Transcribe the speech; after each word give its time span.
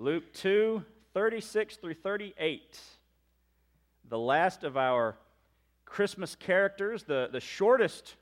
Luke 0.00 0.32
2 0.32 0.82
36 1.12 1.76
through 1.76 1.92
38. 1.92 2.80
The 4.08 4.18
last 4.18 4.64
of 4.64 4.78
our 4.78 5.14
Christmas 5.84 6.34
characters, 6.34 7.02
the, 7.02 7.28
the 7.30 7.40
shortest 7.40 8.14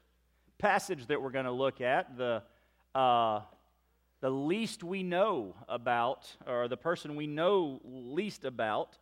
passage 0.59 1.07
that 1.07 1.23
we're 1.23 1.31
going 1.31 1.45
to 1.45 1.53
look 1.53 1.81
at, 1.81 2.19
the, 2.19 2.43
uh, 2.97 3.43
the 4.21 4.29
least 4.29 4.83
we 4.83 5.05
know 5.05 5.55
about, 5.69 6.29
or 6.49 6.67
the 6.67 6.77
person 6.77 7.15
we 7.15 7.29
know 7.29 7.81
least 7.85 8.45
about, 8.45 8.99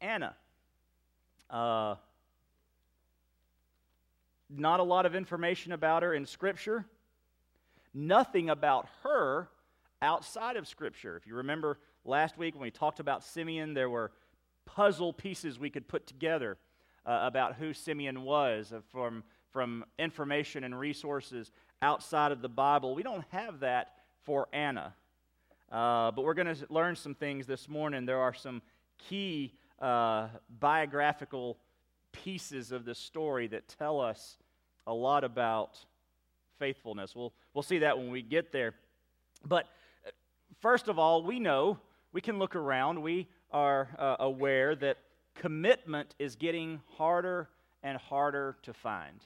Anna. 0.00 0.34
Uh, 1.50 1.96
not 4.48 4.80
a 4.80 4.84
lot 4.84 5.04
of 5.04 5.14
information 5.14 5.72
about 5.72 6.02
her 6.02 6.14
in 6.14 6.24
Scripture. 6.24 6.86
Nothing 7.92 8.48
about 8.48 8.88
her 9.02 9.50
outside 10.02 10.56
of 10.56 10.66
Scripture. 10.66 11.16
If 11.16 11.26
you 11.26 11.34
remember 11.36 11.78
last 12.04 12.38
week 12.38 12.54
when 12.54 12.62
we 12.62 12.70
talked 12.70 13.00
about 13.00 13.22
Simeon, 13.22 13.74
there 13.74 13.90
were 13.90 14.12
puzzle 14.64 15.12
pieces 15.12 15.58
we 15.58 15.70
could 15.70 15.88
put 15.88 16.06
together 16.06 16.56
uh, 17.06 17.20
about 17.22 17.54
who 17.54 17.72
Simeon 17.72 18.22
was 18.22 18.72
uh, 18.72 18.80
from, 18.92 19.24
from 19.50 19.84
information 19.98 20.64
and 20.64 20.78
resources 20.78 21.50
outside 21.82 22.32
of 22.32 22.42
the 22.42 22.48
Bible. 22.48 22.94
We 22.94 23.02
don't 23.02 23.24
have 23.30 23.60
that 23.60 23.92
for 24.24 24.48
Anna. 24.52 24.94
Uh, 25.70 26.10
but 26.10 26.24
we're 26.24 26.34
going 26.34 26.54
to 26.54 26.66
learn 26.68 26.96
some 26.96 27.14
things 27.14 27.46
this 27.46 27.68
morning. 27.68 28.04
There 28.04 28.20
are 28.20 28.34
some 28.34 28.60
key 28.98 29.54
uh, 29.80 30.28
biographical 30.58 31.58
pieces 32.12 32.72
of 32.72 32.84
the 32.84 32.94
story 32.94 33.46
that 33.48 33.68
tell 33.68 34.00
us 34.00 34.36
a 34.86 34.92
lot 34.92 35.24
about 35.24 35.78
faithfulness. 36.58 37.14
We'll, 37.14 37.32
we'll 37.54 37.62
see 37.62 37.78
that 37.78 37.96
when 37.96 38.10
we 38.10 38.22
get 38.22 38.52
there. 38.52 38.74
But 39.46 39.66
first 40.60 40.88
of 40.88 40.98
all, 40.98 41.22
we 41.22 41.40
know, 41.40 41.78
we 42.12 42.20
can 42.20 42.38
look 42.38 42.54
around, 42.54 43.02
we 43.02 43.28
are 43.50 43.88
uh, 43.98 44.16
aware 44.20 44.74
that 44.76 44.98
commitment 45.34 46.14
is 46.18 46.36
getting 46.36 46.80
harder 46.96 47.48
and 47.82 47.98
harder 47.98 48.56
to 48.62 48.72
find. 48.72 49.24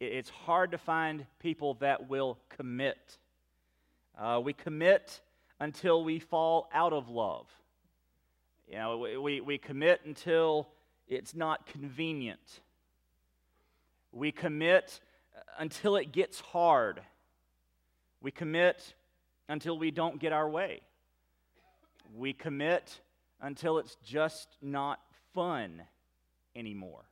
It's 0.00 0.30
hard 0.30 0.70
to 0.70 0.78
find 0.78 1.26
people 1.40 1.74
that 1.80 2.08
will 2.08 2.38
commit. 2.48 3.18
Uh, 4.16 4.40
we 4.42 4.52
commit 4.52 5.20
until 5.60 6.04
we 6.04 6.20
fall 6.20 6.68
out 6.72 6.92
of 6.92 7.08
love. 7.08 7.46
You 8.68 8.76
know, 8.76 8.98
we, 9.20 9.40
we, 9.40 9.58
commit 9.58 10.02
until 10.04 10.68
it's 11.08 11.34
not 11.34 11.66
convenient. 11.66 12.60
We 14.12 14.30
commit 14.30 15.00
uh, 15.36 15.40
until 15.58 15.96
it 15.96 16.12
gets 16.12 16.38
hard. 16.38 17.00
We 18.20 18.30
commit 18.30 18.94
until 19.48 19.78
we 19.78 19.90
don't 19.90 20.18
get 20.18 20.32
our 20.32 20.48
way. 20.48 20.80
We 22.14 22.32
commit 22.32 23.00
until 23.40 23.78
it's 23.78 23.96
just 24.04 24.48
not 24.60 25.00
fun 25.34 25.82
anymore. 26.56 27.04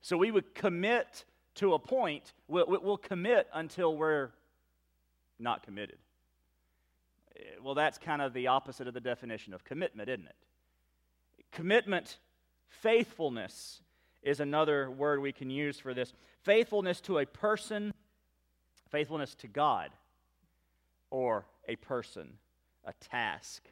So 0.00 0.16
we 0.16 0.30
would 0.30 0.54
commit 0.54 1.24
to 1.56 1.74
a 1.74 1.78
point, 1.78 2.32
we'll, 2.48 2.66
we'll 2.66 2.96
commit 2.96 3.46
until 3.52 3.96
we're 3.96 4.30
not 5.38 5.62
committed. 5.62 5.98
Eh, 7.36 7.42
well, 7.62 7.74
that's 7.74 7.98
kind 7.98 8.22
of 8.22 8.32
the 8.32 8.46
opposite 8.46 8.88
of 8.88 8.94
the 8.94 9.00
definition 9.00 9.52
of 9.52 9.64
commitment, 9.64 10.08
isn't 10.08 10.26
it? 10.26 10.34
Commitment, 11.52 12.18
faithfulness 12.68 13.82
is 14.22 14.40
another 14.40 14.90
word 14.90 15.20
we 15.20 15.32
can 15.32 15.50
use 15.50 15.78
for 15.78 15.92
this. 15.92 16.14
Faithfulness 16.42 17.00
to 17.02 17.18
a 17.18 17.26
person, 17.26 17.92
faithfulness 18.90 19.34
to 19.36 19.48
God, 19.48 19.90
or 21.12 21.44
a 21.68 21.76
person, 21.76 22.26
a 22.86 22.92
task, 22.94 23.68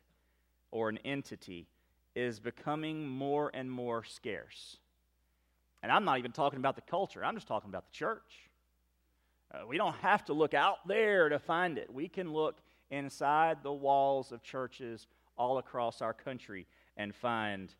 or 0.70 0.90
an 0.90 0.98
entity 1.06 1.66
is 2.14 2.38
becoming 2.38 3.08
more 3.08 3.50
and 3.54 3.70
more 3.70 4.04
scarce. 4.04 4.76
And 5.82 5.90
I'm 5.90 6.04
not 6.04 6.18
even 6.18 6.32
talking 6.32 6.58
about 6.58 6.76
the 6.76 6.82
culture, 6.82 7.24
I'm 7.24 7.34
just 7.34 7.48
talking 7.48 7.70
about 7.70 7.86
the 7.86 7.96
church. 7.96 8.50
Uh, 9.52 9.66
we 9.66 9.78
don't 9.78 9.96
have 9.96 10.24
to 10.26 10.34
look 10.34 10.52
out 10.52 10.86
there 10.86 11.30
to 11.30 11.38
find 11.38 11.78
it. 11.78 11.92
We 11.92 12.08
can 12.08 12.30
look 12.32 12.60
inside 12.90 13.62
the 13.62 13.72
walls 13.72 14.32
of 14.32 14.42
churches 14.42 15.08
all 15.36 15.56
across 15.56 16.02
our 16.02 16.12
country 16.12 16.66
and 16.98 17.14
find 17.14 17.74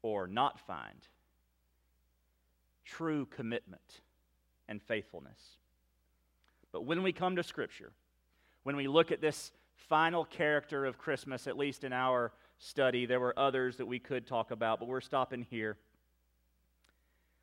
or 0.00 0.26
not 0.26 0.58
find 0.58 1.06
true 2.86 3.26
commitment 3.26 4.00
and 4.68 4.82
faithfulness. 4.82 5.58
But 6.72 6.86
when 6.86 7.02
we 7.02 7.12
come 7.12 7.36
to 7.36 7.42
Scripture, 7.42 7.92
when 8.62 8.76
we 8.76 8.86
look 8.86 9.12
at 9.12 9.20
this 9.20 9.52
final 9.88 10.24
character 10.24 10.84
of 10.84 10.98
Christmas, 10.98 11.46
at 11.46 11.56
least 11.56 11.84
in 11.84 11.92
our 11.92 12.32
study, 12.58 13.06
there 13.06 13.20
were 13.20 13.38
others 13.38 13.76
that 13.76 13.86
we 13.86 13.98
could 13.98 14.26
talk 14.26 14.50
about, 14.50 14.78
but 14.78 14.88
we're 14.88 15.00
stopping 15.00 15.46
here. 15.50 15.76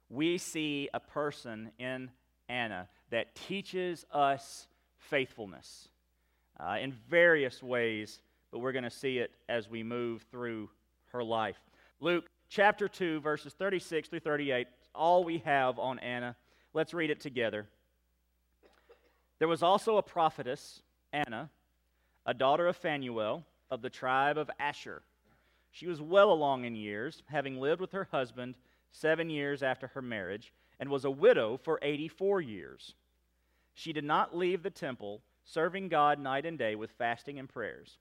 We 0.09 0.37
see 0.37 0.89
a 0.93 0.99
person 0.99 1.71
in 1.77 2.09
Anna 2.47 2.87
that 3.11 3.35
teaches 3.35 4.05
us 4.11 4.67
faithfulness 4.97 5.89
uh, 6.59 6.77
in 6.81 6.91
various 7.09 7.61
ways, 7.61 8.21
but 8.51 8.59
we're 8.59 8.71
going 8.71 8.83
to 8.83 8.89
see 8.89 9.19
it 9.19 9.31
as 9.47 9.69
we 9.69 9.83
move 9.83 10.25
through 10.31 10.69
her 11.11 11.23
life. 11.23 11.59
Luke 11.99 12.29
chapter 12.49 12.87
2, 12.87 13.19
verses 13.19 13.53
36 13.53 14.09
through 14.09 14.19
38 14.21 14.67
all 14.95 15.23
we 15.23 15.39
have 15.39 15.79
on 15.79 15.99
Anna. 15.99 16.35
Let's 16.73 16.93
read 16.93 17.09
it 17.09 17.19
together. 17.19 17.67
There 19.39 19.47
was 19.47 19.63
also 19.63 19.97
a 19.97 20.03
prophetess, 20.03 20.81
Anna, 21.11 21.49
a 22.25 22.33
daughter 22.33 22.67
of 22.67 22.77
Phanuel 22.77 23.45
of 23.69 23.81
the 23.81 23.89
tribe 23.89 24.37
of 24.37 24.49
Asher. 24.59 25.01
She 25.71 25.87
was 25.87 26.01
well 26.01 26.31
along 26.31 26.65
in 26.65 26.75
years, 26.75 27.23
having 27.27 27.59
lived 27.59 27.81
with 27.81 27.91
her 27.91 28.07
husband 28.11 28.55
seven 28.91 29.29
years 29.29 29.61
after 29.61 29.87
her 29.87 30.01
marriage, 30.01 30.53
and 30.79 30.89
was 30.89 31.05
a 31.05 31.11
widow 31.11 31.57
for 31.57 31.79
84 31.81 32.41
years. 32.41 32.95
She 33.73 33.93
did 33.93 34.03
not 34.03 34.35
leave 34.35 34.63
the 34.63 34.69
temple, 34.69 35.21
serving 35.45 35.89
God 35.89 36.19
night 36.19 36.45
and 36.45 36.57
day 36.57 36.75
with 36.75 36.91
fasting 36.91 37.39
and 37.39 37.47
prayers. 37.47 37.97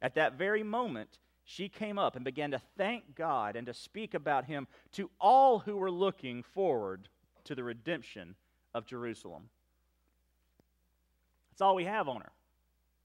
At 0.00 0.14
that 0.14 0.34
very 0.34 0.62
moment, 0.62 1.18
she 1.44 1.68
came 1.68 1.98
up 1.98 2.16
and 2.16 2.24
began 2.24 2.50
to 2.52 2.62
thank 2.76 3.14
God 3.14 3.56
and 3.56 3.66
to 3.66 3.74
speak 3.74 4.14
about 4.14 4.44
him 4.44 4.68
to 4.92 5.10
all 5.20 5.58
who 5.60 5.76
were 5.76 5.90
looking 5.90 6.42
forward 6.42 7.08
to 7.44 7.54
the 7.54 7.64
redemption 7.64 8.36
of 8.74 8.86
Jerusalem. 8.86 9.48
That's 11.52 11.60
all 11.60 11.74
we 11.74 11.84
have 11.84 12.08
on 12.08 12.22
her. 12.22 12.32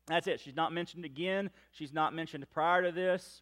That's 0.07 0.27
it. 0.27 0.39
She's 0.39 0.55
not 0.55 0.71
mentioned 0.71 1.03
again. 1.03 1.49
She's 1.73 1.93
not 1.93 2.15
mentioned 2.15 2.49
prior 2.49 2.81
to 2.83 2.91
this. 2.93 3.41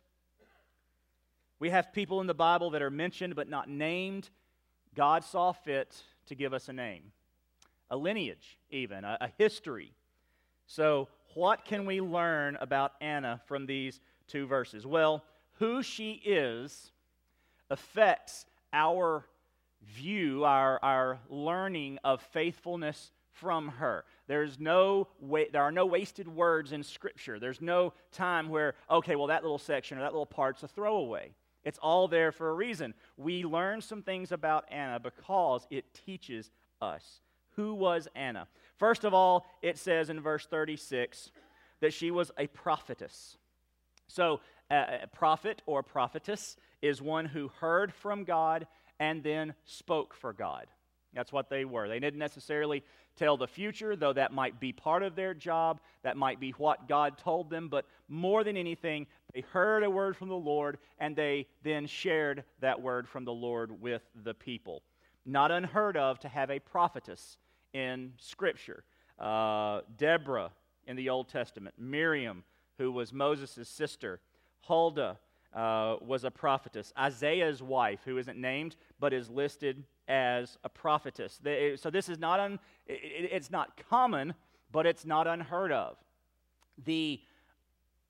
We 1.59 1.69
have 1.69 1.93
people 1.93 2.21
in 2.21 2.27
the 2.27 2.33
Bible 2.33 2.71
that 2.71 2.81
are 2.81 2.89
mentioned 2.89 3.35
but 3.35 3.47
not 3.47 3.69
named. 3.69 4.29
God 4.95 5.23
saw 5.23 5.51
fit 5.51 5.95
to 6.25 6.35
give 6.35 6.53
us 6.53 6.67
a 6.67 6.73
name, 6.73 7.11
a 7.91 7.97
lineage, 7.97 8.57
even, 8.71 9.03
a, 9.03 9.17
a 9.21 9.29
history. 9.37 9.93
So, 10.65 11.07
what 11.35 11.65
can 11.65 11.85
we 11.85 12.01
learn 12.01 12.57
about 12.59 12.93
Anna 12.99 13.41
from 13.45 13.65
these 13.67 13.99
two 14.27 14.47
verses? 14.47 14.87
Well, 14.87 15.23
who 15.59 15.83
she 15.83 16.13
is 16.13 16.91
affects 17.69 18.45
our 18.73 19.25
view, 19.83 20.45
our, 20.45 20.79
our 20.81 21.19
learning 21.29 21.99
of 22.03 22.21
faithfulness 22.21 23.11
from 23.31 23.67
her. 23.67 24.05
There's 24.27 24.59
no 24.59 25.07
wa- 25.19 25.45
there 25.51 25.63
are 25.63 25.71
no 25.71 25.85
wasted 25.85 26.27
words 26.27 26.71
in 26.71 26.83
Scripture. 26.83 27.39
There's 27.39 27.61
no 27.61 27.93
time 28.11 28.49
where, 28.49 28.75
okay, 28.89 29.15
well, 29.15 29.27
that 29.27 29.43
little 29.43 29.59
section 29.59 29.97
or 29.97 30.01
that 30.01 30.13
little 30.13 30.25
part's 30.25 30.63
a 30.63 30.67
throwaway. 30.67 31.31
It's 31.63 31.79
all 31.79 32.07
there 32.07 32.31
for 32.31 32.49
a 32.49 32.53
reason. 32.53 32.93
We 33.17 33.43
learn 33.43 33.81
some 33.81 34.01
things 34.03 34.31
about 34.31 34.65
Anna 34.69 34.99
because 34.99 35.67
it 35.69 35.93
teaches 36.05 36.51
us. 36.81 37.21
Who 37.55 37.73
was 37.73 38.07
Anna? 38.15 38.47
First 38.77 39.03
of 39.03 39.13
all, 39.13 39.45
it 39.61 39.77
says 39.77 40.09
in 40.09 40.19
verse 40.21 40.45
36 40.45 41.31
that 41.81 41.93
she 41.93 42.11
was 42.11 42.31
a 42.37 42.47
prophetess. 42.47 43.37
So, 44.07 44.41
a 44.69 45.07
prophet 45.13 45.61
or 45.65 45.83
prophetess 45.83 46.57
is 46.81 47.01
one 47.01 47.25
who 47.25 47.49
heard 47.59 47.93
from 47.93 48.23
God 48.23 48.67
and 48.99 49.23
then 49.23 49.53
spoke 49.65 50.13
for 50.13 50.33
God. 50.33 50.67
That's 51.15 51.31
what 51.31 51.49
they 51.49 51.65
were. 51.65 51.87
They 51.87 51.99
didn't 51.99 52.19
necessarily 52.19 52.83
tell 53.15 53.37
the 53.37 53.47
future, 53.47 53.95
though 53.95 54.13
that 54.13 54.33
might 54.33 54.59
be 54.59 54.73
part 54.73 55.01
of 55.01 55.15
their 55.15 55.33
job. 55.33 55.79
That 56.03 56.17
might 56.17 56.39
be 56.39 56.51
what 56.51 56.87
God 56.87 57.17
told 57.17 57.49
them. 57.49 57.69
But 57.69 57.85
more 58.07 58.43
than 58.43 58.57
anything, 58.57 59.07
they 59.33 59.41
heard 59.41 59.83
a 59.83 59.89
word 59.89 60.15
from 60.17 60.27
the 60.27 60.35
Lord 60.35 60.77
and 60.99 61.15
they 61.15 61.47
then 61.63 61.87
shared 61.87 62.43
that 62.59 62.81
word 62.81 63.07
from 63.07 63.25
the 63.25 63.33
Lord 63.33 63.81
with 63.81 64.01
the 64.23 64.33
people. 64.33 64.83
Not 65.25 65.51
unheard 65.51 65.97
of 65.97 66.19
to 66.19 66.27
have 66.27 66.51
a 66.51 66.59
prophetess 66.59 67.37
in 67.73 68.13
Scripture. 68.19 68.83
Uh, 69.17 69.81
Deborah 69.97 70.51
in 70.85 70.95
the 70.95 71.09
Old 71.09 71.29
Testament, 71.29 71.75
Miriam 71.79 72.43
who 72.77 72.91
was 72.91 73.13
Moses' 73.13 73.67
sister. 73.69 74.19
Huldah 74.61 75.17
uh, 75.55 75.95
was 76.01 76.25
a 76.25 76.31
prophetess. 76.31 76.93
Isaiah's 76.99 77.63
wife, 77.63 78.01
who 78.05 78.17
isn't 78.17 78.37
named 78.37 78.75
but 78.99 79.13
is 79.13 79.29
listed 79.29 79.83
as 80.07 80.57
a 80.63 80.69
prophetess. 80.69 81.39
They, 81.41 81.75
so 81.77 81.89
this 81.89 82.09
is 82.09 82.19
not 82.19 82.39
un, 82.39 82.59
it, 82.85 83.29
it's 83.31 83.49
not 83.49 83.81
common, 83.89 84.33
but 84.71 84.85
it's 84.85 85.05
not 85.05 85.27
unheard 85.27 85.71
of. 85.71 85.97
The 86.83 87.21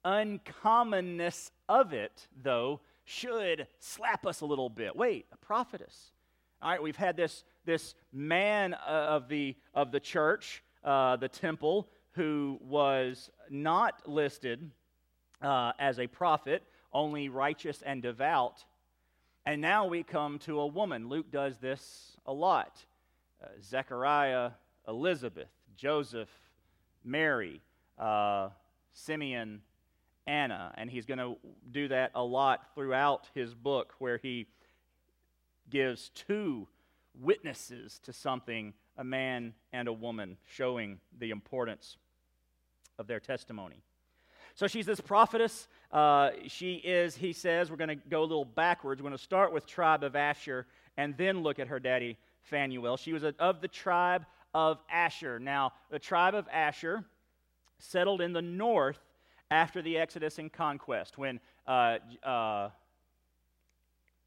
uncommonness 0.04 1.52
of 1.70 1.94
it, 1.94 2.28
though, 2.42 2.82
should 3.06 3.68
slap 3.80 4.26
us 4.26 4.42
a 4.42 4.46
little 4.46 4.70
bit. 4.70 4.96
Wait, 4.96 5.28
a 5.32 5.38
prophetess. 5.38 6.12
All 6.62 6.72
right, 6.72 6.82
we've 6.82 6.96
had 6.96 7.16
this, 7.16 7.44
this 7.66 7.94
man 8.12 8.74
uh, 8.74 8.78
of 8.88 9.28
the, 9.28 9.56
of 9.76 9.92
the 9.92 10.00
church, 10.00 10.64
uh, 10.84 11.16
the 11.18 11.28
temple, 11.28 11.90
who 12.14 12.58
was 12.62 13.30
not 13.50 14.08
listed 14.08 14.72
uh, 15.42 15.74
as 15.78 16.00
a 16.00 16.08
prophet, 16.08 16.64
only 16.96 17.30
righteous 17.30 17.84
and 17.84 18.02
devout. 18.02 18.64
And 19.46 19.62
now 19.62 19.86
we 19.86 20.02
come 20.02 20.40
to 20.40 20.62
a 20.62 20.66
woman. 20.66 21.10
Luke 21.10 21.30
does 21.30 21.58
this 21.58 22.18
a 22.26 22.34
lot. 22.34 22.84
Uh, 23.44 23.48
Zechariah, 23.62 24.52
Elizabeth, 24.88 25.50
Joseph, 25.76 26.30
Mary, 27.04 27.62
uh, 28.00 28.50
Simeon, 28.94 29.62
Anna. 30.26 30.74
And 30.78 30.90
he's 30.90 31.06
going 31.06 31.20
to 31.20 31.36
do 31.70 31.90
that 31.90 32.12
a 32.16 32.24
lot 32.24 32.74
throughout 32.74 33.28
his 33.36 33.54
book, 33.54 33.94
where 34.00 34.18
he 34.18 34.48
gives 35.70 36.10
two 36.10 36.68
witnesses 37.14 38.00
to 38.04 38.14
something 38.14 38.74
a 38.98 39.04
man 39.04 39.54
and 39.74 39.90
a 39.90 39.94
woman, 39.94 40.38
showing 40.48 41.00
the 41.20 41.30
importance 41.30 41.98
of 42.98 43.08
their 43.08 43.20
testimony. 43.20 43.84
So 44.56 44.68
she's 44.68 44.86
this 44.86 45.02
prophetess. 45.02 45.68
Uh, 45.92 46.31
she 46.48 46.75
is, 46.75 47.16
he 47.16 47.34
says, 47.34 47.69
we're 47.69 47.78
going 47.78 47.90
to 47.90 47.96
go 47.96 48.22
a 48.22 48.22
little 48.22 48.46
backwards. 48.46 49.02
We're 49.02 49.10
going 49.10 49.18
to 49.18 49.24
start 49.24 49.52
with 49.52 49.66
tribe 49.66 50.04
of 50.04 50.16
Asher 50.16 50.66
and 50.96 51.16
then 51.18 51.44
look 51.44 51.60
at 51.60 51.68
her 51.68 51.80
daddy, 51.80 52.18
Phanuel. 52.50 52.96
She 52.98 53.12
was 53.12 53.24
a, 53.24 53.36
of 53.38 53.60
the 53.60 53.68
tribe 53.68 54.25
of 54.54 54.80
Asher. 54.90 55.40
Now, 55.40 55.74
the 55.92 56.00
tribe 56.00 56.36
of 56.36 56.48
Asher 56.52 57.04
settled 57.80 58.22
in 58.22 58.31
the 58.31 58.42
north 58.42 59.00
after 59.52 59.81
the 59.81 59.98
Exodus 59.98 60.40
and 60.40 60.52
conquest 60.52 61.18
when 61.18 61.42
uh, 61.68 61.98
uh, 62.24 62.69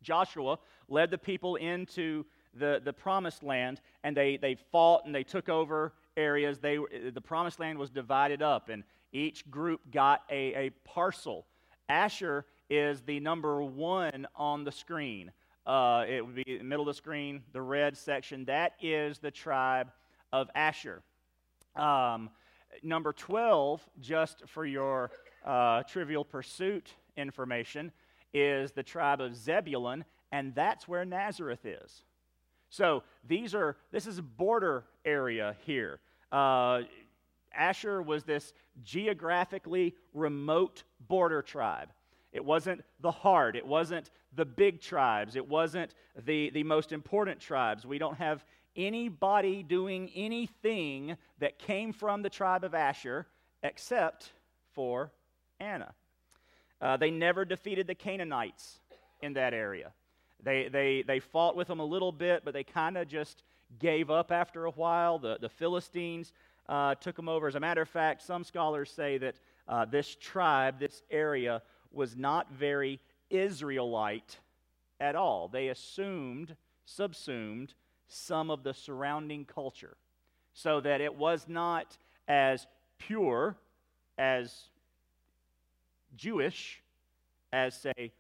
Joshua 0.03 0.59
led 0.91 1.11
the 1.11 1.19
people 1.19 1.57
into 1.57 2.27
the, 2.55 2.83
the 2.85 2.93
promised 2.93 3.43
land 3.43 3.81
and 4.05 4.15
they, 4.15 4.37
they 4.37 4.57
fought 4.71 5.07
and 5.07 5.15
they 5.15 5.25
took 5.25 5.49
over 5.49 5.95
areas. 6.19 6.59
They, 6.59 6.79
the 7.13 7.21
promised 7.21 7.61
land 7.61 7.79
was 7.79 7.89
divided 7.89 8.43
up 8.43 8.69
and 8.69 8.85
each 9.13 9.49
group 9.51 9.81
got 9.91 10.23
a, 10.31 10.67
a 10.67 10.71
parcel. 10.85 11.47
Asher 11.89 12.45
is 12.69 13.01
the 13.03 13.21
number 13.21 13.63
one 13.63 14.27
on 14.37 14.65
the 14.65 14.73
screen. 14.73 15.33
Uh, 15.67 16.05
it 16.09 16.25
would 16.25 16.35
be 16.35 16.61
middle 16.63 16.89
of 16.89 16.95
the 16.95 16.99
screen, 16.99 17.43
the 17.53 17.61
red 17.61 17.97
section. 17.97 18.45
That 18.47 18.73
is 18.81 19.19
the 19.19 19.31
tribe 19.31 19.91
of 20.33 20.49
Asher. 20.55 21.03
Um, 21.77 22.31
number 22.83 23.13
12, 23.13 23.87
just 24.01 24.43
for 24.47 24.65
your 24.65 25.11
uh, 25.45 25.83
trivial 25.85 26.25
pursuit 26.25 26.93
information, 27.17 27.93
is 28.35 28.73
the 28.73 28.83
tribe 28.83 29.21
of 29.21 29.37
Zebulun, 29.37 30.05
and 30.33 30.55
that's 30.55 30.87
where 30.87 31.05
Nazareth 31.05 31.65
is. 31.65 32.03
So 32.71 33.03
these 33.27 33.55
are 33.55 33.77
this 33.91 34.07
is 34.07 34.19
a 34.19 34.23
border 34.23 34.85
area 35.05 35.57
here. 35.65 36.01
Uh, 36.31 36.83
Asher 37.59 38.01
was 38.01 38.25
this 38.25 38.53
geographically 38.83 39.95
remote 40.15 40.85
border 41.09 41.43
tribe. 41.43 41.89
It 42.33 42.45
wasn't 42.45 42.83
the 43.01 43.11
hard, 43.11 43.57
it 43.57 43.67
wasn't 43.67 44.11
the 44.35 44.45
big 44.45 44.81
tribes, 44.81 45.35
it 45.35 45.49
wasn't 45.49 45.95
the, 46.25 46.51
the 46.51 46.63
most 46.63 46.93
important 46.93 47.41
tribes. 47.41 47.85
We 47.85 47.99
don't 47.99 48.17
have 48.17 48.45
anybody 48.77 49.63
doing 49.63 50.11
anything 50.15 51.17
that 51.41 51.59
came 51.59 51.93
from 51.93 52.23
the 52.23 52.31
tribe 52.31 52.65
of 52.65 52.75
Asher 52.75 53.27
except 53.63 54.33
for 54.75 55.11
Anna. 55.59 55.93
Uh, 56.81 56.97
they 56.97 57.11
never 57.11 57.45
defeated 57.45 57.87
the 57.87 57.95
Canaanites 57.95 58.79
in 59.21 59.33
that 59.33 59.53
area. 59.53 59.93
They, 60.43 60.69
they, 60.69 61.03
they 61.03 61.19
fought 61.19 61.57
with 61.57 61.67
them 61.67 61.81
a 61.81 61.85
little 61.85 62.13
bit, 62.13 62.43
but 62.45 62.55
they 62.55 62.63
kind 62.63 62.97
of 62.97 63.09
just 63.09 63.43
gave 63.81 64.11
up 64.11 64.31
after 64.31 64.67
a 64.67 64.71
while. 64.71 65.19
The, 65.19 65.39
the 65.41 65.49
Philistines 65.49 66.33
uh, 66.69 66.95
took 66.97 67.17
them 67.17 67.29
over. 67.29 67.49
As 67.49 67.55
a 67.55 67.61
matter 67.61 67.83
of 67.83 67.89
fact, 67.89 68.23
some 68.23 68.45
scholars 68.45 68.91
say 68.91 69.19
that 69.19 69.37
uh, 69.69 69.85
this 69.85 70.15
tribe, 70.15 70.79
this 70.79 71.03
area, 71.11 71.63
was 71.93 72.17
not 72.17 72.53
very 72.53 73.01
Israelite 73.31 74.39
at 75.01 75.17
all. 75.17 75.49
They 75.49 75.69
assumed, 75.69 76.57
subsumed 76.85 77.75
some 78.09 78.51
of 78.51 78.63
the 78.63 78.75
surrounding 78.75 79.45
culture 79.45 79.97
so 80.53 80.81
that 80.81 81.01
it 81.01 81.15
was 81.15 81.47
not 81.49 81.97
as 82.27 82.67
pure, 82.99 83.57
as 84.17 84.65
Jewish 86.17 86.83
as, 87.53 87.75
say, 87.75 88.13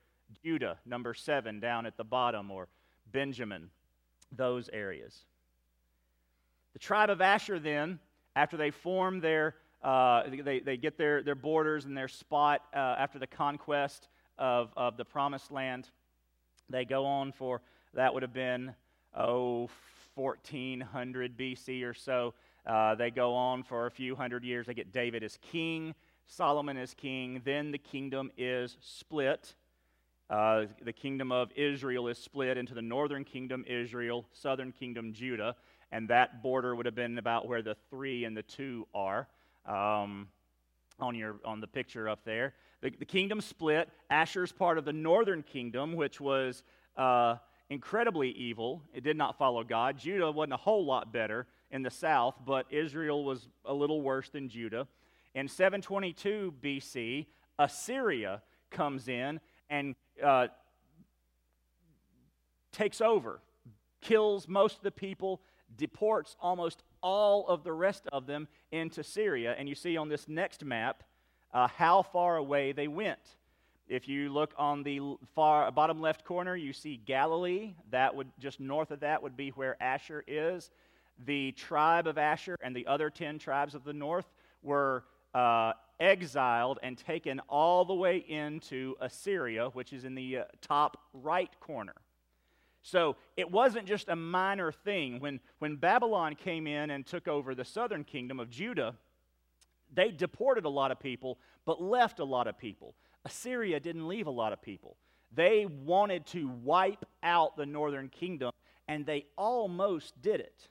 Judah, 0.43 0.79
number 0.87 1.15
seven, 1.15 1.61
down 1.61 1.87
at 1.87 1.97
the 1.97 2.05
bottom, 2.05 2.50
or 2.50 2.69
Benjamin, 3.12 3.71
those 4.31 4.69
areas. 4.73 5.25
The 6.75 6.79
tribe 6.79 7.11
of 7.11 7.21
Asher, 7.21 7.59
then, 7.59 7.99
after 8.38 8.56
they 8.56 8.70
form 8.70 9.20
their, 9.20 9.56
uh, 9.82 10.23
they, 10.44 10.61
they 10.61 10.76
get 10.76 10.96
their, 10.96 11.25
their 11.25 11.35
borders 11.35 11.87
and 11.87 11.96
their 11.96 12.06
spot 12.06 12.62
uh, 12.73 12.94
after 12.96 13.19
the 13.19 13.26
conquest 13.26 14.06
of, 14.38 14.70
of 14.76 14.96
the 14.96 15.05
promised 15.05 15.50
land, 15.50 15.88
they 16.70 16.85
go 16.85 17.05
on 17.05 17.32
for, 17.32 17.61
that 17.94 18.14
would 18.14 18.23
have 18.23 18.32
been, 18.32 18.73
oh, 19.17 19.69
1400 20.14 21.37
BC 21.37 21.85
or 21.85 21.93
so. 21.93 22.32
Uh, 22.64 22.94
they 22.94 23.11
go 23.11 23.35
on 23.35 23.64
for 23.64 23.87
a 23.87 23.90
few 23.90 24.14
hundred 24.14 24.44
years. 24.44 24.67
They 24.67 24.75
get 24.75 24.93
David 24.93 25.25
as 25.25 25.37
king, 25.43 25.93
Solomon 26.29 26.76
as 26.76 26.94
king. 26.94 27.43
Then 27.44 27.73
the 27.73 27.79
kingdom 27.79 28.31
is 28.38 28.76
split. 28.81 29.56
Uh, 30.31 30.67
the 30.85 30.93
kingdom 30.93 31.32
of 31.32 31.50
Israel 31.56 32.06
is 32.06 32.19
split 32.19 32.56
into 32.56 32.75
the 32.75 32.82
northern 32.82 33.25
kingdom, 33.25 33.64
Israel, 33.67 34.26
southern 34.32 34.70
kingdom, 34.70 35.12
Judah, 35.12 35.56
and 35.90 36.08
that 36.08 36.43
border 36.43 36.75
would 36.75 36.87
have 36.87 36.94
been 36.94 37.19
about 37.19 37.46
where 37.46 37.62
the 37.62 37.76
three 37.90 38.25
and 38.25 38.37
the 38.37 38.43
two 38.43 38.87
are 38.94 39.29
um, 39.67 40.29
on, 41.00 41.14
your, 41.14 41.37
on 41.44 41.61
the 41.61 41.67
picture 41.67 42.08
up 42.08 42.20
there. 42.25 42.55
The, 42.81 42.90
the 42.90 43.05
kingdom 43.05 43.40
split. 43.40 43.88
Asher's 44.11 44.52
part 44.52 44.79
of 44.79 44.85
the 44.85 44.93
northern 44.93 45.43
kingdom, 45.43 45.94
which 45.94 46.20
was 46.20 46.62
uh, 46.96 47.37
incredibly 47.70 48.31
evil. 48.31 48.82
It 48.93 49.02
did 49.02 49.17
not 49.17 49.38
follow 49.38 49.64
God. 49.64 49.99
Judah 49.99 50.31
wasn't 50.31 50.55
a 50.55 50.58
whole 50.58 50.85
lot 50.85 51.12
better 51.12 51.46
in 51.70 51.82
the 51.82 51.90
south, 51.90 52.35
but 52.46 52.67
Israel 52.70 53.25
was 53.25 53.49
a 53.64 53.75
little 53.75 54.00
worse 54.00 54.30
than 54.30 54.49
Judah. 54.49 54.87
In 55.35 55.49
722 55.49 56.54
BC, 56.62 57.26
Assyria 57.59 58.42
comes 58.71 59.09
in 59.09 59.40
and 59.68 59.95
uh, 60.25 60.49
takes 62.73 63.00
over, 63.00 63.40
kills 64.00 64.49
most 64.49 64.76
of 64.76 64.83
the 64.83 64.90
people, 64.90 65.40
deports 65.76 66.37
almost 66.40 66.82
all 67.02 67.46
of 67.46 67.64
the 67.64 67.72
rest 67.72 68.06
of 68.12 68.26
them 68.26 68.48
into 68.72 69.02
Syria. 69.02 69.54
And 69.58 69.68
you 69.68 69.75
see 69.75 69.96
on 69.96 70.08
this 70.08 70.28
next 70.28 70.64
map 70.64 71.02
uh, 71.52 71.68
how 71.68 72.02
far 72.02 72.37
away 72.37 72.72
they 72.72 72.88
went. 72.88 73.37
If 73.88 74.06
you 74.06 74.28
look 74.30 74.52
on 74.58 74.82
the 74.82 75.00
far 75.34 75.70
bottom 75.72 76.00
left 76.00 76.25
corner, 76.25 76.54
you 76.54 76.72
see 76.72 77.00
Galilee. 77.06 77.75
That 77.90 78.14
would 78.14 78.28
just 78.38 78.60
north 78.60 78.90
of 78.90 79.00
that 79.00 79.22
would 79.22 79.37
be 79.37 79.50
where 79.50 79.82
Asher 79.82 80.22
is. 80.26 80.70
The 81.25 81.52
tribe 81.52 82.06
of 82.06 82.18
Asher 82.18 82.56
and 82.62 82.76
the 82.76 82.87
other 82.87 83.08
10 83.08 83.38
tribes 83.38 83.75
of 83.75 83.84
the 83.84 83.94
north 83.94 84.26
were 84.62 85.04
uh, 85.34 85.72
exiled 85.98 86.78
and 86.82 86.98
taken 86.98 87.40
all 87.48 87.84
the 87.84 87.94
way 87.94 88.18
into 88.18 88.94
Assyria, 89.00 89.68
which 89.70 89.92
is 89.92 90.04
in 90.04 90.14
the 90.14 90.38
uh, 90.38 90.44
top 90.60 91.00
right 91.12 91.50
corner. 91.60 91.94
So 92.82 93.16
it 93.37 93.50
wasn't 93.50 93.87
just 93.87 94.08
a 94.08 94.16
minor 94.16 94.73
thing. 94.73 95.20
When, 95.20 95.40
when 95.58 95.76
Babylon 95.76 96.35
came 96.35 96.66
in 96.66 96.90
and 96.90 97.06
took 97.06 97.28
over 97.28 97.54
the 97.54 97.64
southern 97.64 98.04
kingdom 98.04 98.40
of 98.40 98.50
Judah, 98.50 98.94
they 99.92 100.11
deported 100.11 100.64
a 100.64 100.68
lot 100.70 100.90
of 100.90 101.00
people, 101.00 101.38
but 101.64 101.82
left 101.82 102.20
a 102.20 102.25
lot 102.25 102.47
of 102.47 102.58
people. 102.58 102.94
Assyria 103.25 103.80
didn't 103.80 104.08
leave 104.08 104.26
a 104.26 104.30
lot 104.30 104.52
of 104.52 104.62
people. 104.62 104.97
They 105.35 105.66
wanted 105.66 106.25
to 106.26 106.49
wipe 106.62 107.04
out 107.23 107.56
the 107.56 107.66
northern 107.66 108.08
kingdom, 108.08 108.52
and 108.87 109.04
they 109.04 109.26
almost 109.37 110.20
did 110.23 110.40
it. 110.40 110.68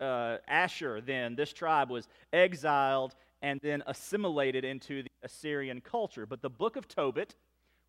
Uh, 0.00 0.38
Asher, 0.48 1.00
then, 1.00 1.36
this 1.36 1.52
tribe 1.52 1.90
was 1.90 2.08
exiled 2.32 3.14
and 3.40 3.60
then 3.62 3.82
assimilated 3.86 4.64
into 4.64 5.02
the 5.02 5.10
Assyrian 5.22 5.80
culture. 5.80 6.26
But 6.26 6.42
the 6.42 6.50
book 6.50 6.76
of 6.76 6.88
Tobit, 6.88 7.34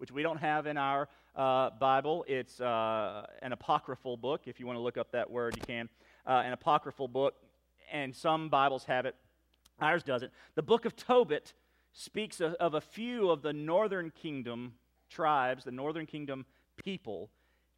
which 0.04 0.12
we 0.12 0.22
don't 0.22 0.40
have 0.40 0.68
in 0.68 0.76
our 0.76 1.08
uh, 1.34 1.70
Bible, 1.80 2.26
it's 2.28 2.60
uh, 2.60 3.26
an 3.42 3.54
apocryphal 3.54 4.18
book. 4.18 4.42
If 4.48 4.60
you 4.60 4.68
want 4.68 4.76
to 4.76 4.82
look 4.82 4.98
up 4.98 5.14
that 5.14 5.32
word, 5.32 5.56
you 5.56 5.62
can. 5.66 5.88
Uh, 6.28 6.44
an 6.46 6.52
apocryphal 6.52 7.08
book, 7.08 7.36
and 7.90 8.14
some 8.14 8.50
Bibles 8.50 8.84
have 8.84 9.06
it, 9.06 9.16
ours 9.80 10.04
doesn't. 10.04 10.30
The 10.56 10.62
book 10.62 10.84
of 10.84 10.98
Tobit 10.98 11.54
speaks 11.94 12.42
of, 12.42 12.56
of 12.56 12.74
a 12.74 12.82
few 12.82 13.30
of 13.30 13.44
the 13.44 13.54
northern 13.54 14.12
kingdom 14.12 14.74
tribes, 15.10 15.64
the 15.64 15.72
northern 15.72 16.06
kingdom 16.06 16.46
people, 16.76 17.30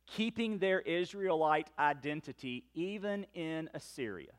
keeping 0.07 0.57
their 0.57 0.79
Israelite 0.79 1.69
identity 1.77 2.63
even 2.73 3.27
in 3.35 3.69
Assyria. 3.75 4.31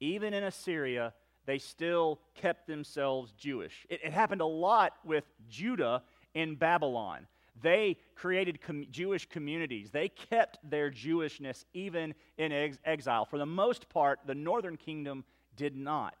Even 0.00 0.34
in 0.34 0.44
Assyria, 0.44 1.14
they 1.46 1.56
still 1.56 2.20
kept 2.34 2.66
themselves 2.66 3.32
Jewish. 3.38 3.86
It, 3.88 4.00
it 4.04 4.12
happened 4.12 4.42
a 4.42 4.46
lot 4.46 4.92
with 5.02 5.24
Judah 5.48 6.02
in 6.36 6.54
Babylon. 6.54 7.26
They 7.62 7.96
created 8.14 8.60
com- 8.60 8.84
Jewish 8.90 9.26
communities. 9.26 9.90
They 9.90 10.10
kept 10.10 10.58
their 10.62 10.90
Jewishness 10.90 11.64
even 11.72 12.14
in 12.36 12.52
ex- 12.52 12.78
exile. 12.84 13.24
For 13.24 13.38
the 13.38 13.46
most 13.46 13.88
part, 13.88 14.20
the 14.26 14.34
northern 14.34 14.76
kingdom 14.76 15.24
did 15.56 15.74
not, 15.74 16.18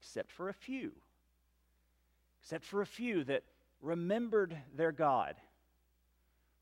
except 0.00 0.32
for 0.32 0.48
a 0.48 0.54
few. 0.54 0.92
Except 2.42 2.64
for 2.64 2.80
a 2.80 2.86
few 2.86 3.24
that 3.24 3.42
remembered 3.82 4.56
their 4.74 4.92
God, 4.92 5.34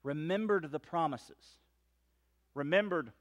remembered 0.02 0.72
the 0.72 0.80
promises, 0.80 1.58
remembered 2.54 3.12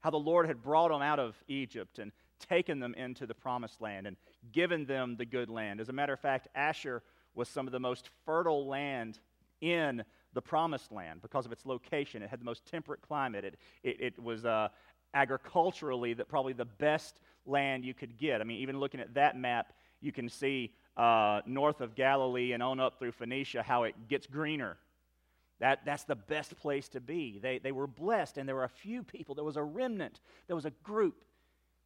how 0.00 0.10
the 0.10 0.16
Lord 0.16 0.46
had 0.46 0.62
brought 0.62 0.88
them 0.88 1.02
out 1.02 1.18
of 1.18 1.36
Egypt 1.46 1.98
and 1.98 2.10
taken 2.38 2.80
them 2.80 2.94
into 2.94 3.26
the 3.26 3.34
promised 3.34 3.82
land 3.82 4.06
and 4.06 4.16
given 4.52 4.86
them 4.86 5.16
the 5.16 5.26
good 5.26 5.50
land. 5.50 5.80
As 5.80 5.90
a 5.90 5.92
matter 5.92 6.14
of 6.14 6.20
fact, 6.20 6.48
Asher 6.54 7.02
was 7.34 7.48
some 7.48 7.66
of 7.66 7.72
the 7.72 7.80
most 7.80 8.10
fertile 8.24 8.66
land 8.66 9.18
in 9.60 10.04
the 10.34 10.42
promised 10.42 10.92
land 10.92 11.22
because 11.22 11.46
of 11.46 11.52
its 11.52 11.64
location. 11.64 12.22
It 12.22 12.30
had 12.30 12.40
the 12.40 12.44
most 12.44 12.66
temperate 12.66 13.00
climate. 13.02 13.44
It, 13.44 13.56
it, 13.82 13.96
it 14.00 14.22
was 14.22 14.44
uh, 14.44 14.68
agriculturally 15.14 16.14
the, 16.14 16.24
probably 16.24 16.52
the 16.52 16.64
best 16.64 17.20
land 17.46 17.84
you 17.84 17.94
could 17.94 18.18
get. 18.18 18.40
I 18.40 18.44
mean, 18.44 18.60
even 18.60 18.78
looking 18.78 19.00
at 19.00 19.14
that 19.14 19.36
map, 19.36 19.72
you 20.00 20.12
can 20.12 20.28
see 20.28 20.72
uh, 20.96 21.40
north 21.46 21.80
of 21.80 21.94
Galilee 21.94 22.52
and 22.52 22.62
on 22.62 22.80
up 22.80 22.98
through 22.98 23.12
Phoenicia 23.12 23.62
how 23.62 23.84
it 23.84 23.94
gets 24.08 24.26
greener. 24.26 24.76
That, 25.60 25.80
that's 25.84 26.04
the 26.04 26.16
best 26.16 26.56
place 26.56 26.88
to 26.90 27.00
be. 27.00 27.38
They, 27.40 27.58
they 27.58 27.72
were 27.72 27.86
blessed, 27.86 28.38
and 28.38 28.48
there 28.48 28.56
were 28.56 28.64
a 28.64 28.68
few 28.68 29.02
people. 29.02 29.34
There 29.34 29.44
was 29.44 29.56
a 29.56 29.62
remnant, 29.62 30.20
there 30.46 30.56
was 30.56 30.64
a 30.66 30.72
group 30.82 31.24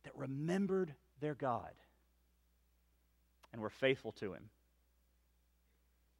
that 0.05 0.17
remembered 0.17 0.95
their 1.21 1.35
God 1.35 1.73
and 3.53 3.61
were 3.61 3.71
faithful 3.71 4.13
to 4.13 4.33
him. 4.33 4.45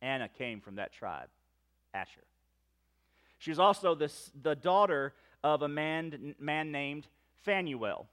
Anna 0.01 0.29
came 0.29 0.61
from 0.61 0.77
that 0.77 0.93
tribe, 0.93 1.29
Asher. 1.93 2.25
She 3.39 3.51
was 3.51 3.59
also 3.59 3.95
this, 3.95 4.31
the 4.43 4.55
daughter 4.55 5.15
of 5.43 5.63
a 5.63 5.69
man, 5.69 6.35
man 6.39 6.73
named 6.73 7.07
Phanuel. 7.45 8.07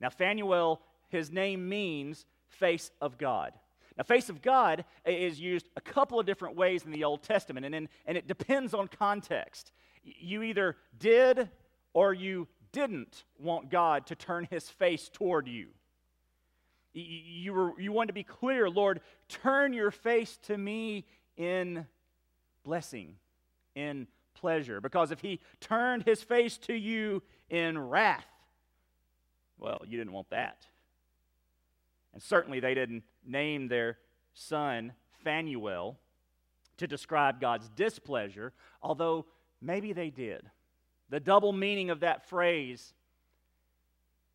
Now, 0.00 0.10
Phanuel, 0.10 0.80
his 1.08 1.30
name 1.30 1.68
means 1.68 2.26
face 2.48 2.90
of 3.00 3.18
God. 3.18 3.52
Now, 3.96 4.04
face 4.04 4.28
of 4.28 4.42
God 4.42 4.84
is 5.04 5.40
used 5.40 5.68
a 5.76 5.80
couple 5.80 6.20
of 6.20 6.26
different 6.26 6.56
ways 6.56 6.84
in 6.84 6.92
the 6.92 7.04
Old 7.04 7.22
Testament, 7.22 7.66
and, 7.66 7.74
in, 7.74 7.88
and 8.06 8.16
it 8.16 8.28
depends 8.28 8.74
on 8.74 8.88
context. 8.88 9.72
You 10.04 10.42
either 10.42 10.76
did 10.98 11.48
or 11.94 12.14
you 12.14 12.46
didn't 12.72 13.24
want 13.38 13.70
God 13.70 14.06
to 14.06 14.14
turn 14.14 14.46
his 14.50 14.68
face 14.68 15.08
toward 15.08 15.48
you. 15.48 15.68
You, 17.00 17.52
were, 17.52 17.80
you 17.80 17.92
wanted 17.92 18.08
to 18.08 18.12
be 18.14 18.24
clear, 18.24 18.68
Lord, 18.68 19.00
turn 19.28 19.72
your 19.72 19.90
face 19.90 20.38
to 20.44 20.56
me 20.56 21.04
in 21.36 21.86
blessing, 22.64 23.14
in 23.74 24.06
pleasure. 24.34 24.80
Because 24.80 25.10
if 25.10 25.20
he 25.20 25.40
turned 25.60 26.04
his 26.04 26.22
face 26.22 26.58
to 26.58 26.74
you 26.74 27.22
in 27.50 27.78
wrath, 27.78 28.26
well, 29.58 29.80
you 29.86 29.98
didn't 29.98 30.12
want 30.12 30.30
that. 30.30 30.66
And 32.12 32.22
certainly 32.22 32.60
they 32.60 32.74
didn't 32.74 33.04
name 33.26 33.68
their 33.68 33.98
son 34.34 34.92
Phanuel 35.24 35.98
to 36.78 36.86
describe 36.86 37.40
God's 37.40 37.68
displeasure, 37.70 38.52
although 38.82 39.26
maybe 39.60 39.92
they 39.92 40.10
did. 40.10 40.42
The 41.10 41.20
double 41.20 41.52
meaning 41.52 41.90
of 41.90 42.00
that 42.00 42.28
phrase, 42.28 42.94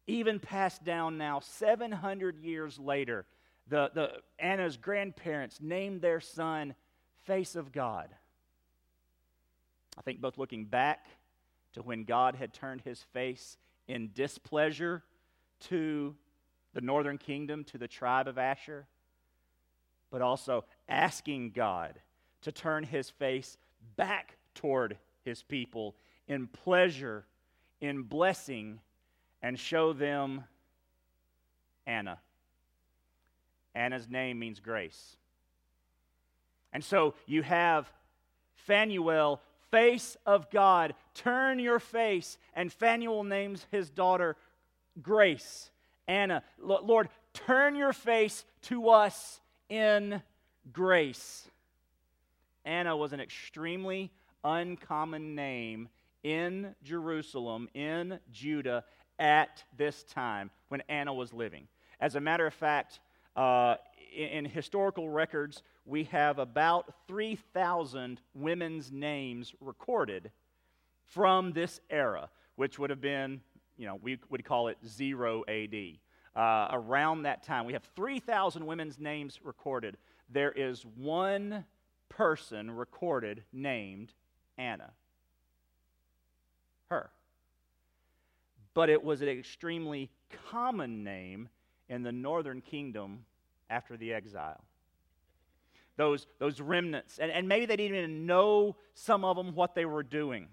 even 0.07 0.39
passed 0.39 0.83
down 0.83 1.17
now 1.17 1.39
700 1.39 2.38
years 2.39 2.77
later, 2.79 3.25
the, 3.67 3.91
the, 3.93 4.10
Anna's 4.39 4.77
grandparents 4.77 5.60
named 5.62 6.01
their 6.01 6.19
son 6.19 6.75
Face 7.25 7.55
of 7.55 7.72
God. 7.72 8.10
I 9.98 10.01
think 10.01 10.19
both 10.19 10.38
looking 10.38 10.65
back 10.65 11.05
to 11.74 11.81
when 11.81 12.03
God 12.03 12.36
had 12.36 12.53
turned 12.53 12.81
his 12.81 13.01
face 13.13 13.57
in 13.88 14.12
displeasure 14.13 15.03
to 15.69 16.15
the 16.74 16.81
northern 16.81 17.17
kingdom, 17.17 17.63
to 17.65 17.77
the 17.77 17.88
tribe 17.88 18.27
of 18.27 18.38
Asher, 18.38 18.88
but 20.12 20.22
also 20.22 20.65
asking 20.89 21.51
God 21.51 22.00
to 22.41 22.51
turn 22.51 22.83
his 22.83 23.10
face 23.10 23.57
back 23.95 24.38
toward 24.53 24.98
his 25.24 25.41
people 25.43 25.95
in 26.27 26.48
pleasure, 26.48 27.25
in 27.79 28.03
blessing, 28.03 28.79
and 29.43 29.59
show 29.59 29.93
them 29.93 30.45
Anna. 31.85 32.17
Anna's 33.75 34.09
name 34.09 34.39
means 34.39 34.59
grace. 34.59 35.15
And 36.71 36.83
so 36.83 37.13
you 37.27 37.43
have 37.43 37.91
Phanuel, 38.67 39.41
face 39.69 40.17
of 40.25 40.50
God, 40.50 40.95
turn 41.13 41.59
your 41.59 41.79
face, 41.79 42.39
and 42.55 42.73
Phanuel 42.73 43.23
names 43.23 43.67
his 43.69 43.91
daughter 43.91 44.35
Grace. 45.01 45.71
Anna, 46.07 46.43
Lord, 46.59 47.09
turn 47.33 47.75
your 47.75 47.93
face 47.93 48.45
to 48.63 48.89
us 48.89 49.39
in 49.69 50.21
grace. 50.71 51.50
Anna 52.65 52.95
was 52.95 53.13
an 53.13 53.19
extremely 53.19 54.12
uncommon 54.43 55.35
name 55.35 55.89
in 56.23 56.75
Jerusalem, 56.83 57.69
in 57.73 58.19
Judah, 58.31 58.83
at 59.20 59.63
this 59.77 60.03
time 60.03 60.50
when 60.70 60.82
Anna 60.89 61.13
was 61.13 61.34
living. 61.34 61.67
As 62.00 62.15
a 62.15 62.20
matter 62.20 62.46
of 62.46 62.53
fact, 62.53 63.00
uh, 63.36 63.75
in, 64.15 64.27
in 64.29 64.46
historical 64.46 65.10
records, 65.10 65.63
we 65.86 66.05
have 66.05 66.39
about 66.39 66.93
3,000 67.08 68.20
women's 68.34 68.91
names 68.91 69.53
recorded 69.60 70.32
from 71.05 71.51
this 71.53 71.79
era, 71.89 72.29
which 72.55 72.79
would 72.79 72.89
have 72.89 73.01
been, 73.01 73.41
you 73.77 73.86
know, 73.86 74.00
we 74.01 74.17
would 74.29 74.43
call 74.46 74.67
it 74.67 74.77
0 74.86 75.43
AD. 75.48 75.75
Uh, 76.36 76.67
around 76.72 77.24
that 77.24 77.43
time, 77.43 77.65
we 77.65 77.74
have 77.74 77.84
3,000 77.96 78.65
women's 78.65 79.00
names 79.00 79.39
recorded. 79.43 79.98
There 80.29 80.51
is 80.51 80.86
one 80.98 81.65
person 82.10 82.72
recorded 82.72 83.43
named 83.51 84.13
Anna 84.58 84.91
her. 86.93 87.10
But 88.74 88.89
it 88.89 89.03
was 89.03 89.22
an 89.22 89.30
extremely 89.30 90.10
common 90.50 91.03
name 91.03 91.50
in 91.89 92.03
the 92.03 92.12
northern 92.12 92.62
kingdom 92.62 93.25
after 93.70 93.98
the 93.98 94.13
exile. 94.13 94.63
Those, 95.96 96.25
those 96.39 96.60
remnants, 96.60 97.20
and, 97.20 97.32
and 97.32 97.48
maybe 97.48 97.68
they 97.68 97.75
didn't 97.75 97.98
even 97.98 98.25
know 98.25 98.75
some 98.96 99.24
of 99.24 99.38
them 99.38 99.53
what 99.53 99.75
they 99.75 99.86
were 99.86 100.01
doing, 100.01 100.48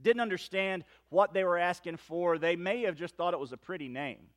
didn't 0.00 0.20
understand 0.20 0.84
what 1.08 1.32
they 1.32 1.42
were 1.42 1.58
asking 1.58 1.96
for. 1.96 2.38
They 2.38 2.54
may 2.54 2.82
have 2.82 2.94
just 2.94 3.16
thought 3.16 3.34
it 3.34 3.40
was 3.40 3.52
a 3.52 3.56
pretty 3.56 3.88
name. 3.88 4.28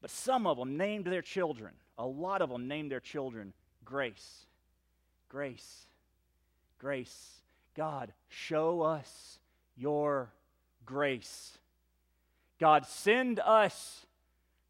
But 0.00 0.10
some 0.10 0.46
of 0.46 0.56
them 0.58 0.76
named 0.76 1.06
their 1.06 1.22
children, 1.22 1.74
a 1.98 2.06
lot 2.06 2.40
of 2.40 2.50
them 2.50 2.68
named 2.68 2.92
their 2.92 3.00
children 3.00 3.52
Grace. 3.84 4.46
Grace. 5.28 5.86
Grace. 6.78 7.40
God, 7.74 8.12
show 8.28 8.82
us 8.82 9.38
your 9.76 10.30
grace. 10.84 11.56
God, 12.58 12.86
send 12.86 13.40
us 13.40 14.06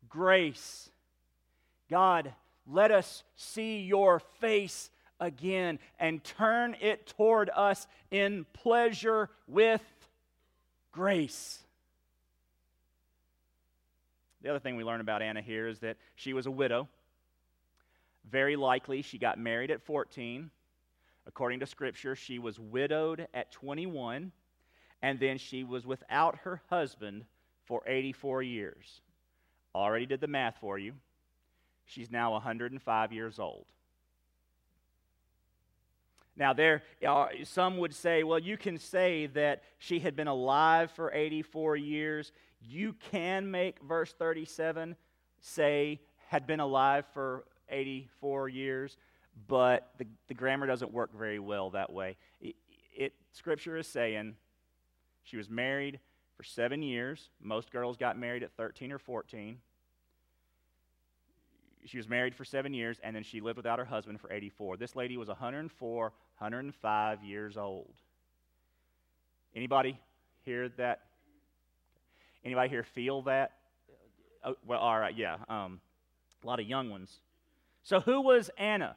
grace. 0.09 0.91
God, 1.89 2.33
let 2.67 2.91
us 2.91 3.23
see 3.37 3.81
your 3.81 4.21
face 4.41 4.91
again 5.21 5.79
and 5.99 6.23
turn 6.23 6.77
it 6.81 7.07
toward 7.07 7.51
us 7.55 7.87
in 8.11 8.45
pleasure 8.53 9.31
with 9.47 9.83
grace. 10.93 11.63
The 14.43 14.51
other 14.51 14.59
thing 14.59 14.77
we 14.77 14.85
learn 14.85 15.01
about 15.01 15.23
Anna 15.23 15.41
here 15.41 15.67
is 15.69 15.79
that 15.81 15.97
she 16.15 16.33
was 16.33 16.47
a 16.47 16.51
widow. 16.51 16.89
Very 18.31 18.57
likely 18.57 19.03
she 19.03 19.19
got 19.19 19.39
married 19.39 19.71
at 19.71 19.83
14. 19.83 20.51
According 21.27 21.61
to 21.61 21.67
Scripture, 21.67 22.15
she 22.15 22.39
was 22.39 22.59
widowed 22.59 23.27
at 23.35 23.51
21 23.53 24.33
and 25.03 25.21
then 25.21 25.39
she 25.39 25.65
was 25.65 25.87
without 25.87 26.39
her 26.39 26.63
husband 26.71 27.25
for 27.67 27.83
84 27.87 28.43
years. 28.43 29.01
Already 29.75 30.07
did 30.07 30.21
the 30.21 30.27
math 30.27 30.57
for 30.61 30.79
you. 30.79 30.95
She's 31.85 32.11
now 32.11 32.33
105 32.33 33.13
years 33.13 33.39
old. 33.39 33.67
Now, 36.37 36.53
there, 36.53 36.83
uh, 37.07 37.29
some 37.45 37.79
would 37.79 37.95
say, 37.95 38.23
well, 38.23 38.39
you 38.39 38.57
can 38.57 38.79
say 38.79 39.27
that 39.29 39.63
she 39.79 40.01
had 40.01 40.17
been 40.17 40.29
alive 40.29 40.91
for 40.91 41.13
84 41.13 41.77
years. 41.77 42.33
You 42.61 42.95
can 43.11 43.51
make 43.51 43.81
verse 43.81 44.13
37 44.13 44.97
say 45.41 46.01
had 46.29 46.47
been 46.47 46.61
alive 46.61 47.07
for 47.15 47.45
84 47.69 48.49
years, 48.49 48.97
but 49.49 49.91
the, 49.99 50.07
the 50.29 50.35
grammar 50.35 50.67
doesn't 50.67 50.93
work 50.93 51.17
very 51.17 51.39
well 51.39 51.71
that 51.71 51.93
way. 51.93 52.17
It, 52.41 52.57
it, 52.95 53.13
scripture 53.33 53.77
is 53.77 53.87
saying 53.87 54.35
she 55.23 55.37
was 55.37 55.49
married 55.49 56.01
for 56.37 56.45
seven 56.45 56.83
years. 56.83 57.31
Most 57.41 57.71
girls 57.71 57.97
got 57.97 58.19
married 58.19 58.43
at 58.43 58.53
13 58.57 58.93
or 58.93 58.99
14. 58.99 59.59
she 61.87 61.97
was 61.97 62.09
married 62.09 62.35
for 62.35 62.45
seven 62.45 62.75
years, 62.75 62.99
and 63.03 63.15
then 63.15 63.23
she 63.23 63.41
lived 63.41 63.57
without 63.57 63.79
her 63.79 63.85
husband 63.85 64.21
for 64.21 64.33
84. 64.33 64.77
This 64.77 64.97
lady 64.97 65.17
was 65.17 65.29
104, 65.29 66.03
105 66.03 67.25
years 67.25 67.57
old. 67.57 67.95
Anybody 69.55 69.99
hear 70.45 70.69
that? 70.71 71.03
Anybody 72.45 72.69
here 72.69 72.83
feel 72.83 73.23
that? 73.23 73.53
Oh, 74.45 74.55
well, 74.67 74.81
all 74.81 74.99
right, 74.99 75.17
yeah. 75.17 75.37
Um, 75.49 75.81
a 76.43 76.47
lot 76.47 76.61
of 76.61 76.67
young 76.67 76.91
ones. 76.91 77.21
So, 77.83 78.01
who 78.01 78.21
was 78.21 78.51
Anna? 78.59 78.97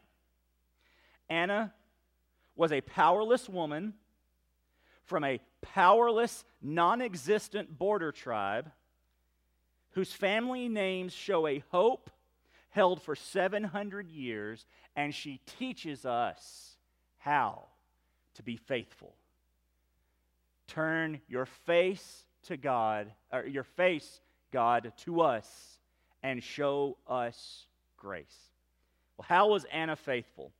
Anna 1.29 1.73
was 2.55 2.71
a 2.71 2.81
powerless 2.81 3.47
woman 3.47 3.93
from 5.05 5.23
a 5.23 5.39
powerless, 5.61 6.43
non 6.61 7.01
existent 7.01 7.77
border 7.77 8.11
tribe 8.11 8.71
whose 9.91 10.13
family 10.13 10.69
names 10.69 11.13
show 11.13 11.47
a 11.47 11.63
hope 11.71 12.09
held 12.69 13.01
for 13.01 13.15
700 13.15 14.09
years, 14.09 14.65
and 14.95 15.13
she 15.13 15.41
teaches 15.57 16.05
us 16.05 16.77
how 17.17 17.63
to 18.35 18.43
be 18.43 18.55
faithful. 18.55 19.15
Turn 20.67 21.19
your 21.27 21.45
face 21.45 22.25
to 22.43 22.57
God, 22.57 23.11
or 23.33 23.45
your 23.45 23.63
face, 23.63 24.21
God, 24.51 24.93
to 24.97 25.21
us, 25.21 25.79
and 26.21 26.43
show 26.43 26.97
us 27.07 27.65
grace. 27.97 28.37
Well, 29.17 29.25
how 29.27 29.49
was 29.49 29.65
Anna 29.65 29.95
faithful? 29.95 30.51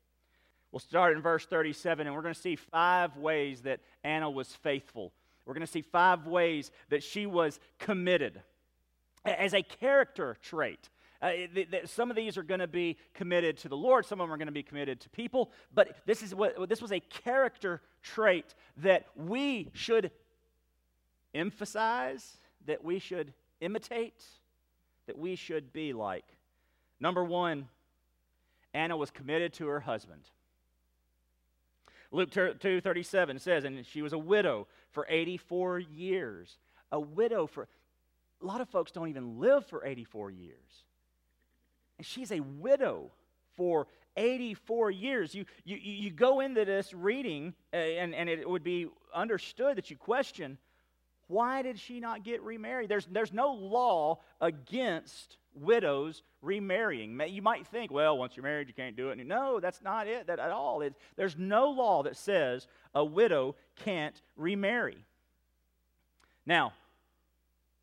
We'll 0.71 0.79
start 0.79 1.15
in 1.15 1.21
verse 1.21 1.45
37, 1.45 2.05
and 2.05 2.15
we're 2.15 2.21
going 2.21 2.33
to 2.33 2.39
see 2.39 2.55
five 2.55 3.17
ways 3.17 3.61
that 3.61 3.79
Anna 4.03 4.29
was 4.29 4.49
faithful. 4.49 5.11
We're 5.45 5.55
going 5.55 5.65
to 5.65 5.71
see 5.71 5.81
five 5.81 6.27
ways 6.27 6.71
that 6.89 7.03
she 7.03 7.25
was 7.25 7.59
committed 7.79 8.41
as 9.25 9.53
a 9.53 9.63
character 9.63 10.37
trait. 10.43 10.89
Uh, 11.21 11.31
th- 11.31 11.71
th- 11.71 11.87
some 11.87 12.09
of 12.09 12.15
these 12.15 12.37
are 12.37 12.43
going 12.43 12.59
to 12.59 12.67
be 12.67 12.97
committed 13.13 13.57
to 13.57 13.67
the 13.67 13.75
Lord. 13.75 14.05
Some 14.05 14.21
of 14.21 14.25
them 14.25 14.33
are 14.33 14.37
going 14.37 14.47
to 14.47 14.53
be 14.53 14.63
committed 14.63 14.99
to 15.01 15.09
people. 15.09 15.51
But 15.73 15.97
this 16.05 16.21
is 16.21 16.35
what 16.35 16.69
this 16.69 16.81
was 16.81 16.91
a 16.91 16.99
character 16.99 17.81
trait 18.03 18.53
that 18.77 19.07
we 19.15 19.69
should 19.73 20.11
emphasize, 21.33 22.37
that 22.67 22.83
we 22.83 22.99
should 22.99 23.33
imitate, 23.59 24.23
that 25.07 25.17
we 25.17 25.35
should 25.35 25.73
be 25.73 25.93
like. 25.93 26.25
Number 26.99 27.23
one, 27.23 27.67
Anna 28.73 28.95
was 28.95 29.09
committed 29.09 29.51
to 29.53 29.67
her 29.67 29.79
husband. 29.79 30.21
Luke 32.11 32.31
2:37 32.31 33.39
says, 33.39 33.65
and 33.65 33.85
she 33.85 34.01
was 34.01 34.13
a 34.13 34.17
widow 34.17 34.67
for 34.91 35.05
84 35.09 35.79
years. 35.79 36.57
A 36.91 36.99
widow 36.99 37.45
for 37.45 37.67
a 38.41 38.45
lot 38.45 38.61
of 38.61 38.69
folks 38.69 38.91
don't 38.91 39.09
even 39.09 39.39
live 39.39 39.65
for 39.65 39.85
84 39.85 40.31
years. 40.31 40.85
And 41.97 42.05
she's 42.05 42.31
a 42.31 42.39
widow 42.39 43.11
for 43.57 43.87
84 44.15 44.91
years. 44.91 45.35
You, 45.35 45.45
you, 45.65 45.77
you 45.77 46.09
go 46.09 46.39
into 46.39 46.65
this 46.65 46.93
reading, 46.93 47.53
uh, 47.73 47.77
and, 47.77 48.15
and 48.15 48.29
it 48.29 48.49
would 48.49 48.63
be 48.63 48.87
understood 49.13 49.77
that 49.77 49.89
you 49.89 49.97
question 49.97 50.57
why 51.29 51.61
did 51.61 51.79
she 51.79 51.99
not 51.99 52.23
get 52.23 52.41
remarried? 52.41 52.89
There's, 52.89 53.05
there's 53.05 53.31
no 53.31 53.53
law 53.53 54.19
against 54.41 55.37
widows 55.53 56.23
remarrying. 56.41 57.21
You 57.27 57.43
might 57.43 57.67
think, 57.67 57.91
well, 57.91 58.17
once 58.17 58.35
you're 58.35 58.43
married, 58.43 58.67
you 58.67 58.73
can't 58.73 58.95
do 58.95 59.09
it. 59.09 59.25
No, 59.27 59.59
that's 59.59 59.83
not 59.83 60.07
it 60.07 60.25
that, 60.25 60.39
at 60.39 60.49
all. 60.49 60.81
It, 60.81 60.95
there's 61.17 61.37
no 61.37 61.69
law 61.69 62.01
that 62.01 62.17
says 62.17 62.67
a 62.95 63.05
widow 63.05 63.55
can't 63.75 64.19
remarry. 64.35 65.05
Now, 66.47 66.73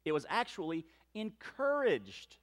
it 0.05 0.11
was 0.11 0.26
actually 0.29 0.85
encouraged 1.15 2.38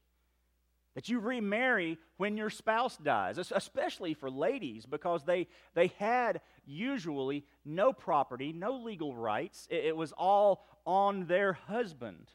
that 0.95 1.09
you 1.09 1.19
remarry 1.19 1.97
when 2.17 2.38
your 2.38 2.49
spouse 2.49 2.97
dies, 2.97 3.38
especially 3.38 4.13
for 4.13 4.29
ladies, 4.29 4.86
because 4.86 5.23
they, 5.23 5.47
they 5.73 5.88
had 5.97 6.41
usually 6.65 7.45
no 7.65 7.91
property, 7.93 8.53
no 8.53 8.75
legal 8.75 9.15
rights. 9.15 9.67
It, 9.69 9.86
it 9.86 9.97
was 9.97 10.12
all 10.12 10.65
on 10.86 11.25
their 11.25 11.53
husband. 11.53 12.27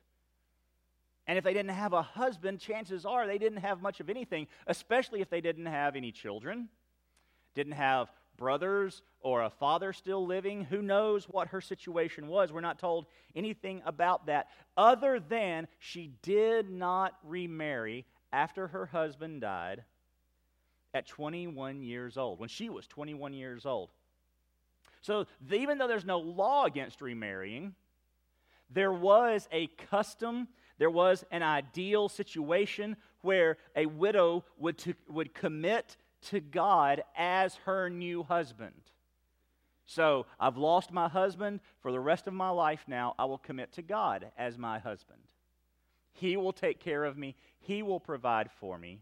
And 1.27 1.37
if 1.37 1.45
they 1.45 1.53
didn't 1.53 1.71
have 1.71 1.93
a 1.93 2.03
husband, 2.03 2.59
chances 2.59 3.05
are 3.05 3.27
they 3.27 3.39
didn't 3.39 3.59
have 3.59 3.83
much 3.83 4.01
of 4.01 4.09
anything, 4.11 4.49
especially 4.67 5.21
if 5.21 5.31
they 5.31 5.43
didn't 5.43 5.67
have 5.67 5.95
any 5.95 6.11
children, 6.11 6.69
didn't 7.55 7.73
have 7.73 8.11
brothers 8.39 9.03
or 9.21 9.43
a 9.43 9.51
father 9.51 9.93
still 9.93 10.25
living. 10.27 10.65
Who 10.65 10.81
knows 10.81 11.27
what 11.27 11.49
her 11.49 11.61
situation 11.61 12.29
was? 12.29 12.51
We're 12.51 12.61
not 12.61 12.79
told 12.79 13.07
anything 13.37 13.83
about 13.85 14.27
that, 14.27 14.49
other 14.77 15.21
than 15.21 15.69
she 15.79 16.13
did 16.23 16.71
not 16.71 17.15
remarry 17.23 18.07
after 18.33 18.69
her 18.69 18.87
husband 18.87 19.41
died 19.41 19.85
at 20.95 21.07
21 21.07 21.83
years 21.83 22.17
old, 22.17 22.39
when 22.39 22.49
she 22.49 22.69
was 22.69 22.87
21 22.87 23.33
years 23.33 23.67
old. 23.67 23.91
So, 25.03 25.27
even 25.51 25.79
though 25.79 25.89
there's 25.89 26.05
no 26.05 26.19
law 26.19 26.65
against 26.65 27.01
remarrying, 27.01 27.75
there 28.71 28.93
was 28.93 29.49
a 29.53 29.69
custom, 29.91 30.49
there 30.79 30.91
was 30.91 31.25
an 31.31 31.43
ideal 31.43 32.09
situation 32.09 32.97
where 33.23 33.59
a 33.77 33.87
widow 33.87 34.45
would, 34.59 34.79
to, 34.79 34.95
would 35.09 35.35
commit 35.35 35.97
to 36.29 36.41
God 36.41 37.03
as 37.17 37.55
her 37.65 37.89
new 37.89 38.23
husband. 38.23 38.75
So, 39.87 40.27
I've 40.39 40.57
lost 40.57 40.93
my 40.93 41.09
husband. 41.09 41.61
For 41.81 41.93
the 41.93 42.01
rest 42.01 42.27
of 42.27 42.35
my 42.35 42.51
life 42.51 42.85
now, 42.87 43.15
I 43.19 43.25
will 43.25 43.39
commit 43.39 43.73
to 43.73 43.83
God 43.83 44.31
as 44.37 44.59
my 44.59 44.79
husband. 44.79 45.23
He 46.19 46.37
will 46.37 46.53
take 46.53 46.81
care 46.81 47.05
of 47.05 47.17
me, 47.17 47.35
He 47.61 47.83
will 47.83 48.01
provide 48.01 48.51
for 48.51 48.79
me. 48.79 49.01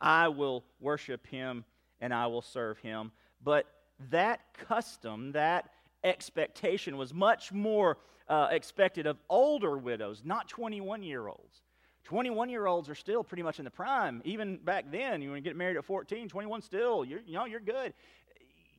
I 0.00 0.28
will 0.28 0.64
worship 0.80 1.26
Him 1.26 1.64
and 2.00 2.12
I 2.12 2.26
will 2.26 2.42
serve 2.42 2.78
Him. 2.78 3.12
But 3.42 3.66
that 4.10 4.40
custom, 4.54 5.32
that 5.32 5.70
expectation 6.04 6.96
was 6.96 7.14
much 7.14 7.52
more 7.52 7.98
uh, 8.28 8.48
expected 8.50 9.06
of 9.06 9.18
older 9.28 9.76
widows, 9.76 10.22
not 10.24 10.48
21 10.48 11.02
year 11.02 11.28
olds. 11.28 11.62
21 12.04 12.48
year 12.48 12.66
olds 12.66 12.88
are 12.88 12.94
still 12.94 13.22
pretty 13.22 13.42
much 13.42 13.58
in 13.58 13.64
the 13.64 13.70
prime. 13.70 14.20
Even 14.24 14.56
back 14.56 14.90
then, 14.90 15.22
you 15.22 15.30
want 15.30 15.42
to 15.42 15.48
get 15.48 15.56
married 15.56 15.76
at 15.76 15.84
14, 15.84 16.28
21 16.28 16.62
still, 16.62 17.04
you're, 17.04 17.20
you 17.26 17.34
know, 17.34 17.44
you're 17.44 17.60
good. 17.60 17.94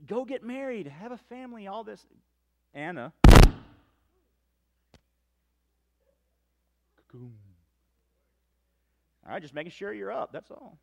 Go 0.05 0.25
get 0.25 0.43
married, 0.43 0.87
have 0.87 1.11
a 1.11 1.17
family, 1.17 1.67
all 1.67 1.83
this. 1.83 2.05
Anna. 2.73 3.13
Cocoon. 7.11 7.42
All 9.25 9.33
right, 9.33 9.41
just 9.41 9.53
making 9.53 9.71
sure 9.71 9.93
you're 9.93 10.12
up, 10.12 10.31
that's 10.31 10.51
all. 10.51 10.77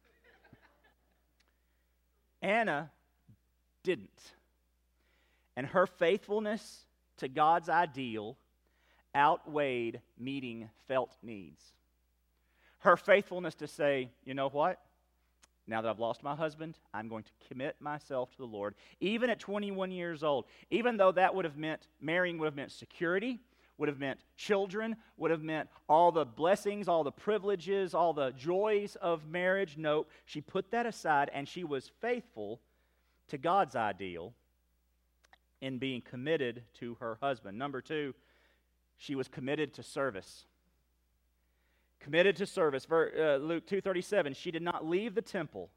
Anna 2.42 2.90
didn't. 3.82 4.08
And 5.56 5.66
her 5.66 5.86
faithfulness 5.86 6.84
to 7.18 7.28
God's 7.28 7.68
ideal 7.68 8.36
outweighed 9.14 10.00
meeting 10.18 10.70
felt 10.88 11.16
needs. 11.22 11.62
Her 12.78 12.96
faithfulness 12.96 13.54
to 13.56 13.66
say, 13.66 14.10
you 14.24 14.32
know 14.32 14.48
what? 14.48 14.80
Now 15.66 15.82
that 15.82 15.88
I've 15.88 16.00
lost 16.00 16.22
my 16.22 16.34
husband, 16.34 16.78
I'm 16.94 17.08
going 17.08 17.24
to 17.24 17.30
commit 17.48 17.76
myself 17.80 18.30
to 18.32 18.38
the 18.38 18.46
Lord. 18.46 18.74
Even 19.00 19.28
at 19.30 19.38
21 19.38 19.90
years 19.92 20.22
old, 20.22 20.46
even 20.70 20.96
though 20.96 21.12
that 21.12 21.34
would 21.34 21.44
have 21.44 21.56
meant 21.56 21.86
marrying 22.00 22.38
would 22.38 22.46
have 22.46 22.56
meant 22.56 22.72
security, 22.72 23.38
would 23.80 23.88
have 23.88 23.98
meant 23.98 24.20
children, 24.36 24.94
would 25.16 25.30
have 25.30 25.42
meant 25.42 25.66
all 25.88 26.12
the 26.12 26.26
blessings, 26.26 26.86
all 26.86 27.02
the 27.02 27.10
privileges, 27.10 27.94
all 27.94 28.12
the 28.12 28.30
joys 28.32 28.94
of 28.96 29.26
marriage. 29.26 29.76
Nope, 29.78 30.10
she 30.26 30.42
put 30.42 30.70
that 30.70 30.84
aside 30.84 31.30
and 31.32 31.48
she 31.48 31.64
was 31.64 31.90
faithful 32.00 32.60
to 33.28 33.38
God's 33.38 33.74
ideal 33.74 34.34
in 35.62 35.78
being 35.78 36.02
committed 36.02 36.62
to 36.74 36.98
her 37.00 37.16
husband. 37.22 37.58
Number 37.58 37.80
two, 37.80 38.14
she 38.98 39.14
was 39.14 39.28
committed 39.28 39.72
to 39.74 39.82
service. 39.82 40.44
Committed 42.00 42.36
to 42.36 42.46
service. 42.46 42.86
Uh, 42.90 43.36
Luke 43.36 43.66
2:37, 43.66 44.36
she 44.36 44.50
did 44.50 44.62
not 44.62 44.86
leave 44.86 45.14
the 45.14 45.22
temple, 45.22 45.70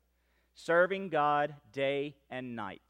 serving 0.56 1.08
God 1.08 1.56
day 1.72 2.16
and 2.30 2.54
night. 2.54 2.82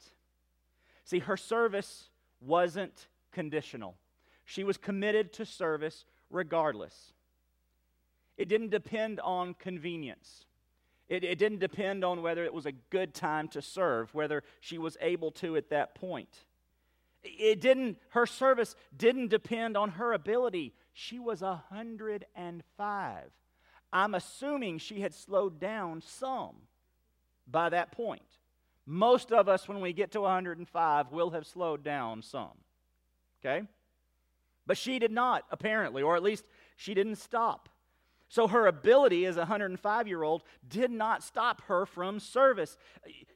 See, 1.04 1.20
her 1.20 1.36
service 1.36 2.08
wasn't 2.40 3.06
conditional. 3.30 3.96
She 4.44 4.64
was 4.64 4.76
committed 4.76 5.32
to 5.34 5.46
service 5.46 6.04
regardless. 6.30 7.12
It 8.36 8.48
didn't 8.48 8.70
depend 8.70 9.20
on 9.20 9.54
convenience. 9.54 10.46
It, 11.08 11.22
it, 11.22 11.38
didn't 11.38 11.58
depend 11.58 12.04
on 12.04 12.22
whether 12.22 12.44
it 12.44 12.54
was 12.54 12.66
a 12.66 12.72
good 12.72 13.14
time 13.14 13.48
to 13.48 13.62
serve, 13.62 14.14
whether 14.14 14.42
she 14.60 14.78
was 14.78 14.96
able 15.00 15.30
to 15.32 15.56
at 15.56 15.70
that 15.70 15.94
point. 15.94 16.34
It 17.22 17.60
didn't, 17.60 17.98
her 18.10 18.26
service 18.26 18.74
didn't 18.96 19.28
depend 19.28 19.76
on 19.76 19.90
her 19.90 20.12
ability. 20.12 20.74
She 20.92 21.18
was 21.18 21.42
105. 21.42 23.22
I'm 23.92 24.14
assuming 24.14 24.78
she 24.78 25.00
had 25.00 25.14
slowed 25.14 25.60
down 25.60 26.02
some 26.02 26.54
by 27.46 27.68
that 27.68 27.92
point. 27.92 28.22
Most 28.86 29.32
of 29.32 29.48
us, 29.48 29.68
when 29.68 29.80
we 29.80 29.92
get 29.92 30.12
to 30.12 30.22
105, 30.22 31.12
will 31.12 31.30
have 31.30 31.46
slowed 31.46 31.82
down 31.82 32.22
some. 32.22 32.50
Okay? 33.40 33.66
But 34.66 34.76
she 34.76 34.98
did 34.98 35.12
not, 35.12 35.44
apparently, 35.50 36.02
or 36.02 36.16
at 36.16 36.22
least 36.22 36.44
she 36.76 36.94
didn't 36.94 37.16
stop. 37.16 37.68
So 38.28 38.48
her 38.48 38.66
ability 38.66 39.26
as 39.26 39.36
a 39.36 39.40
105 39.40 40.08
year 40.08 40.22
old 40.22 40.42
did 40.68 40.90
not 40.90 41.22
stop 41.22 41.62
her 41.66 41.86
from 41.86 42.18
service. 42.18 42.76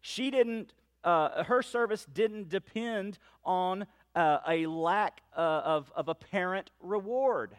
She 0.00 0.30
didn't, 0.30 0.72
uh, 1.04 1.44
her 1.44 1.62
service 1.62 2.06
didn't 2.12 2.48
depend 2.48 3.18
on 3.44 3.86
uh, 4.14 4.38
a 4.48 4.66
lack 4.66 5.20
uh, 5.36 5.40
of, 5.64 5.92
of 5.94 6.08
apparent 6.08 6.70
reward. 6.80 7.54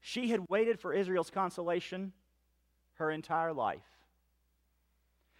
She 0.00 0.30
had 0.30 0.48
waited 0.48 0.80
for 0.80 0.92
Israel's 0.92 1.30
consolation 1.30 2.12
her 2.94 3.10
entire 3.10 3.52
life. 3.52 3.82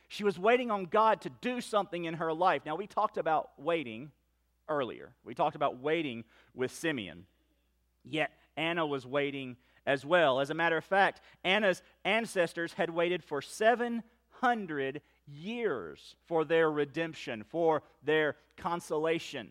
She 0.08 0.24
was 0.24 0.38
waiting 0.38 0.70
on 0.70 0.86
God 0.86 1.20
to 1.22 1.30
do 1.40 1.60
something 1.60 2.04
in 2.04 2.14
her 2.14 2.32
life. 2.32 2.62
Now, 2.64 2.76
we 2.76 2.86
talked 2.86 3.18
about 3.18 3.50
waiting 3.58 4.10
earlier. 4.68 5.12
We 5.24 5.34
talked 5.34 5.56
about 5.56 5.80
waiting 5.80 6.24
with 6.54 6.72
Simeon. 6.72 7.26
Yet, 8.04 8.30
Anna 8.56 8.86
was 8.86 9.06
waiting 9.06 9.56
as 9.86 10.04
well. 10.04 10.40
As 10.40 10.50
a 10.50 10.54
matter 10.54 10.76
of 10.76 10.84
fact, 10.84 11.20
Anna's 11.44 11.82
ancestors 12.04 12.74
had 12.74 12.90
waited 12.90 13.24
for 13.24 13.40
700 13.40 15.00
years 15.26 16.16
for 16.26 16.44
their 16.44 16.70
redemption, 16.70 17.44
for 17.48 17.82
their 18.02 18.36
consolation, 18.56 19.50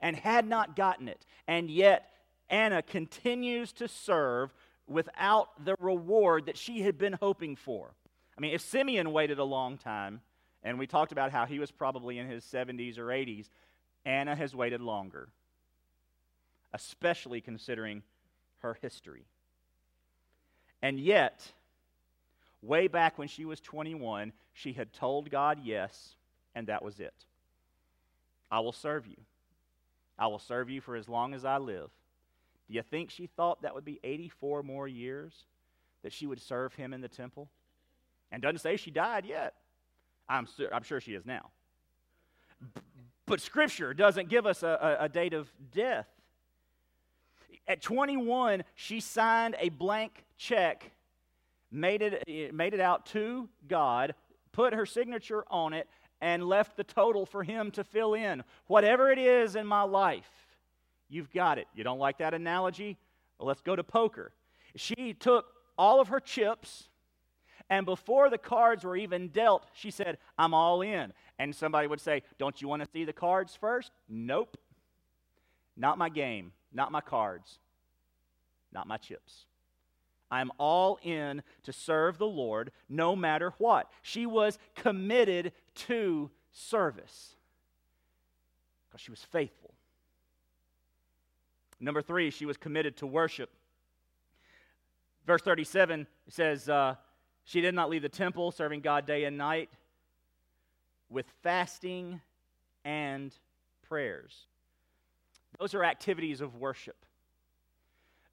and 0.00 0.16
had 0.16 0.46
not 0.46 0.76
gotten 0.76 1.08
it. 1.08 1.26
And 1.46 1.70
yet, 1.70 2.10
Anna 2.48 2.82
continues 2.82 3.72
to 3.74 3.88
serve 3.88 4.54
without 4.86 5.64
the 5.64 5.76
reward 5.78 6.46
that 6.46 6.58
she 6.58 6.82
had 6.82 6.98
been 6.98 7.14
hoping 7.14 7.56
for. 7.56 7.94
I 8.36 8.40
mean, 8.40 8.52
if 8.52 8.60
Simeon 8.60 9.12
waited 9.12 9.38
a 9.38 9.44
long 9.44 9.78
time, 9.78 10.20
and 10.62 10.78
we 10.78 10.86
talked 10.86 11.12
about 11.12 11.30
how 11.30 11.46
he 11.46 11.58
was 11.58 11.70
probably 11.70 12.18
in 12.18 12.26
his 12.26 12.44
70s 12.44 12.98
or 12.98 13.06
80s, 13.06 13.48
Anna 14.04 14.34
has 14.34 14.54
waited 14.54 14.80
longer, 14.80 15.28
especially 16.72 17.40
considering 17.40 18.02
her 18.60 18.76
history. 18.80 19.24
And 20.82 20.98
yet, 21.00 21.52
way 22.62 22.88
back 22.88 23.18
when 23.18 23.28
she 23.28 23.44
was 23.44 23.60
21, 23.60 24.32
she 24.52 24.72
had 24.72 24.92
told 24.92 25.30
God 25.30 25.60
yes, 25.62 26.14
and 26.54 26.66
that 26.66 26.82
was 26.82 27.00
it. 27.00 27.14
I 28.50 28.60
will 28.60 28.72
serve 28.72 29.06
you. 29.06 29.16
I 30.18 30.26
will 30.26 30.38
serve 30.38 30.70
you 30.70 30.80
for 30.80 30.96
as 30.96 31.08
long 31.08 31.34
as 31.34 31.44
I 31.44 31.58
live. 31.58 31.90
Do 32.68 32.74
you 32.74 32.82
think 32.82 33.10
she 33.10 33.26
thought 33.26 33.62
that 33.62 33.74
would 33.74 33.84
be 33.84 34.00
84 34.04 34.62
more 34.62 34.86
years 34.88 35.32
that 36.02 36.12
she 36.12 36.26
would 36.26 36.40
serve 36.40 36.74
him 36.74 36.92
in 36.92 37.00
the 37.00 37.08
temple? 37.08 37.48
And 38.30 38.42
doesn't 38.42 38.58
say 38.58 38.76
she 38.76 38.90
died 38.90 39.26
yet. 39.26 39.54
I'm, 40.28 40.46
su- 40.46 40.68
I'm 40.72 40.82
sure 40.82 41.00
she 41.00 41.14
is 41.14 41.26
now. 41.26 41.50
But 43.26 43.40
Scripture 43.40 43.94
doesn't 43.94 44.28
give 44.28 44.46
us 44.46 44.62
a, 44.62 44.98
a, 45.00 45.04
a 45.04 45.08
date 45.08 45.32
of 45.32 45.50
death. 45.72 46.06
At 47.66 47.80
21, 47.80 48.64
she 48.74 49.00
signed 49.00 49.56
a 49.58 49.70
blank 49.70 50.24
check, 50.36 50.90
made 51.70 52.02
it, 52.02 52.54
made 52.54 52.74
it 52.74 52.80
out 52.80 53.06
to 53.06 53.48
God, 53.66 54.14
put 54.52 54.74
her 54.74 54.84
signature 54.84 55.44
on 55.50 55.72
it, 55.72 55.88
and 56.20 56.46
left 56.46 56.76
the 56.76 56.84
total 56.84 57.24
for 57.24 57.42
Him 57.42 57.70
to 57.72 57.84
fill 57.84 58.14
in. 58.14 58.44
Whatever 58.66 59.10
it 59.10 59.18
is 59.18 59.56
in 59.56 59.66
my 59.66 59.82
life, 59.82 60.30
you've 61.08 61.30
got 61.32 61.58
it. 61.58 61.66
You 61.74 61.84
don't 61.84 61.98
like 61.98 62.18
that 62.18 62.34
analogy? 62.34 62.98
Well, 63.38 63.48
let's 63.48 63.62
go 63.62 63.74
to 63.74 63.82
poker. 63.82 64.32
She 64.76 65.14
took 65.14 65.46
all 65.78 66.00
of 66.00 66.08
her 66.08 66.20
chips 66.20 66.88
and 67.74 67.84
before 67.84 68.30
the 68.30 68.38
cards 68.38 68.84
were 68.84 68.96
even 68.96 69.30
dealt, 69.30 69.66
she 69.72 69.90
said, 69.90 70.18
I'm 70.38 70.54
all 70.54 70.80
in. 70.80 71.12
And 71.40 71.52
somebody 71.52 71.88
would 71.88 72.00
say, 72.00 72.22
Don't 72.38 72.62
you 72.62 72.68
want 72.68 72.84
to 72.84 72.88
see 72.92 73.04
the 73.04 73.12
cards 73.12 73.56
first? 73.60 73.90
Nope. 74.08 74.56
Not 75.76 75.98
my 75.98 76.08
game, 76.08 76.52
not 76.72 76.92
my 76.92 77.00
cards, 77.00 77.58
not 78.72 78.86
my 78.86 78.96
chips. 78.96 79.46
I'm 80.30 80.52
all 80.56 81.00
in 81.02 81.42
to 81.64 81.72
serve 81.72 82.16
the 82.16 82.28
Lord 82.28 82.70
no 82.88 83.16
matter 83.16 83.52
what. 83.58 83.90
She 84.02 84.24
was 84.24 84.56
committed 84.76 85.50
to 85.86 86.30
service 86.52 87.34
because 88.88 89.00
she 89.00 89.10
was 89.10 89.24
faithful. 89.24 89.74
Number 91.80 92.02
three, 92.02 92.30
she 92.30 92.46
was 92.46 92.56
committed 92.56 92.96
to 92.98 93.06
worship. 93.08 93.50
Verse 95.26 95.42
37 95.42 96.06
says, 96.28 96.68
uh, 96.68 96.94
she 97.44 97.60
did 97.60 97.74
not 97.74 97.90
leave 97.90 98.02
the 98.02 98.08
temple, 98.08 98.50
serving 98.50 98.80
God 98.80 99.06
day 99.06 99.24
and 99.24 99.36
night 99.36 99.70
with 101.10 101.26
fasting 101.42 102.20
and 102.84 103.32
prayers. 103.88 104.46
Those 105.58 105.74
are 105.74 105.84
activities 105.84 106.40
of 106.40 106.56
worship. 106.56 106.96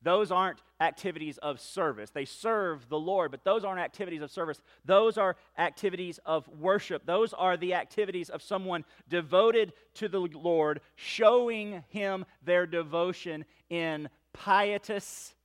Those 0.04 0.32
aren't 0.32 0.62
activities 0.80 1.38
of 1.38 1.60
service. 1.60 2.10
They 2.10 2.26
serve 2.26 2.90
the 2.90 2.98
Lord, 2.98 3.30
but 3.30 3.44
those 3.44 3.64
aren't 3.64 3.82
activities 3.82 4.24
of 4.24 4.32
service. 4.32 4.60
Those 4.84 5.16
are 5.18 5.36
activities 5.60 6.20
of 6.26 6.48
worship. 6.48 7.06
Those 7.06 7.34
are 7.34 7.56
the 7.56 7.76
activities 7.76 8.30
of 8.30 8.42
someone 8.42 8.84
devoted 9.08 9.74
to 9.96 10.08
the 10.08 10.22
Lord, 10.22 10.82
showing 10.96 11.84
Him 11.90 12.26
their 12.44 12.66
devotion 12.66 13.46
in 13.70 14.10
pietous, 14.34 15.36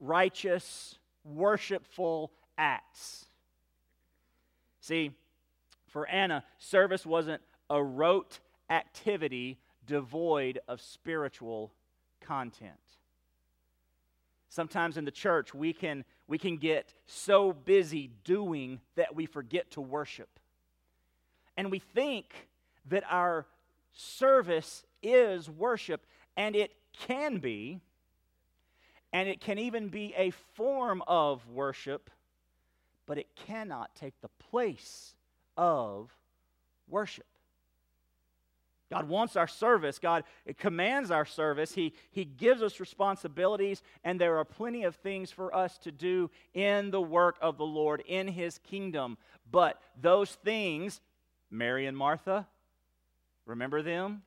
righteous, 0.00 0.98
worshipful 1.24 2.32
acts. 2.58 3.26
See, 4.80 5.12
for 5.86 6.06
Anna, 6.08 6.44
service 6.58 7.06
wasn't 7.06 7.42
a 7.70 7.82
rote 7.82 8.40
activity 8.68 9.58
devoid 9.86 10.58
of 10.68 10.80
spiritual 10.80 11.72
content. 12.20 12.72
Sometimes 14.50 14.96
in 14.96 15.04
the 15.04 15.10
church, 15.10 15.54
we 15.54 15.72
can, 15.72 16.04
we 16.26 16.38
can 16.38 16.56
get 16.56 16.94
so 17.06 17.52
busy 17.52 18.10
doing 18.24 18.80
that 18.96 19.14
we 19.14 19.26
forget 19.26 19.70
to 19.72 19.80
worship. 19.80 20.28
And 21.56 21.70
we 21.70 21.78
think 21.78 22.48
that 22.86 23.04
our 23.10 23.46
service 23.92 24.84
is 25.02 25.50
worship, 25.50 26.06
and 26.36 26.56
it 26.56 26.72
can 26.98 27.38
be, 27.38 27.80
and 29.12 29.28
it 29.28 29.40
can 29.40 29.58
even 29.58 29.88
be 29.88 30.14
a 30.16 30.30
form 30.54 31.02
of 31.06 31.46
worship 31.48 32.10
but 33.08 33.16
it 33.16 33.34
cannot 33.34 33.96
take 33.96 34.20
the 34.20 34.28
place 34.50 35.14
of 35.56 36.14
worship. 36.86 37.24
God 38.90 39.08
wants 39.08 39.34
our 39.34 39.48
service. 39.48 39.98
God 39.98 40.24
commands 40.58 41.10
our 41.10 41.24
service. 41.24 41.72
He, 41.72 41.94
he 42.10 42.24
gives 42.24 42.62
us 42.62 42.80
responsibilities, 42.80 43.82
and 44.04 44.20
there 44.20 44.36
are 44.36 44.44
plenty 44.44 44.84
of 44.84 44.96
things 44.96 45.30
for 45.30 45.54
us 45.54 45.78
to 45.78 45.90
do 45.90 46.30
in 46.54 46.90
the 46.90 47.00
work 47.00 47.36
of 47.40 47.56
the 47.56 47.66
Lord, 47.66 48.02
in 48.06 48.28
His 48.28 48.58
kingdom. 48.58 49.16
But 49.50 49.80
those 50.00 50.34
things, 50.44 51.00
Mary 51.50 51.86
and 51.86 51.96
Martha, 51.96 52.46
remember 53.46 53.82
them? 53.82 54.22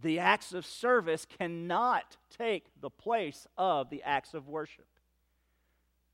The 0.00 0.18
acts 0.18 0.52
of 0.52 0.64
service 0.66 1.26
cannot 1.38 2.18
take 2.36 2.66
the 2.80 2.90
place 2.90 3.46
of 3.56 3.88
the 3.90 4.02
acts 4.04 4.32
of 4.34 4.48
worship. 4.48 4.86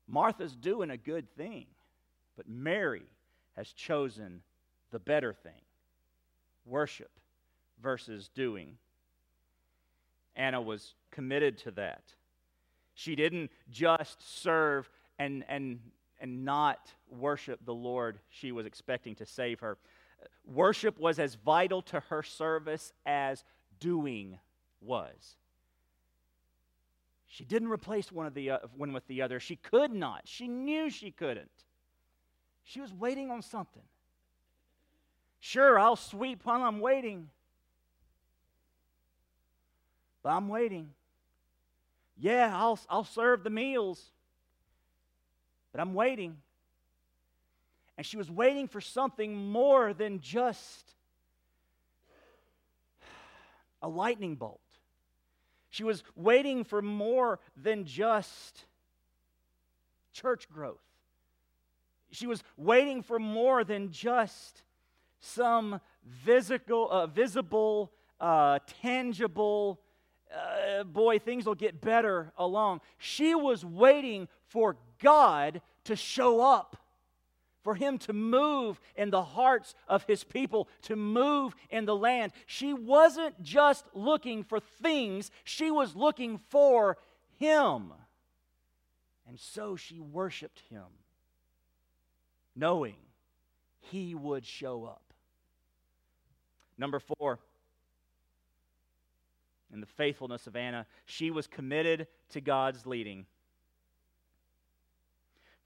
Martha's 0.06 0.54
doing 0.54 0.90
a 0.90 0.96
good 0.96 1.28
thing, 1.36 1.66
but 2.36 2.48
Mary 2.48 3.04
has 3.56 3.72
chosen 3.72 4.42
the 4.90 4.98
better 4.98 5.32
thing 5.32 5.62
worship 6.66 7.10
versus 7.82 8.28
doing. 8.34 8.76
Anna 10.36 10.60
was 10.60 10.94
committed 11.10 11.58
to 11.58 11.70
that. 11.72 12.02
She 12.94 13.14
didn't 13.14 13.50
just 13.70 14.42
serve 14.42 14.88
and, 15.18 15.44
and, 15.48 15.80
and 16.20 16.44
not 16.44 16.90
worship 17.10 17.60
the 17.64 17.74
Lord 17.74 18.18
she 18.30 18.52
was 18.52 18.66
expecting 18.66 19.14
to 19.16 19.26
save 19.26 19.60
her. 19.60 19.78
Worship 20.46 20.98
was 20.98 21.18
as 21.18 21.34
vital 21.34 21.82
to 21.82 22.00
her 22.00 22.22
service 22.22 22.92
as 23.04 23.44
doing 23.78 24.38
was. 24.80 25.36
She 27.34 27.44
didn't 27.44 27.68
replace 27.68 28.12
one, 28.12 28.26
of 28.26 28.34
the, 28.34 28.50
uh, 28.50 28.58
one 28.76 28.92
with 28.92 29.08
the 29.08 29.22
other. 29.22 29.40
She 29.40 29.56
could 29.56 29.92
not. 29.92 30.20
She 30.24 30.46
knew 30.46 30.88
she 30.88 31.10
couldn't. 31.10 31.50
She 32.62 32.80
was 32.80 32.94
waiting 32.94 33.28
on 33.32 33.42
something. 33.42 33.82
Sure, 35.40 35.76
I'll 35.76 35.96
sweep 35.96 36.42
while 36.44 36.62
I'm 36.62 36.78
waiting. 36.78 37.28
But 40.22 40.28
I'm 40.28 40.46
waiting. 40.46 40.90
Yeah, 42.16 42.56
I'll, 42.56 42.78
I'll 42.88 43.02
serve 43.02 43.42
the 43.42 43.50
meals. 43.50 44.12
But 45.72 45.80
I'm 45.80 45.92
waiting. 45.92 46.36
And 47.98 48.06
she 48.06 48.16
was 48.16 48.30
waiting 48.30 48.68
for 48.68 48.80
something 48.80 49.34
more 49.34 49.92
than 49.92 50.20
just 50.20 50.88
a 53.82 53.88
lightning 53.88 54.36
bolt. 54.36 54.60
She 55.74 55.82
was 55.82 56.04
waiting 56.14 56.62
for 56.62 56.80
more 56.80 57.40
than 57.56 57.84
just 57.84 58.66
church 60.12 60.48
growth. 60.48 60.78
She 62.12 62.28
was 62.28 62.44
waiting 62.56 63.02
for 63.02 63.18
more 63.18 63.64
than 63.64 63.90
just 63.90 64.62
some 65.18 65.80
physical, 66.22 66.88
uh, 66.88 67.08
visible, 67.08 67.90
uh, 68.20 68.60
tangible 68.82 69.80
uh, 70.32 70.84
boy, 70.84 71.18
things 71.18 71.44
will 71.44 71.56
get 71.56 71.80
better 71.80 72.32
along. 72.38 72.80
She 72.98 73.34
was 73.34 73.64
waiting 73.64 74.28
for 74.46 74.76
God 75.02 75.60
to 75.86 75.96
show 75.96 76.40
up, 76.40 76.76
for 77.64 77.74
Him 77.74 77.98
to 77.98 78.12
move 78.12 78.78
in 78.94 79.10
the 79.10 79.22
hearts 79.22 79.74
of 79.88 80.04
His 80.04 80.22
people, 80.22 80.68
to 80.82 80.94
move 80.94 81.56
in 81.70 81.86
the 81.86 81.96
land. 81.96 82.32
She 82.46 82.72
wasn't 82.72 83.42
just 83.42 83.84
looking 83.94 84.44
for 84.44 84.60
things, 84.60 85.30
she 85.42 85.70
was 85.70 85.96
looking 85.96 86.38
for 86.38 86.98
Him. 87.38 87.92
And 89.26 89.40
so 89.40 89.74
she 89.74 89.98
worshiped 89.98 90.60
Him, 90.70 90.84
knowing 92.54 92.96
He 93.80 94.14
would 94.14 94.44
show 94.44 94.84
up. 94.84 95.00
Number 96.76 97.00
four, 97.00 97.38
in 99.72 99.80
the 99.80 99.86
faithfulness 99.86 100.46
of 100.46 100.54
Anna, 100.54 100.86
she 101.06 101.30
was 101.30 101.46
committed 101.46 102.06
to 102.30 102.40
God's 102.40 102.86
leading. 102.86 103.26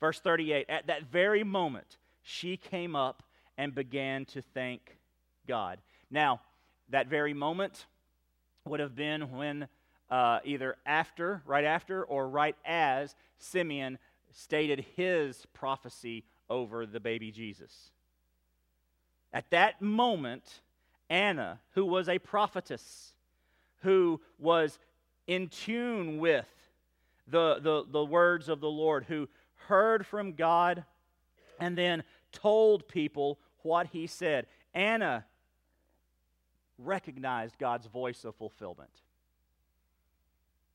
Verse 0.01 0.21
38 0.21 0.67
At 0.69 0.87
that 0.87 1.05
very 1.05 1.45
moment, 1.45 1.99
she 2.23 2.57
came 2.57 2.95
up 2.95 3.23
and 3.57 3.75
began 3.75 4.25
to 4.27 4.43
thank 4.55 4.99
God. 5.47 5.79
Now, 6.11 6.41
that 6.91 7.09
very 7.09 7.35
moment 7.35 7.87
would 8.65 8.81
have 8.81 8.95
been 8.95 9.33
when 9.33 9.69
uh, 10.11 10.41
either 10.45 10.77
after, 10.87 11.43
right 11.45 11.65
after, 11.65 12.05
or 12.05 12.29
right 12.29 12.57
as 12.65 13.15
Simeon 13.39 13.99
stated 14.31 14.85
his 14.97 15.47
prophecy 15.53 16.25
over 16.49 16.87
the 16.87 17.01
baby 17.01 17.31
Jesus. 17.31 17.91
At 19.33 19.51
that 19.51 19.83
moment, 19.83 20.61
Anna, 21.11 21.61
who 21.75 21.85
was 21.85 22.09
a 22.09 22.19
prophetess, 22.19 23.13
who 23.83 24.21
was 24.39 24.79
in 25.27 25.49
tune 25.49 26.19
with 26.19 26.49
the, 27.27 27.59
the, 27.61 27.85
the 27.91 28.05
words 28.05 28.49
of 28.49 28.61
the 28.61 28.71
Lord, 28.71 29.05
who 29.09 29.29
heard 29.67 30.07
from 30.07 30.35
God 30.35 30.85
and 31.61 31.77
then 31.77 32.05
told 32.33 32.89
people 32.89 33.39
what 33.63 33.89
he 33.89 34.07
said. 34.07 34.47
Anna 34.75 35.25
recognized 36.79 37.59
God's 37.59 37.87
voice 37.87 38.25
of 38.25 38.35
fulfillment. 38.37 38.91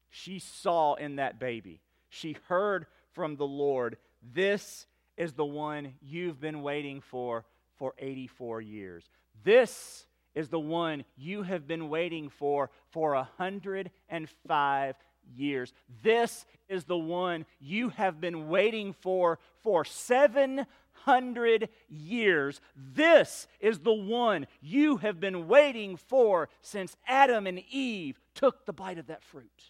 She 0.10 0.39
saw 0.39 0.93
in 0.96 1.15
that 1.15 1.39
baby, 1.39 1.82
she 2.10 2.38
heard 2.48 2.86
from 3.13 3.36
the 3.36 3.48
Lord, 3.48 3.98
This 4.22 4.86
is 5.17 5.34
the 5.34 5.46
one 5.46 5.93
you've 6.02 6.39
been 6.39 6.62
waiting 6.62 7.02
for 7.02 7.46
for 7.78 7.93
84 7.98 8.62
years. 8.62 9.10
This 9.43 10.06
is 10.36 10.50
the 10.50 10.60
one 10.60 11.06
you 11.15 11.43
have 11.43 11.67
been 11.67 11.89
waiting 11.89 12.30
for 12.30 12.69
for 12.91 13.13
105 13.13 14.96
years. 15.36 15.73
This 16.01 16.45
is 16.69 16.86
the 16.86 16.97
one 16.97 17.45
you 17.59 17.89
have 17.89 18.19
been 18.19 18.47
waiting 18.49 18.93
for 18.93 19.39
for 19.62 19.86
700 19.86 21.69
years. 21.89 22.62
This 22.75 23.47
is 23.59 23.79
the 23.79 23.93
one 23.93 24.47
you 24.62 24.97
have 24.97 25.19
been 25.19 25.47
waiting 25.47 25.97
for 25.97 26.49
since 26.62 26.95
Adam 27.07 27.47
and 27.47 27.63
Eve 27.71 28.19
took 28.36 28.65
the 28.65 28.73
bite 28.73 28.97
of 28.97 29.07
that 29.07 29.23
fruit. 29.23 29.63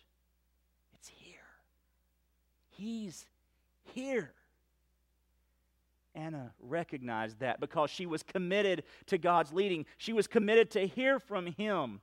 It's 0.94 1.10
here. 1.10 1.40
He's 2.72 3.26
here. 3.94 4.34
Anna 6.16 6.52
recognized 6.60 7.40
that 7.40 7.60
because 7.60 7.90
she 7.90 8.06
was 8.06 8.24
committed 8.24 8.84
to 9.08 9.18
God's 9.18 9.52
leading. 9.52 9.86
She 9.98 10.14
was 10.14 10.28
committed 10.28 10.70
to 10.72 10.88
hear 10.88 11.20
from 11.20 11.48
Him, 11.48 12.02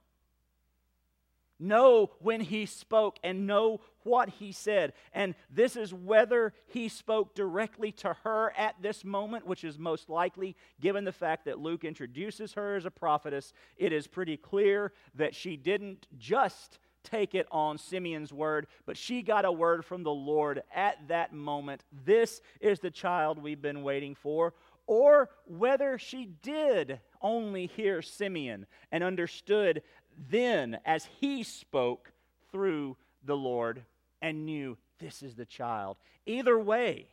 know 1.60 2.10
when 2.20 2.40
He 2.40 2.66
spoke, 2.66 3.18
and 3.22 3.46
know 3.46 3.80
what 4.02 4.28
He 4.28 4.52
said. 4.52 4.94
And 5.12 5.34
this 5.50 5.76
is 5.76 5.92
whether 5.92 6.54
He 6.66 6.88
spoke 6.88 7.34
directly 7.34 7.92
to 7.92 8.14
her 8.24 8.52
at 8.56 8.76
this 8.80 9.04
moment, 9.04 9.46
which 9.46 9.64
is 9.64 9.78
most 9.78 10.08
likely, 10.08 10.56
given 10.80 11.04
the 11.04 11.12
fact 11.12 11.44
that 11.44 11.58
Luke 11.58 11.84
introduces 11.84 12.54
her 12.54 12.76
as 12.76 12.86
a 12.86 12.90
prophetess. 12.90 13.52
It 13.76 13.92
is 13.92 14.06
pretty 14.06 14.36
clear 14.36 14.92
that 15.14 15.34
she 15.34 15.56
didn't 15.56 16.06
just 16.18 16.78
take 17.02 17.34
it 17.34 17.46
on 17.50 17.78
Simeon's 17.78 18.32
word, 18.32 18.66
but 18.86 18.96
she 18.96 19.22
got 19.22 19.44
a 19.44 19.52
word 19.52 19.84
from 19.84 20.02
the 20.02 20.12
Lord 20.12 20.62
at 20.74 20.96
that 21.08 21.32
moment. 21.32 21.84
This 22.04 22.40
is 22.60 22.78
the 22.78 22.90
child 22.90 23.42
we've 23.42 23.62
been 23.62 23.82
waiting 23.82 24.14
for. 24.14 24.54
Or 24.86 25.30
whether 25.46 25.98
she 25.98 26.26
did 26.42 27.00
only 27.22 27.68
hear 27.68 28.02
Simeon 28.02 28.66
and 28.90 29.04
understood 29.04 29.82
then 30.28 30.78
as 30.84 31.08
he 31.20 31.42
spoke 31.42 32.12
through 32.50 32.96
the 33.24 33.36
Lord 33.36 33.84
and 34.20 34.44
knew 34.44 34.76
this 34.98 35.22
is 35.22 35.34
the 35.34 35.46
child. 35.46 35.96
Either 36.26 36.58
way, 36.58 37.08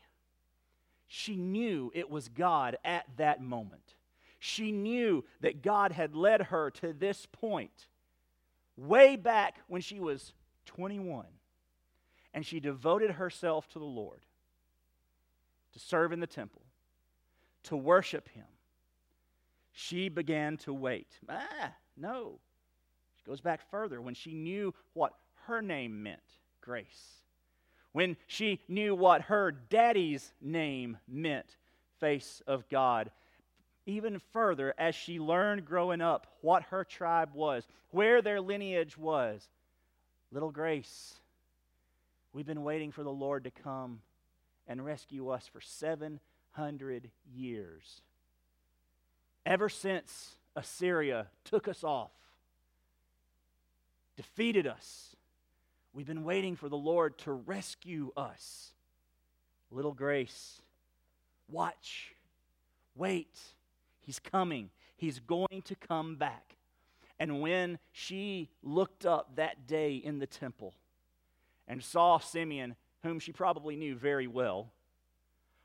she 1.07 1.35
knew 1.35 1.91
it 1.95 2.09
was 2.09 2.27
God 2.27 2.77
at 2.83 3.05
that 3.17 3.41
moment. 3.41 3.95
She 4.39 4.71
knew 4.71 5.23
that 5.41 5.63
God 5.63 5.93
had 5.93 6.15
led 6.15 6.43
her 6.43 6.69
to 6.71 6.93
this 6.93 7.25
point 7.31 7.87
way 8.75 9.15
back 9.15 9.55
when 9.67 9.81
she 9.81 9.99
was 9.99 10.33
21. 10.65 11.25
And 12.33 12.45
she 12.45 12.59
devoted 12.59 13.11
herself 13.11 13.67
to 13.69 13.79
the 13.79 13.85
Lord, 13.85 14.21
to 15.73 15.79
serve 15.79 16.11
in 16.11 16.19
the 16.19 16.27
temple, 16.27 16.61
to 17.63 17.75
worship 17.75 18.29
Him. 18.29 18.45
She 19.71 20.09
began 20.09 20.57
to 20.57 20.73
wait. 20.73 21.07
Ah, 21.27 21.73
no. 21.95 22.39
Goes 23.27 23.41
back 23.41 23.69
further 23.69 24.01
when 24.01 24.13
she 24.13 24.33
knew 24.33 24.73
what 24.93 25.13
her 25.47 25.61
name 25.61 26.01
meant 26.03 26.19
grace. 26.61 27.21
When 27.91 28.15
she 28.27 28.61
knew 28.67 28.95
what 28.95 29.23
her 29.23 29.51
daddy's 29.51 30.31
name 30.41 30.97
meant 31.07 31.57
face 31.99 32.41
of 32.47 32.69
God 32.69 33.11
even 33.87 34.19
further 34.33 34.73
as 34.77 34.93
she 34.93 35.17
learned 35.17 35.65
growing 35.65 36.01
up 36.01 36.27
what 36.41 36.63
her 36.63 36.83
tribe 36.83 37.29
was, 37.33 37.65
where 37.89 38.21
their 38.21 38.41
lineage 38.41 38.97
was. 38.97 39.49
Little 40.31 40.51
Grace, 40.51 41.15
we've 42.33 42.45
been 42.45 42.63
waiting 42.63 42.91
for 42.91 43.03
the 43.03 43.09
Lord 43.09 43.45
to 43.45 43.51
come 43.51 44.01
and 44.67 44.85
rescue 44.85 45.29
us 45.29 45.47
for 45.47 45.61
700 45.61 47.09
years. 47.33 48.01
Ever 49.45 49.69
since 49.69 50.35
Assyria 50.57 51.27
took 51.45 51.69
us 51.69 51.83
off, 51.85 52.11
defeated 54.17 54.67
us, 54.67 55.15
we've 55.93 56.07
been 56.07 56.25
waiting 56.25 56.57
for 56.57 56.67
the 56.67 56.75
Lord 56.75 57.17
to 57.19 57.31
rescue 57.31 58.11
us. 58.17 58.73
Little 59.71 59.93
Grace, 59.93 60.61
watch, 61.49 62.13
wait 62.95 63.37
He's 64.07 64.19
coming. 64.19 64.69
He's 64.95 65.19
going 65.19 65.61
to 65.65 65.75
come 65.75 66.15
back. 66.15 66.55
And 67.19 67.41
when 67.41 67.77
she 67.91 68.49
looked 68.63 69.05
up 69.05 69.35
that 69.35 69.67
day 69.67 69.95
in 69.95 70.19
the 70.19 70.25
temple 70.25 70.73
and 71.67 71.83
saw 71.83 72.17
Simeon, 72.17 72.77
whom 73.03 73.19
she 73.19 73.33
probably 73.33 73.75
knew 73.75 73.95
very 73.95 74.25
well, 74.25 74.71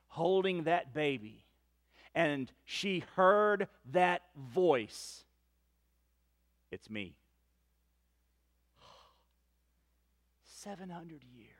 holding 0.09 0.65
that 0.65 0.93
baby, 0.93 1.45
and 2.17 2.51
she 2.65 3.05
heard 3.15 3.69
that 3.93 4.23
voice, 4.37 5.23
it's 6.73 6.91
me. 6.91 7.15
700 10.63 11.23
years. 11.37 11.51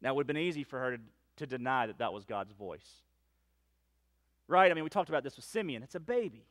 Now, 0.00 0.10
it 0.10 0.16
would 0.16 0.22
have 0.22 0.26
been 0.28 0.36
easy 0.42 0.62
for 0.62 0.78
her 0.78 0.96
to, 0.96 1.02
to 1.38 1.46
deny 1.46 1.86
that 1.86 1.98
that 1.98 2.12
was 2.12 2.24
God's 2.24 2.52
voice. 2.52 3.02
Right? 4.46 4.70
I 4.70 4.74
mean, 4.74 4.84
we 4.84 4.90
talked 4.90 5.08
about 5.08 5.24
this 5.24 5.36
with 5.36 5.44
Simeon. 5.44 5.82
It's 5.82 5.94
a 5.94 6.00
baby. 6.00 6.46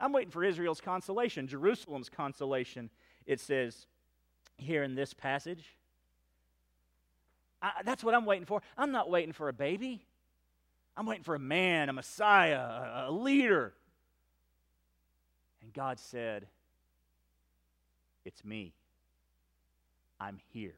I'm 0.00 0.12
waiting 0.12 0.30
for 0.30 0.42
Israel's 0.42 0.80
consolation, 0.80 1.46
Jerusalem's 1.46 2.08
consolation, 2.08 2.90
it 3.26 3.38
says 3.38 3.86
here 4.56 4.82
in 4.82 4.94
this 4.94 5.12
passage. 5.12 5.76
I, 7.62 7.72
that's 7.84 8.02
what 8.02 8.14
I'm 8.14 8.24
waiting 8.24 8.46
for. 8.46 8.62
I'm 8.76 8.92
not 8.92 9.10
waiting 9.10 9.32
for 9.32 9.48
a 9.48 9.52
baby. 9.52 10.02
I'm 10.96 11.06
waiting 11.06 11.24
for 11.24 11.34
a 11.34 11.40
man, 11.40 11.88
a 11.88 11.92
Messiah, 11.92 12.58
a, 12.58 13.04
a 13.08 13.12
leader. 13.12 13.74
And 15.62 15.72
God 15.72 15.98
said, 15.98 16.46
It's 18.24 18.44
me. 18.44 18.72
I'm 20.20 20.38
here. 20.52 20.74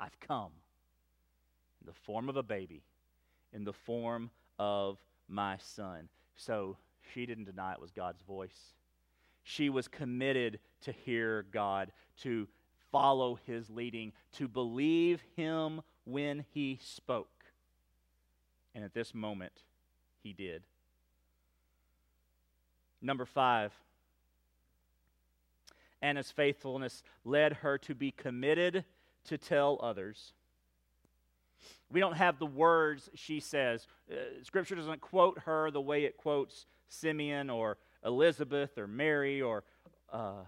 I've 0.00 0.18
come 0.20 0.50
in 1.80 1.86
the 1.86 1.92
form 1.92 2.28
of 2.28 2.36
a 2.36 2.42
baby, 2.42 2.82
in 3.52 3.64
the 3.64 3.72
form 3.72 4.30
of 4.58 4.98
my 5.28 5.56
son. 5.58 6.08
So 6.36 6.76
she 7.12 7.26
didn't 7.26 7.44
deny 7.44 7.72
it 7.72 7.80
was 7.80 7.90
God's 7.90 8.22
voice. 8.22 8.74
She 9.44 9.70
was 9.70 9.88
committed 9.88 10.58
to 10.82 10.92
hear 10.92 11.46
God, 11.52 11.92
to 12.22 12.48
follow 12.90 13.38
his 13.46 13.70
leading, 13.70 14.12
to 14.32 14.48
believe 14.48 15.22
him 15.36 15.80
when 16.04 16.44
he 16.52 16.78
spoke. 16.82 17.44
And 18.74 18.84
at 18.84 18.94
this 18.94 19.14
moment, 19.14 19.52
he 20.22 20.32
did. 20.32 20.62
Number 23.00 23.24
five, 23.24 23.72
Anna's 26.00 26.30
faithfulness 26.30 27.02
led 27.24 27.54
her 27.54 27.78
to 27.78 27.94
be 27.94 28.10
committed 28.10 28.84
to 29.24 29.38
tell 29.38 29.78
others. 29.82 30.32
We 31.90 32.00
don't 32.00 32.16
have 32.16 32.38
the 32.38 32.46
words 32.46 33.10
she 33.14 33.40
says. 33.40 33.86
Uh, 34.10 34.16
scripture 34.42 34.74
doesn't 34.74 35.00
quote 35.00 35.40
her 35.40 35.70
the 35.70 35.80
way 35.80 36.04
it 36.04 36.16
quotes 36.16 36.66
Simeon 36.88 37.50
or 37.50 37.78
Elizabeth 38.04 38.78
or 38.78 38.86
Mary 38.86 39.42
or 39.42 39.64
uh, 40.12 40.44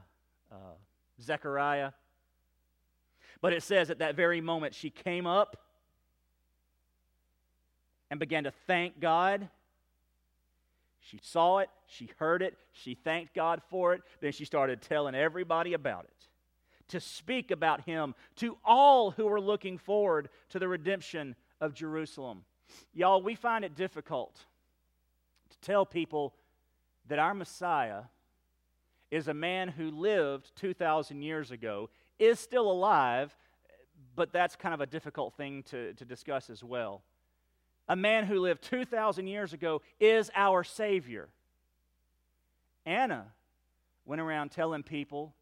uh, 0.52 0.54
Zechariah. 1.20 1.92
But 3.40 3.52
it 3.52 3.62
says 3.62 3.90
at 3.90 3.98
that 3.98 4.14
very 4.14 4.40
moment 4.40 4.74
she 4.74 4.90
came 4.90 5.26
up 5.26 5.56
and 8.10 8.20
began 8.20 8.44
to 8.44 8.52
thank 8.66 9.00
God. 9.00 9.48
She 11.00 11.18
saw 11.22 11.58
it, 11.58 11.70
she 11.86 12.10
heard 12.18 12.42
it, 12.42 12.56
she 12.72 12.94
thanked 12.94 13.34
God 13.34 13.62
for 13.68 13.94
it, 13.94 14.02
then 14.20 14.32
she 14.32 14.44
started 14.44 14.82
telling 14.82 15.14
everybody 15.14 15.72
about 15.72 16.04
it. 16.04 16.28
To 16.88 17.00
speak 17.00 17.50
about 17.50 17.82
Him 17.82 18.14
to 18.36 18.58
all 18.64 19.10
who 19.10 19.26
were 19.26 19.40
looking 19.40 19.78
forward 19.78 20.28
to 20.50 20.58
the 20.58 20.68
redemption 20.68 21.36
of 21.60 21.74
Jerusalem. 21.74 22.44
Y'all, 22.92 23.22
we 23.22 23.34
find 23.34 23.64
it 23.64 23.74
difficult 23.74 24.44
to 25.50 25.58
tell 25.60 25.86
people 25.86 26.34
that 27.08 27.18
our 27.18 27.34
Messiah 27.34 28.02
is 29.10 29.28
a 29.28 29.34
man 29.34 29.68
who 29.68 29.90
lived 29.90 30.52
2,000 30.56 31.22
years 31.22 31.50
ago, 31.50 31.90
is 32.18 32.38
still 32.38 32.70
alive, 32.70 33.34
but 34.14 34.32
that's 34.32 34.54
kind 34.54 34.74
of 34.74 34.80
a 34.80 34.86
difficult 34.86 35.34
thing 35.34 35.62
to, 35.64 35.92
to 35.94 36.04
discuss 36.04 36.50
as 36.50 36.62
well. 36.62 37.02
A 37.88 37.96
man 37.96 38.24
who 38.24 38.38
lived 38.38 38.62
2,000 38.62 39.26
years 39.26 39.52
ago 39.52 39.82
is 39.98 40.30
our 40.34 40.62
Savior. 40.62 41.28
Anna 42.86 43.26
went 44.04 44.20
around 44.20 44.50
telling 44.50 44.82
people 44.82 45.34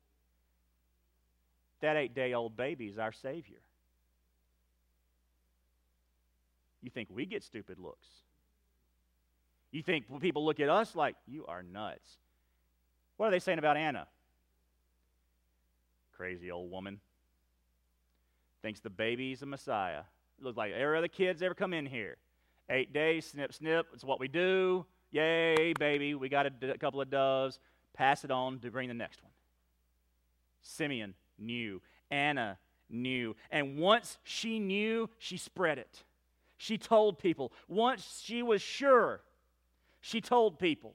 that 1.80 1.96
eight 1.96 2.14
day 2.14 2.34
old 2.34 2.56
baby 2.56 2.86
is 2.86 2.98
our 2.98 3.12
Savior. 3.12 3.60
You 6.82 6.90
think 6.90 7.08
we 7.10 7.26
get 7.26 7.42
stupid 7.42 7.78
looks? 7.78 8.06
You 9.70 9.82
think 9.82 10.06
people 10.20 10.44
look 10.44 10.60
at 10.60 10.68
us 10.68 10.94
like, 10.96 11.16
you 11.26 11.44
are 11.46 11.62
nuts. 11.62 12.16
What 13.16 13.26
are 13.26 13.30
they 13.30 13.38
saying 13.38 13.58
about 13.58 13.76
Anna? 13.76 14.06
Crazy 16.16 16.50
old 16.50 16.70
woman. 16.70 17.00
Thinks 18.62 18.80
the 18.80 18.90
baby's 18.90 19.42
a 19.42 19.46
Messiah. 19.46 20.02
Looks 20.40 20.56
like 20.56 20.72
every 20.72 20.96
other 20.96 21.08
kid's 21.08 21.42
ever 21.42 21.54
come 21.54 21.74
in 21.74 21.86
here. 21.86 22.16
Eight 22.70 22.92
days, 22.92 23.26
snip, 23.26 23.54
snip. 23.54 23.86
It's 23.94 24.04
what 24.04 24.20
we 24.20 24.28
do. 24.28 24.84
Yay, 25.10 25.72
baby. 25.78 26.14
We 26.14 26.28
got 26.28 26.46
a, 26.46 26.78
couple 26.78 27.00
of 27.00 27.08
doves. 27.08 27.58
Pass 27.94 28.24
it 28.24 28.30
on 28.30 28.58
to 28.60 28.70
bring 28.70 28.88
the 28.88 28.94
next 28.94 29.22
one. 29.22 29.32
Simeon 30.60 31.14
knew. 31.38 31.80
Anna 32.10 32.58
knew. 32.90 33.34
And 33.50 33.78
once 33.78 34.18
she 34.22 34.58
knew, 34.58 35.08
she 35.18 35.38
spread 35.38 35.78
it. 35.78 36.04
She 36.58 36.76
told 36.76 37.18
people. 37.18 37.52
Once 37.68 38.22
she 38.24 38.42
was 38.42 38.60
sure, 38.60 39.22
she 40.00 40.20
told 40.20 40.58
people. 40.58 40.94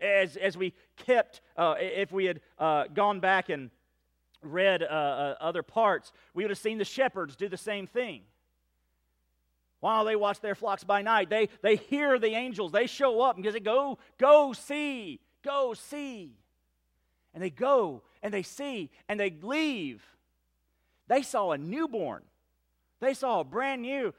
As, 0.00 0.36
as 0.36 0.56
we 0.56 0.74
kept, 0.96 1.40
uh, 1.56 1.76
if 1.78 2.10
we 2.10 2.24
had 2.24 2.40
uh, 2.58 2.84
gone 2.92 3.20
back 3.20 3.48
and 3.48 3.70
read 4.42 4.82
uh, 4.82 4.86
uh, 4.86 5.34
other 5.40 5.62
parts, 5.62 6.12
we 6.34 6.42
would 6.42 6.50
have 6.50 6.58
seen 6.58 6.78
the 6.78 6.84
shepherds 6.84 7.36
do 7.36 7.48
the 7.48 7.56
same 7.56 7.86
thing. 7.86 8.22
While 9.84 10.06
they 10.06 10.16
watch 10.16 10.40
their 10.40 10.54
flocks 10.54 10.82
by 10.82 11.02
night, 11.02 11.28
they, 11.28 11.50
they 11.60 11.76
hear 11.76 12.18
the 12.18 12.28
angels. 12.28 12.72
They 12.72 12.86
show 12.86 13.20
up 13.20 13.36
and 13.36 13.44
say, 13.44 13.60
Go, 13.60 13.98
go 14.16 14.54
see, 14.54 15.20
go 15.42 15.74
see. 15.74 16.38
And 17.34 17.42
they 17.42 17.50
go 17.50 18.00
and 18.22 18.32
they 18.32 18.44
see 18.44 18.90
and 19.10 19.20
they 19.20 19.36
leave. 19.42 20.02
They 21.06 21.20
saw 21.20 21.50
a 21.50 21.58
newborn. 21.58 22.22
They 23.00 23.12
saw 23.12 23.40
a 23.40 23.44
brand 23.44 23.82
new, 23.82 24.14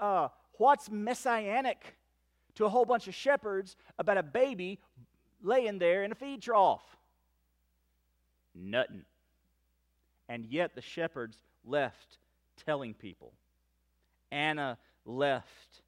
uh, 0.00 0.30
what's 0.54 0.90
messianic 0.90 1.96
to 2.56 2.64
a 2.64 2.68
whole 2.68 2.84
bunch 2.84 3.06
of 3.06 3.14
shepherds 3.14 3.76
about 4.00 4.18
a 4.18 4.22
baby 4.24 4.80
laying 5.44 5.78
there 5.78 6.02
in 6.02 6.10
a 6.10 6.16
feed 6.16 6.42
trough? 6.42 6.82
Nothing. 8.52 9.04
And 10.28 10.44
yet 10.44 10.74
the 10.74 10.82
shepherds 10.82 11.36
left 11.64 12.18
telling 12.66 12.94
people. 12.94 13.32
Anna 14.32 14.76
left 15.04 15.82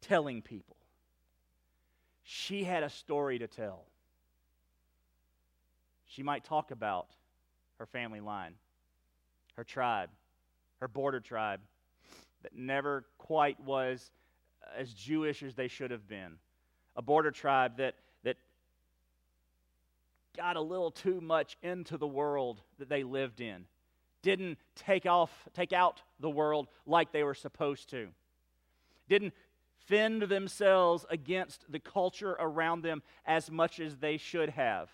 telling 0.00 0.42
people. 0.42 0.76
She 2.24 2.64
had 2.64 2.82
a 2.82 2.90
story 2.90 3.38
to 3.38 3.46
tell. 3.46 3.84
She 6.06 6.22
might 6.22 6.44
talk 6.44 6.70
about 6.70 7.08
her 7.78 7.86
family 7.86 8.20
line, 8.20 8.54
her 9.56 9.64
tribe, 9.64 10.10
her 10.80 10.88
border 10.88 11.20
tribe 11.20 11.60
that 12.42 12.54
never 12.54 13.04
quite 13.18 13.58
was 13.60 14.10
as 14.76 14.92
Jewish 14.92 15.42
as 15.42 15.54
they 15.54 15.68
should 15.68 15.90
have 15.90 16.06
been. 16.06 16.34
A 16.96 17.02
border 17.02 17.30
tribe 17.30 17.78
that, 17.78 17.94
that 18.24 18.36
got 20.36 20.56
a 20.56 20.60
little 20.60 20.90
too 20.90 21.20
much 21.20 21.56
into 21.62 21.96
the 21.96 22.06
world 22.06 22.60
that 22.78 22.88
they 22.88 23.02
lived 23.02 23.40
in. 23.40 23.64
Didn't 24.22 24.58
take 24.76 25.06
off, 25.06 25.30
take 25.54 25.72
out 25.72 26.02
the 26.20 26.30
world 26.30 26.68
like 26.86 27.12
they 27.12 27.22
were 27.22 27.34
supposed 27.34 27.90
to. 27.90 28.08
Didn't 29.12 29.34
fend 29.88 30.22
themselves 30.22 31.04
against 31.10 31.70
the 31.70 31.78
culture 31.78 32.34
around 32.40 32.80
them 32.80 33.02
as 33.26 33.50
much 33.50 33.78
as 33.78 33.98
they 33.98 34.16
should 34.16 34.48
have. 34.48 34.88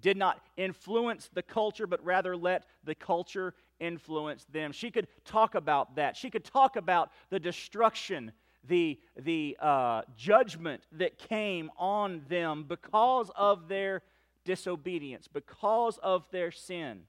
Did 0.00 0.16
not 0.16 0.40
influence 0.56 1.28
the 1.34 1.42
culture, 1.42 1.88
but 1.88 2.04
rather 2.04 2.36
let 2.36 2.64
the 2.84 2.94
culture 2.94 3.54
influence 3.80 4.44
them. 4.52 4.70
She 4.70 4.92
could 4.92 5.08
talk 5.24 5.56
about 5.56 5.96
that. 5.96 6.16
She 6.16 6.30
could 6.30 6.44
talk 6.44 6.76
about 6.76 7.10
the 7.28 7.40
destruction 7.40 8.30
the, 8.68 9.00
the 9.16 9.56
uh, 9.60 10.02
judgment 10.16 10.84
that 10.92 11.18
came 11.18 11.68
on 11.76 12.22
them 12.28 12.66
because 12.68 13.32
of 13.34 13.66
their 13.66 14.02
disobedience, 14.44 15.26
because 15.26 15.98
of 16.04 16.24
their 16.30 16.52
sin. 16.52 17.00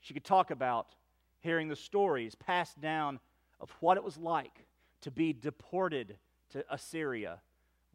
She 0.00 0.14
could 0.14 0.24
talk 0.24 0.52
about 0.52 0.94
hearing 1.40 1.66
the 1.66 1.74
stories 1.74 2.36
passed 2.36 2.80
down 2.80 3.18
of 3.60 3.74
what 3.80 3.96
it 3.96 4.04
was 4.04 4.16
like 4.16 4.65
to 5.06 5.12
be 5.12 5.32
deported 5.32 6.16
to 6.50 6.64
Assyria. 6.68 7.38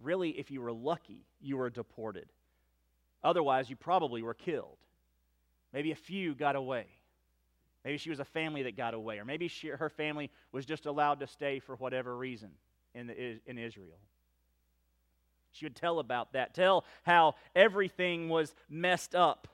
Really, 0.02 0.30
if 0.30 0.50
you 0.50 0.62
were 0.62 0.72
lucky, 0.72 1.26
you 1.42 1.58
were 1.58 1.70
deported. 1.70 2.28
Otherwise, 3.22 3.70
you 3.70 3.76
probably 3.76 4.22
were 4.22 4.34
killed. 4.34 4.78
Maybe 5.74 5.92
a 5.92 5.96
few 5.96 6.34
got 6.34 6.56
away. 6.56 6.86
Maybe 7.84 7.98
she 7.98 8.10
was 8.10 8.22
a 8.22 8.26
family 8.26 8.64
that 8.64 8.78
got 8.78 8.94
away, 8.94 9.20
or 9.20 9.26
maybe 9.26 9.50
she, 9.50 9.68
her 9.68 9.90
family 9.90 10.32
was 10.54 10.66
just 10.66 10.86
allowed 10.86 11.20
to 11.20 11.28
stay 11.28 11.60
for 11.60 11.76
whatever 11.76 12.16
reason 12.16 12.52
in, 12.96 13.08
the, 13.08 13.42
in 13.46 13.58
Israel. 13.58 14.00
She 15.52 15.66
would 15.66 15.76
tell 15.76 16.00
about 16.00 16.32
that, 16.32 16.54
tell 16.54 16.86
how 17.04 17.36
everything 17.54 18.30
was 18.30 18.56
messed 18.70 19.16
up, 19.16 19.50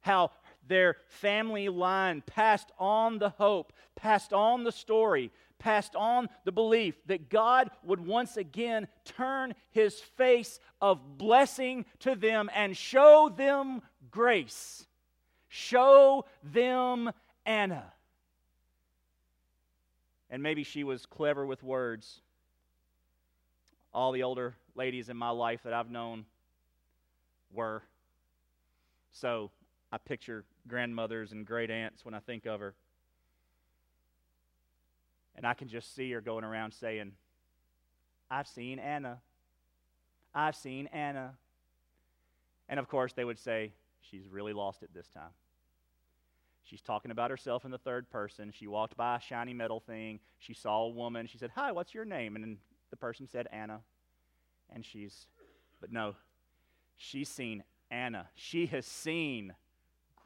how 0.00 0.32
their 0.66 0.96
family 1.06 1.68
line 1.68 2.24
passed 2.26 2.72
on 2.76 3.20
the 3.20 3.30
hope, 3.30 3.72
passed 3.94 4.32
on 4.32 4.64
the 4.64 4.72
story, 4.72 5.30
passed 5.58 5.96
on 5.96 6.28
the 6.44 6.52
belief 6.52 6.94
that 7.06 7.28
God 7.28 7.70
would 7.84 8.04
once 8.04 8.36
again 8.36 8.88
turn 9.04 9.54
his 9.70 10.00
face 10.00 10.60
of 10.80 11.18
blessing 11.18 11.84
to 12.00 12.14
them 12.14 12.50
and 12.54 12.76
show 12.76 13.32
them 13.34 13.82
grace. 14.10 14.86
Show 15.48 16.24
them 16.42 17.10
Anna. 17.44 17.84
And 20.30 20.42
maybe 20.42 20.62
she 20.62 20.84
was 20.84 21.06
clever 21.06 21.46
with 21.46 21.62
words. 21.62 22.20
All 23.94 24.12
the 24.12 24.22
older 24.22 24.54
ladies 24.74 25.08
in 25.08 25.16
my 25.16 25.30
life 25.30 25.60
that 25.64 25.72
I've 25.72 25.90
known 25.90 26.26
were. 27.52 27.82
So 29.12 29.50
I 29.90 29.98
picture 29.98 30.44
grandmothers 30.68 31.32
and 31.32 31.46
great 31.46 31.70
aunts 31.70 32.04
when 32.04 32.14
I 32.14 32.20
think 32.20 32.46
of 32.46 32.60
her. 32.60 32.74
And 35.38 35.46
I 35.46 35.54
can 35.54 35.68
just 35.68 35.94
see 35.94 36.10
her 36.10 36.20
going 36.20 36.42
around 36.42 36.72
saying, 36.72 37.12
I've 38.28 38.48
seen 38.48 38.80
Anna. 38.80 39.20
I've 40.34 40.56
seen 40.56 40.88
Anna. 40.88 41.34
And 42.68 42.80
of 42.80 42.88
course, 42.88 43.12
they 43.12 43.24
would 43.24 43.38
say, 43.38 43.72
She's 44.00 44.28
really 44.28 44.52
lost 44.52 44.82
it 44.82 44.90
this 44.92 45.06
time. 45.08 45.30
She's 46.64 46.80
talking 46.80 47.12
about 47.12 47.30
herself 47.30 47.64
in 47.64 47.70
the 47.70 47.78
third 47.78 48.10
person. 48.10 48.52
She 48.52 48.66
walked 48.66 48.96
by 48.96 49.16
a 49.16 49.20
shiny 49.20 49.54
metal 49.54 49.80
thing. 49.80 50.18
She 50.38 50.54
saw 50.54 50.84
a 50.84 50.88
woman. 50.88 51.26
She 51.28 51.38
said, 51.38 51.50
Hi, 51.54 51.70
what's 51.70 51.94
your 51.94 52.04
name? 52.04 52.34
And 52.34 52.56
the 52.90 52.96
person 52.96 53.28
said, 53.28 53.46
Anna. 53.52 53.80
And 54.74 54.84
she's, 54.84 55.28
but 55.80 55.92
no, 55.92 56.16
she's 56.96 57.28
seen 57.28 57.62
Anna. 57.92 58.26
She 58.34 58.66
has 58.66 58.86
seen 58.86 59.54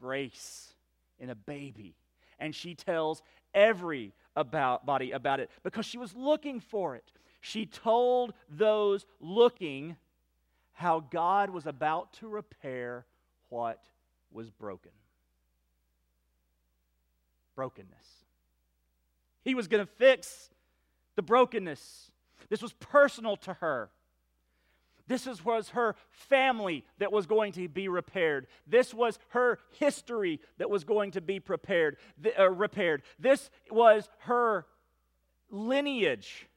grace 0.01 0.73
in 1.19 1.29
a 1.29 1.35
baby. 1.35 1.97
And 2.39 2.55
she 2.55 2.73
tells 2.73 3.21
everybody 3.53 4.13
about 4.35 4.85
body 4.85 5.11
about 5.11 5.39
it 5.39 5.49
because 5.63 5.85
she 5.85 5.97
was 5.97 6.15
looking 6.15 6.59
for 6.59 6.95
it. 6.95 7.11
She 7.41 7.65
told 7.65 8.33
those 8.49 9.05
looking 9.19 9.97
how 10.73 11.01
God 11.01 11.49
was 11.49 11.67
about 11.67 12.13
to 12.13 12.27
repair 12.27 13.05
what 13.49 13.83
was 14.31 14.49
broken 14.49 14.91
brokenness. 17.55 18.25
He 19.43 19.55
was 19.55 19.67
going 19.67 19.85
to 19.85 19.91
fix 19.97 20.49
the 21.15 21.21
brokenness. 21.21 22.11
This 22.49 22.61
was 22.61 22.73
personal 22.73 23.37
to 23.37 23.53
her. 23.55 23.89
This 25.07 25.27
was 25.43 25.69
her 25.69 25.95
family 26.11 26.85
that 26.99 27.11
was 27.11 27.25
going 27.25 27.51
to 27.53 27.67
be 27.67 27.87
repaired. 27.87 28.47
This 28.65 28.93
was 28.93 29.19
her 29.29 29.59
history 29.77 30.39
that 30.57 30.69
was 30.69 30.85
going 30.85 31.11
to 31.11 31.21
be 31.21 31.39
prepared, 31.39 31.97
uh, 32.39 32.49
repaired. 32.49 33.03
This 33.19 33.49
was 33.69 34.07
her 34.19 34.65
lineage, 35.49 36.47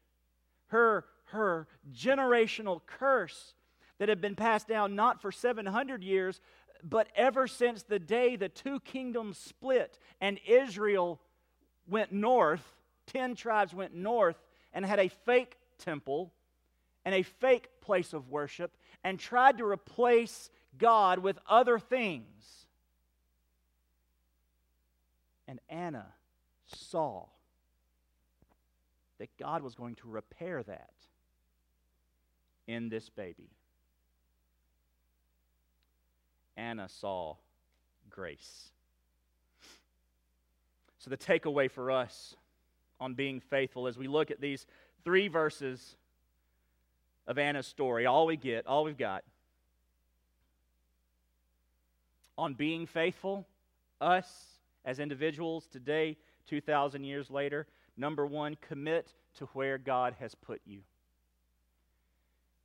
her, 0.68 1.04
her 1.26 1.66
generational 1.92 2.80
curse 2.86 3.54
that 3.98 4.08
had 4.08 4.20
been 4.20 4.36
passed 4.36 4.68
down 4.68 4.94
not 4.94 5.20
for 5.20 5.32
700 5.32 6.04
years, 6.04 6.40
but 6.84 7.08
ever 7.16 7.48
since 7.48 7.82
the 7.82 7.98
day 7.98 8.36
the 8.36 8.48
two 8.48 8.78
kingdoms 8.80 9.38
split 9.38 9.98
and 10.20 10.38
Israel 10.46 11.20
went 11.88 12.12
north, 12.12 12.74
10 13.06 13.34
tribes 13.34 13.74
went 13.74 13.94
north 13.94 14.36
and 14.72 14.84
had 14.84 15.00
a 15.00 15.08
fake 15.08 15.56
temple 15.78 16.32
and 17.06 17.14
a 17.14 17.22
fake 17.22 17.68
place 17.80 18.12
of 18.12 18.28
worship 18.28 18.76
and 19.04 19.18
tried 19.18 19.58
to 19.58 19.64
replace 19.64 20.50
God 20.76 21.20
with 21.20 21.38
other 21.48 21.78
things. 21.78 22.66
And 25.46 25.60
Anna 25.70 26.06
saw 26.66 27.26
that 29.18 29.28
God 29.38 29.62
was 29.62 29.76
going 29.76 29.94
to 29.94 30.08
repair 30.08 30.64
that 30.64 30.90
in 32.66 32.88
this 32.88 33.08
baby. 33.08 33.50
Anna 36.56 36.88
saw 36.88 37.36
grace. 38.10 38.70
So, 40.98 41.08
the 41.08 41.16
takeaway 41.16 41.70
for 41.70 41.92
us 41.92 42.34
on 42.98 43.14
being 43.14 43.38
faithful 43.38 43.86
as 43.86 43.96
we 43.96 44.08
look 44.08 44.32
at 44.32 44.40
these 44.40 44.66
three 45.04 45.28
verses 45.28 45.96
of 47.26 47.38
Anna's 47.38 47.66
story, 47.66 48.06
all 48.06 48.26
we 48.26 48.36
get, 48.36 48.66
all 48.66 48.84
we've 48.84 48.98
got, 48.98 49.24
on 52.38 52.54
being 52.54 52.86
faithful, 52.86 53.46
us 54.00 54.28
as 54.84 54.98
individuals 54.98 55.66
today, 55.66 56.16
2,000 56.46 57.04
years 57.04 57.30
later, 57.30 57.66
number 57.96 58.26
one, 58.26 58.56
commit 58.60 59.12
to 59.38 59.46
where 59.46 59.78
God 59.78 60.14
has 60.20 60.34
put 60.34 60.60
you. 60.64 60.80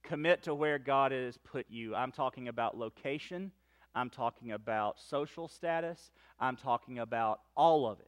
Commit 0.03 0.43
to 0.43 0.53
where 0.53 0.77
God 0.77 1.11
has 1.11 1.37
put 1.37 1.65
you. 1.69 1.95
I'm 1.95 2.11
talking 2.11 2.47
about 2.47 2.77
location. 2.77 3.51
I'm 3.95 4.09
talking 4.09 4.51
about 4.51 4.99
social 4.99 5.47
status. 5.47 6.11
I'm 6.39 6.55
talking 6.57 6.99
about 6.99 7.41
all 7.55 7.87
of 7.87 7.99
it. 7.99 8.07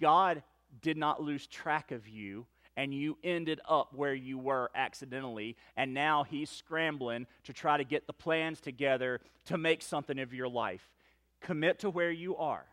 God 0.00 0.42
did 0.80 0.96
not 0.96 1.22
lose 1.22 1.46
track 1.46 1.90
of 1.90 2.08
you 2.08 2.46
and 2.76 2.94
you 2.94 3.18
ended 3.22 3.60
up 3.68 3.92
where 3.94 4.14
you 4.14 4.38
were 4.38 4.70
accidentally, 4.74 5.56
and 5.76 5.92
now 5.92 6.24
he's 6.24 6.50
scrambling 6.50 7.26
to 7.44 7.52
try 7.52 7.76
to 7.76 7.84
get 7.84 8.06
the 8.06 8.12
plans 8.12 8.60
together 8.60 9.20
to 9.46 9.58
make 9.58 9.82
something 9.82 10.18
of 10.18 10.32
your 10.32 10.48
life. 10.48 10.92
Commit 11.40 11.80
to 11.80 11.90
where 11.90 12.10
you 12.10 12.36
are 12.36 12.64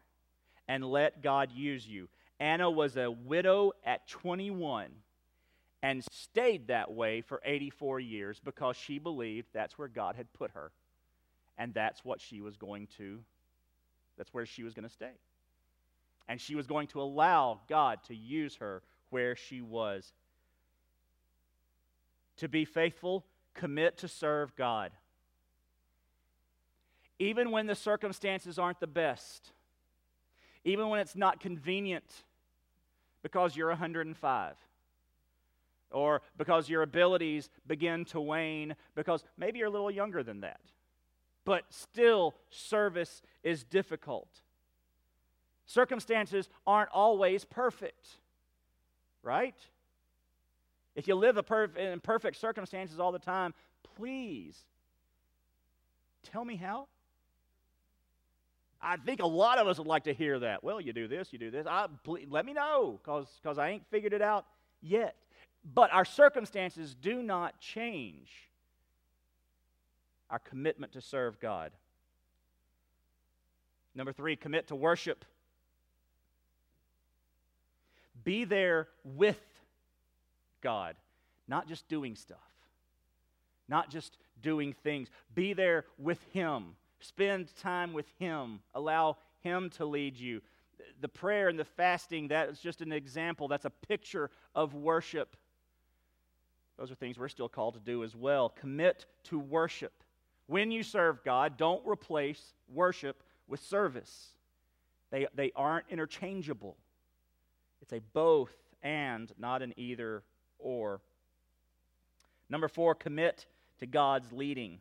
and 0.68 0.84
let 0.86 1.22
God 1.22 1.52
use 1.52 1.88
you. 1.88 2.08
Anna 2.40 2.70
was 2.70 2.96
a 2.96 3.12
widow 3.12 3.74
at 3.84 4.08
21 4.08 4.90
and 5.82 6.04
stayed 6.12 6.68
that 6.68 6.92
way 6.92 7.22
for 7.22 7.42
84 7.44 8.00
years 8.00 8.40
because 8.44 8.78
she 8.78 9.00
believed 9.00 9.48
that's 9.54 9.78
where 9.78 9.88
God 9.88 10.16
had 10.16 10.32
put 10.34 10.52
her 10.52 10.72
and 11.60 11.74
that's 11.74 12.04
what 12.04 12.22
she 12.22 12.42
was 12.42 12.56
going 12.56 12.88
to 12.98 13.20
that's 14.18 14.34
where 14.34 14.46
she 14.46 14.64
was 14.64 14.74
going 14.74 14.88
to 14.88 14.94
stay 14.94 15.12
and 16.28 16.42
she 16.42 16.56
was 16.56 16.66
going 16.66 16.88
to 16.88 17.02
allow 17.02 17.60
god 17.68 18.00
to 18.08 18.16
use 18.16 18.56
her 18.56 18.82
where 19.10 19.36
she 19.36 19.62
was. 19.62 20.14
To 22.38 22.48
be 22.48 22.66
faithful 22.66 23.26
commit 23.54 23.98
to 23.98 24.08
serve 24.08 24.56
god. 24.56 24.92
Even 27.18 27.52
when 27.52 27.68
the 27.68 27.76
circumstances 27.76 28.58
aren't 28.58 28.80
the 28.80 28.88
best 28.88 29.52
even 30.66 30.90
when 30.90 31.00
it's 31.00 31.16
not 31.16 31.40
convenient 31.40 32.24
because 33.24 33.56
you're 33.56 33.70
105 33.70 34.56
or 35.92 36.22
because 36.38 36.70
your 36.70 36.82
abilities 36.82 37.50
begin 37.66 38.04
to 38.06 38.20
wane 38.20 38.76
because 38.94 39.24
maybe 39.38 39.60
you're 39.60 39.70
a 39.70 39.72
little 39.72 39.90
younger 39.90 40.22
than 40.22 40.42
that 40.42 40.60
but 41.46 41.64
still 41.70 42.36
service 42.52 43.24
is 43.44 43.64
difficult. 43.64 44.30
Circumstances 45.66 46.48
aren't 46.68 46.92
always 46.92 47.44
perfect, 47.44 48.20
right? 49.24 49.56
If 50.96 51.08
you 51.08 51.16
live 51.16 51.38
in 51.78 52.00
perfect 52.02 52.38
circumstances 52.38 53.00
all 53.00 53.12
the 53.12 53.20
time, 53.20 53.54
please 53.96 54.58
tell 56.24 56.44
me 56.44 56.56
how. 56.56 56.88
I 58.82 58.98
think 58.98 59.22
a 59.22 59.28
lot 59.28 59.58
of 59.58 59.68
us 59.68 59.78
would 59.78 59.88
like 59.88 60.06
to 60.06 60.14
hear 60.14 60.40
that. 60.40 60.64
Well, 60.64 60.80
you 60.80 60.94
do 60.94 61.08
this, 61.08 61.34
you 61.34 61.40
do 61.40 61.52
this. 61.52 61.68
I, 61.68 61.88
please, 62.04 62.28
let 62.30 62.46
me 62.46 62.54
know 62.54 63.00
because 63.04 63.58
I 63.58 63.70
ain't 63.70 63.86
figured 63.90 64.14
it 64.14 64.22
out 64.22 64.46
yet. 64.82 65.16
But 65.74 65.92
our 65.94 66.06
circumstances 66.06 66.96
do 66.96 67.22
not 67.22 67.60
change 67.60 68.30
our 70.30 70.40
commitment 70.40 70.94
to 70.94 71.02
serve 71.02 71.40
God. 71.40 71.72
Number 73.96 74.14
three, 74.14 74.36
commit 74.36 74.68
to 74.68 74.76
worship. 74.76 75.26
Be 78.30 78.44
there 78.46 78.90
with 79.04 79.42
God, 80.62 80.96
not 81.48 81.68
just 81.68 81.88
doing 81.88 82.14
stuff, 82.14 82.38
not 83.68 83.90
just 83.90 84.20
doing 84.40 84.76
things. 84.84 85.10
Be 85.34 85.54
there 85.54 85.86
with 85.98 86.22
Him. 86.32 86.76
Spend 87.00 87.50
time 87.56 87.92
with 87.92 88.06
Him. 88.20 88.60
Allow 88.76 89.18
Him 89.40 89.72
to 89.78 89.86
lead 89.86 90.16
you. 90.16 90.42
The 91.02 91.08
prayer 91.08 91.48
and 91.48 91.58
the 91.58 91.66
fasting, 91.66 92.28
that 92.28 92.50
is 92.50 92.60
just 92.60 92.82
an 92.82 92.92
example. 92.92 93.48
That's 93.48 93.66
a 93.66 93.72
picture 93.72 94.30
of 94.54 94.76
worship. 94.76 95.36
Those 96.78 96.92
are 96.92 96.96
things 96.96 97.18
we're 97.18 97.30
still 97.30 97.50
called 97.50 97.74
to 97.74 97.80
do 97.80 98.04
as 98.04 98.16
well. 98.16 98.50
Commit 98.50 99.08
to 99.24 99.40
worship. 99.40 100.04
When 100.46 100.70
you 100.70 100.84
serve 100.84 101.24
God, 101.24 101.58
don't 101.58 101.82
replace 101.84 102.54
worship 102.72 103.24
with 103.48 103.60
service. 103.60 104.28
They, 105.10 105.26
they 105.34 105.52
aren't 105.56 105.88
interchangeable. 105.90 106.78
It's 107.90 107.98
a 107.98 108.06
both 108.14 108.52
and, 108.84 109.32
not 109.40 109.64
an 109.64 109.74
either 109.76 110.22
or. 110.60 111.02
Number 112.48 112.68
four, 112.68 112.94
commit 112.94 113.48
to 113.80 113.88
God's 113.88 114.32
leading. 114.32 114.74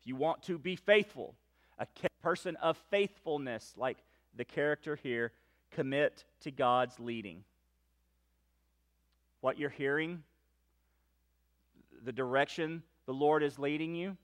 If 0.00 0.06
you 0.06 0.14
want 0.14 0.44
to 0.44 0.56
be 0.56 0.76
faithful, 0.76 1.34
a 1.80 1.86
person 2.22 2.54
of 2.56 2.76
faithfulness, 2.92 3.74
like 3.76 3.98
the 4.36 4.44
character 4.44 4.94
here, 4.94 5.32
commit 5.72 6.22
to 6.42 6.52
God's 6.52 7.00
leading. 7.00 7.42
What 9.40 9.58
you're 9.58 9.68
hearing, 9.68 10.22
the 12.04 12.12
direction 12.12 12.84
the 13.06 13.14
Lord 13.14 13.42
is 13.42 13.58
leading 13.58 13.96
you, 13.96 14.16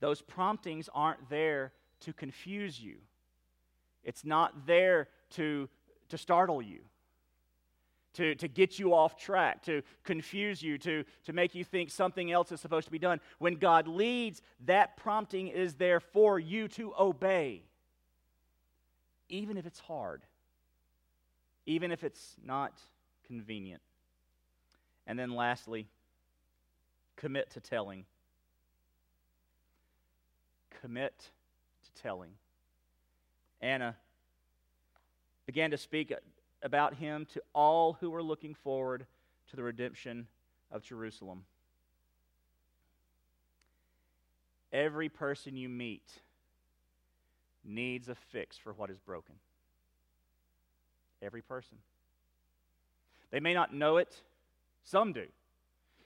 those 0.00 0.20
promptings 0.20 0.88
aren't 0.92 1.30
there 1.30 1.72
to 2.00 2.12
confuse 2.12 2.80
you. 2.80 2.96
It's 4.02 4.24
not 4.24 4.66
there 4.66 5.06
to, 5.34 5.68
to 6.08 6.18
startle 6.18 6.60
you, 6.60 6.80
to, 8.14 8.34
to 8.36 8.48
get 8.48 8.78
you 8.78 8.94
off 8.94 9.16
track, 9.16 9.62
to 9.64 9.82
confuse 10.02 10.62
you, 10.62 10.78
to, 10.78 11.04
to 11.24 11.32
make 11.32 11.54
you 11.54 11.64
think 11.64 11.90
something 11.90 12.32
else 12.32 12.52
is 12.52 12.60
supposed 12.60 12.86
to 12.86 12.92
be 12.92 12.98
done. 12.98 13.20
When 13.38 13.54
God 13.54 13.86
leads, 13.86 14.42
that 14.66 14.96
prompting 14.96 15.48
is 15.48 15.74
there 15.74 16.00
for 16.00 16.38
you 16.38 16.68
to 16.68 16.94
obey, 16.98 17.62
even 19.28 19.56
if 19.56 19.66
it's 19.66 19.80
hard, 19.80 20.22
even 21.66 21.92
if 21.92 22.02
it's 22.02 22.36
not 22.44 22.80
convenient. 23.26 23.82
And 25.06 25.18
then 25.18 25.34
lastly, 25.34 25.86
commit 27.16 27.50
to 27.50 27.60
telling 27.60 28.06
commit 30.84 31.30
to 31.82 32.02
telling. 32.02 32.32
Anna 33.62 33.96
began 35.46 35.70
to 35.70 35.78
speak 35.78 36.12
about 36.64 36.94
him 36.94 37.26
to 37.34 37.42
all 37.54 37.92
who 38.00 38.10
were 38.10 38.22
looking 38.22 38.54
forward 38.54 39.06
to 39.50 39.56
the 39.56 39.62
redemption 39.62 40.26
of 40.72 40.82
Jerusalem. 40.82 41.44
Every 44.72 45.08
person 45.08 45.56
you 45.56 45.68
meet 45.68 46.10
needs 47.64 48.08
a 48.08 48.14
fix 48.14 48.56
for 48.56 48.72
what 48.72 48.90
is 48.90 48.98
broken. 48.98 49.36
Every 51.22 51.42
person. 51.42 51.78
They 53.30 53.40
may 53.40 53.54
not 53.54 53.72
know 53.72 53.98
it, 53.98 54.16
some 54.82 55.12
do. 55.12 55.26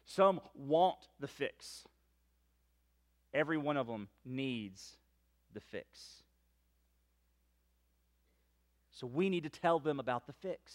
Some 0.04 0.40
want 0.54 0.98
the 1.20 1.28
fix. 1.28 1.84
Every 3.32 3.58
one 3.58 3.76
of 3.76 3.86
them 3.86 4.08
needs 4.24 4.96
the 5.54 5.60
fix. 5.60 6.22
So 8.98 9.06
we 9.06 9.28
need 9.28 9.44
to 9.44 9.48
tell 9.48 9.78
them 9.78 10.00
about 10.00 10.26
the 10.26 10.32
fix. 10.32 10.72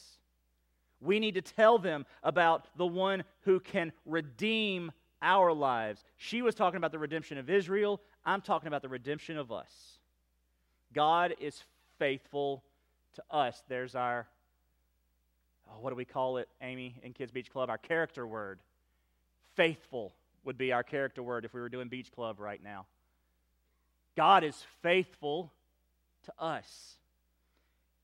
We 1.01 1.19
need 1.19 1.33
to 1.33 1.41
tell 1.41 1.77
them 1.77 2.05
about 2.23 2.67
the 2.77 2.85
one 2.85 3.25
who 3.41 3.59
can 3.59 3.91
redeem 4.05 4.93
our 5.21 5.51
lives. 5.51 6.05
She 6.15 6.41
was 6.41 6.55
talking 6.55 6.77
about 6.77 6.93
the 6.93 6.99
redemption 6.99 7.37
of 7.37 7.49
Israel. 7.49 7.99
I'm 8.25 8.39
talking 8.39 8.67
about 8.67 8.81
the 8.81 8.87
redemption 8.87 9.37
of 9.37 9.51
us. 9.51 9.71
God 10.93 11.35
is 11.41 11.61
faithful 11.99 12.63
to 13.15 13.23
us. 13.29 13.61
There's 13.67 13.93
our, 13.93 14.25
oh, 15.69 15.81
what 15.81 15.89
do 15.89 15.97
we 15.97 16.05
call 16.05 16.37
it, 16.37 16.47
Amy, 16.61 16.95
in 17.03 17.11
Kids 17.11 17.31
Beach 17.31 17.51
Club? 17.51 17.69
Our 17.69 17.77
character 17.77 18.25
word. 18.25 18.59
Faithful 19.55 20.13
would 20.45 20.57
be 20.57 20.71
our 20.71 20.83
character 20.83 21.21
word 21.21 21.43
if 21.43 21.53
we 21.53 21.59
were 21.59 21.69
doing 21.69 21.89
Beach 21.89 22.11
Club 22.13 22.39
right 22.39 22.63
now. 22.63 22.85
God 24.15 24.45
is 24.45 24.63
faithful 24.81 25.51
to 26.23 26.33
us. 26.39 26.95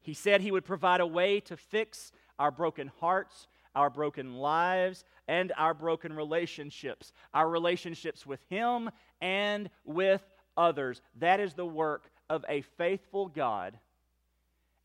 He 0.01 0.13
said 0.13 0.41
He 0.41 0.51
would 0.51 0.65
provide 0.65 1.01
a 1.01 1.07
way 1.07 1.39
to 1.41 1.57
fix 1.57 2.11
our 2.37 2.51
broken 2.51 2.91
hearts, 2.99 3.47
our 3.75 3.89
broken 3.89 4.35
lives, 4.35 5.03
and 5.27 5.51
our 5.57 5.73
broken 5.73 6.13
relationships, 6.13 7.11
our 7.33 7.49
relationships 7.49 8.25
with 8.25 8.39
Him 8.49 8.89
and 9.21 9.69
with 9.85 10.23
others. 10.57 11.01
That 11.19 11.39
is 11.39 11.53
the 11.53 11.65
work 11.65 12.09
of 12.29 12.45
a 12.47 12.61
faithful 12.61 13.27
God, 13.27 13.77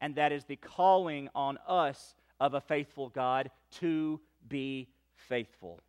and 0.01 0.15
that 0.17 0.33
is 0.33 0.45
the 0.45 0.57
calling 0.57 1.29
on 1.35 1.59
us 1.67 2.15
of 2.41 2.55
a 2.55 2.61
faithful 2.61 3.09
God 3.09 3.51
to 3.79 4.21
be 4.49 4.89
faithful. 5.17 5.81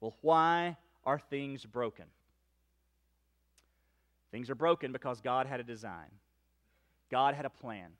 Well, 0.00 0.14
why 0.22 0.76
are 1.04 1.18
things 1.18 1.64
broken? 1.64 2.06
Things 4.30 4.48
are 4.50 4.54
broken 4.54 4.92
because 4.92 5.20
God 5.20 5.46
had 5.46 5.60
a 5.60 5.64
design, 5.64 6.10
God 7.10 7.34
had 7.34 7.44
a 7.44 7.50
plan. 7.50 7.90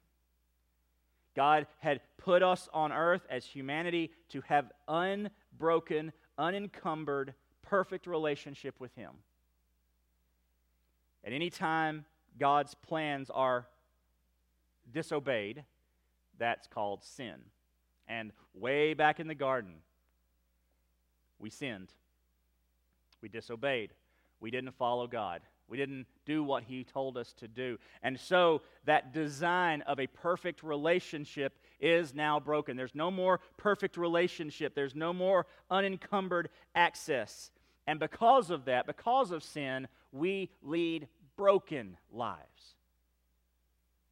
God 1.35 1.67
had 1.79 2.01
put 2.19 2.43
us 2.43 2.69
on 2.73 2.93
earth 2.93 3.27
as 3.31 3.45
humanity 3.45 4.11
to 4.31 4.43
have 4.43 4.71
unbroken, 4.89 6.13
unencumbered, 6.39 7.35
perfect 7.63 8.07
relationship 8.07 8.79
with 8.79 8.95
Him. 8.95 9.13
At 11.25 11.33
any 11.33 11.51
time 11.51 12.05
God's 12.39 12.75
plans 12.75 13.31
are 13.31 13.67
disobeyed, 14.93 15.65
that's 16.39 16.67
called 16.67 17.05
sin. 17.05 17.37
And 18.09 18.33
way 18.55 18.95
back 18.95 19.21
in 19.21 19.29
the 19.29 19.35
garden, 19.35 19.75
we 21.39 21.51
sinned. 21.51 21.93
We 23.21 23.29
disobeyed. 23.29 23.93
We 24.41 24.51
didn't 24.51 24.73
follow 24.73 25.07
God. 25.07 25.41
We 25.73 25.79
didn't 25.79 26.07
do 26.27 26.45
what 26.45 26.65
He 26.65 26.85
told 26.85 27.17
us 27.17 27.33
to 27.39 27.49
do. 27.49 27.79
And 28.03 28.21
so 28.21 28.61
that 28.85 29.15
design 29.15 29.81
of 29.81 29.99
a 29.99 30.07
perfect 30.07 30.63
relationship 30.63 31.59
is 31.81 32.15
now 32.15 32.39
broken. 32.39 32.77
There's 32.77 32.95
no 32.95 33.11
more 33.11 33.41
perfect 33.57 33.97
relationship, 33.97 34.75
there's 34.75 34.95
no 34.95 35.15
more 35.15 35.47
unencumbered 35.71 36.51
access. 36.75 37.51
And 37.87 37.99
because 37.99 38.51
of 38.51 38.67
that, 38.67 38.87
because 38.87 39.31
of 39.31 39.43
sin, 39.43 39.89
we 40.13 40.51
lead 40.61 41.09
broken 41.39 41.97
lives. 42.13 42.77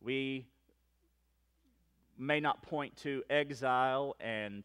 We 0.00 0.46
may 2.16 2.40
not 2.40 2.62
point 2.62 2.96
to 3.02 3.22
exile 3.28 4.16
and 4.18 4.64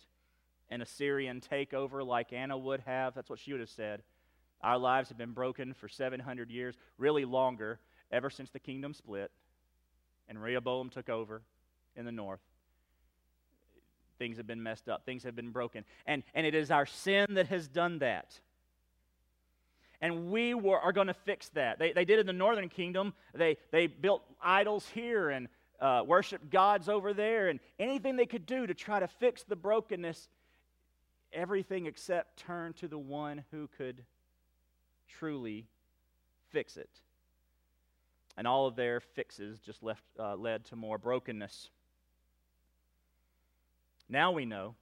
an 0.70 0.82
Assyrian 0.82 1.42
takeover 1.42 2.08
like 2.08 2.32
Anna 2.32 2.58
would 2.58 2.80
have. 2.86 3.16
That's 3.16 3.30
what 3.30 3.40
she 3.40 3.52
would 3.52 3.60
have 3.60 3.70
said. 3.70 4.02
Our 4.62 4.78
lives 4.78 5.10
have 5.10 5.18
been 5.18 5.34
broken 5.34 5.74
for 5.74 5.88
700 5.88 6.50
years, 6.50 6.76
really 6.98 7.26
longer, 7.26 7.80
ever 8.12 8.30
since 8.30 8.50
the 8.50 8.60
kingdom 8.60 8.94
split 8.94 9.32
and 10.28 10.42
Rehoboam 10.42 10.90
took 10.90 11.10
over 11.10 11.42
in 11.96 12.06
the 12.06 12.12
north. 12.12 12.40
Things 14.18 14.38
have 14.38 14.48
been 14.48 14.64
messed 14.64 14.88
up, 14.88 15.06
things 15.06 15.24
have 15.24 15.36
been 15.36 15.52
broken. 15.52 15.84
And, 16.06 16.24
and 16.34 16.46
it 16.46 16.56
is 16.56 16.72
our 16.72 16.86
sin 16.86 17.26
that 17.32 17.48
has 17.48 17.68
done 17.68 18.00
that. 18.00 18.40
And 20.02 20.32
we 20.32 20.54
were, 20.54 20.80
are 20.80 20.94
going 20.94 21.08
to 21.08 21.14
fix 21.14 21.50
that. 21.50 21.80
They, 21.80 21.92
they 21.92 22.06
did 22.06 22.20
in 22.20 22.26
the 22.26 22.34
northern 22.34 22.70
kingdom. 22.70 23.14
They, 23.34 23.58
they 23.72 23.88
built 23.88 24.24
idols 24.42 24.88
here 24.94 25.30
and 25.30 25.48
uh, 25.80 26.04
worshiped 26.06 26.50
gods 26.50 26.88
over 26.88 27.14
there, 27.14 27.50
and 27.50 27.60
anything 27.80 28.16
they 28.16 28.26
could 28.26 28.46
do 28.46 28.66
to 28.66 28.74
try 28.74 29.00
to 29.00 29.08
fix 29.08 29.44
the 29.44 29.58
brokenness, 29.58 30.30
everything 31.34 31.86
except 31.86 32.38
turn 32.38 32.72
to 32.74 32.88
the 32.88 32.98
one 32.98 33.44
who 33.52 33.68
could 33.78 34.04
truly 35.08 35.66
fix 36.52 36.78
it. 36.78 36.90
And 38.38 38.48
all 38.48 38.68
of 38.68 38.76
their 38.76 39.00
fixes 39.00 39.60
just 39.60 39.82
left, 39.82 40.04
uh, 40.20 40.36
led 40.36 40.66
to 40.66 40.76
more 40.76 40.98
brokenness. 40.98 41.70
Now 44.10 44.32
we 44.32 44.46
know 44.46 44.76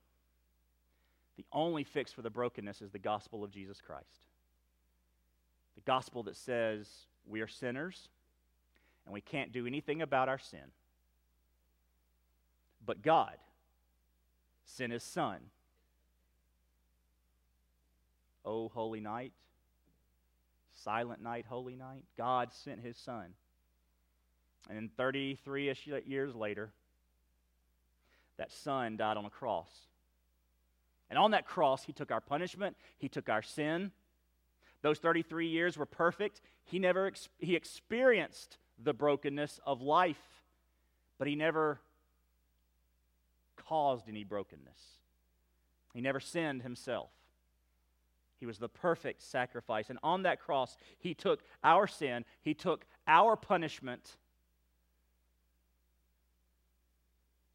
the 1.38 1.46
only 1.52 1.84
fix 1.84 2.12
for 2.12 2.22
the 2.22 2.30
brokenness 2.30 2.82
is 2.82 2.92
the 2.92 3.00
gospel 3.00 3.44
of 3.44 3.52
Jesus 3.52 3.80
Christ. 3.82 4.28
The 5.76 5.82
gospel 5.82 6.24
that 6.24 6.36
says 6.36 6.88
we 7.28 7.42
are 7.42 7.48
sinners 7.48 8.10
and 9.06 9.14
we 9.14 9.22
can't 9.22 9.52
do 9.52 9.66
anything 9.66 10.02
about 10.02 10.30
our 10.30 10.40
sin. 10.40 10.72
But 12.86 13.02
God 13.02 13.36
sent 14.66 14.92
his 14.92 15.04
Son. 15.04 15.38
O 18.46 18.68
holy 18.68 19.00
night, 19.00 19.32
silent 20.84 21.22
night, 21.22 21.46
holy 21.48 21.76
night, 21.76 22.04
God 22.18 22.54
sent 22.54 22.82
his 22.82 22.98
Son. 22.98 23.34
And 24.70 24.78
then 24.78 24.90
33 24.96 25.70
ish 25.70 25.88
years 26.06 26.36
later, 26.36 26.72
that 28.38 28.52
Son 28.52 28.98
died 28.98 29.18
on 29.18 29.26
a 29.26 29.30
cross. 29.30 29.70
And 31.10 31.20
on 31.20 31.32
that 31.32 31.46
cross, 31.46 31.84
he 31.84 31.94
took 31.94 32.12
our 32.12 32.22
punishment, 32.22 32.76
he 32.98 33.10
took 33.10 33.30
our 33.30 33.42
sin. 33.42 33.92
Those 34.82 35.00
33 35.00 35.48
years 35.48 35.78
were 35.78 35.86
perfect. 35.86 36.42
He 36.66 36.78
never 36.78 37.08
ex- 37.08 37.30
he 37.40 37.56
experienced 37.56 38.58
the 38.82 38.94
brokenness 38.94 39.60
of 39.66 39.82
life, 39.82 40.42
but 41.18 41.28
he 41.28 41.36
never 41.36 41.80
caused 43.56 44.10
any 44.10 44.24
brokenness. 44.24 44.98
He 45.94 46.02
never 46.02 46.20
sinned 46.20 46.64
himself. 46.64 47.12
He 48.40 48.46
was 48.46 48.58
the 48.58 48.70
perfect 48.70 49.22
sacrifice. 49.22 49.90
And 49.90 50.00
on 50.04 50.24
that 50.24 50.40
cross, 50.40 50.78
he 51.00 51.14
took 51.14 51.42
our 51.64 51.88
sin, 51.88 52.26
he 52.42 52.54
took 52.54 52.86
our 53.08 53.36
punishment. 53.36 54.18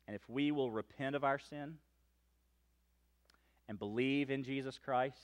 And 0.07 0.14
if 0.14 0.29
we 0.29 0.51
will 0.51 0.70
repent 0.70 1.14
of 1.14 1.24
our 1.24 1.39
sin 1.39 1.76
and 3.68 3.79
believe 3.79 4.31
in 4.31 4.43
Jesus 4.43 4.79
Christ, 4.79 5.18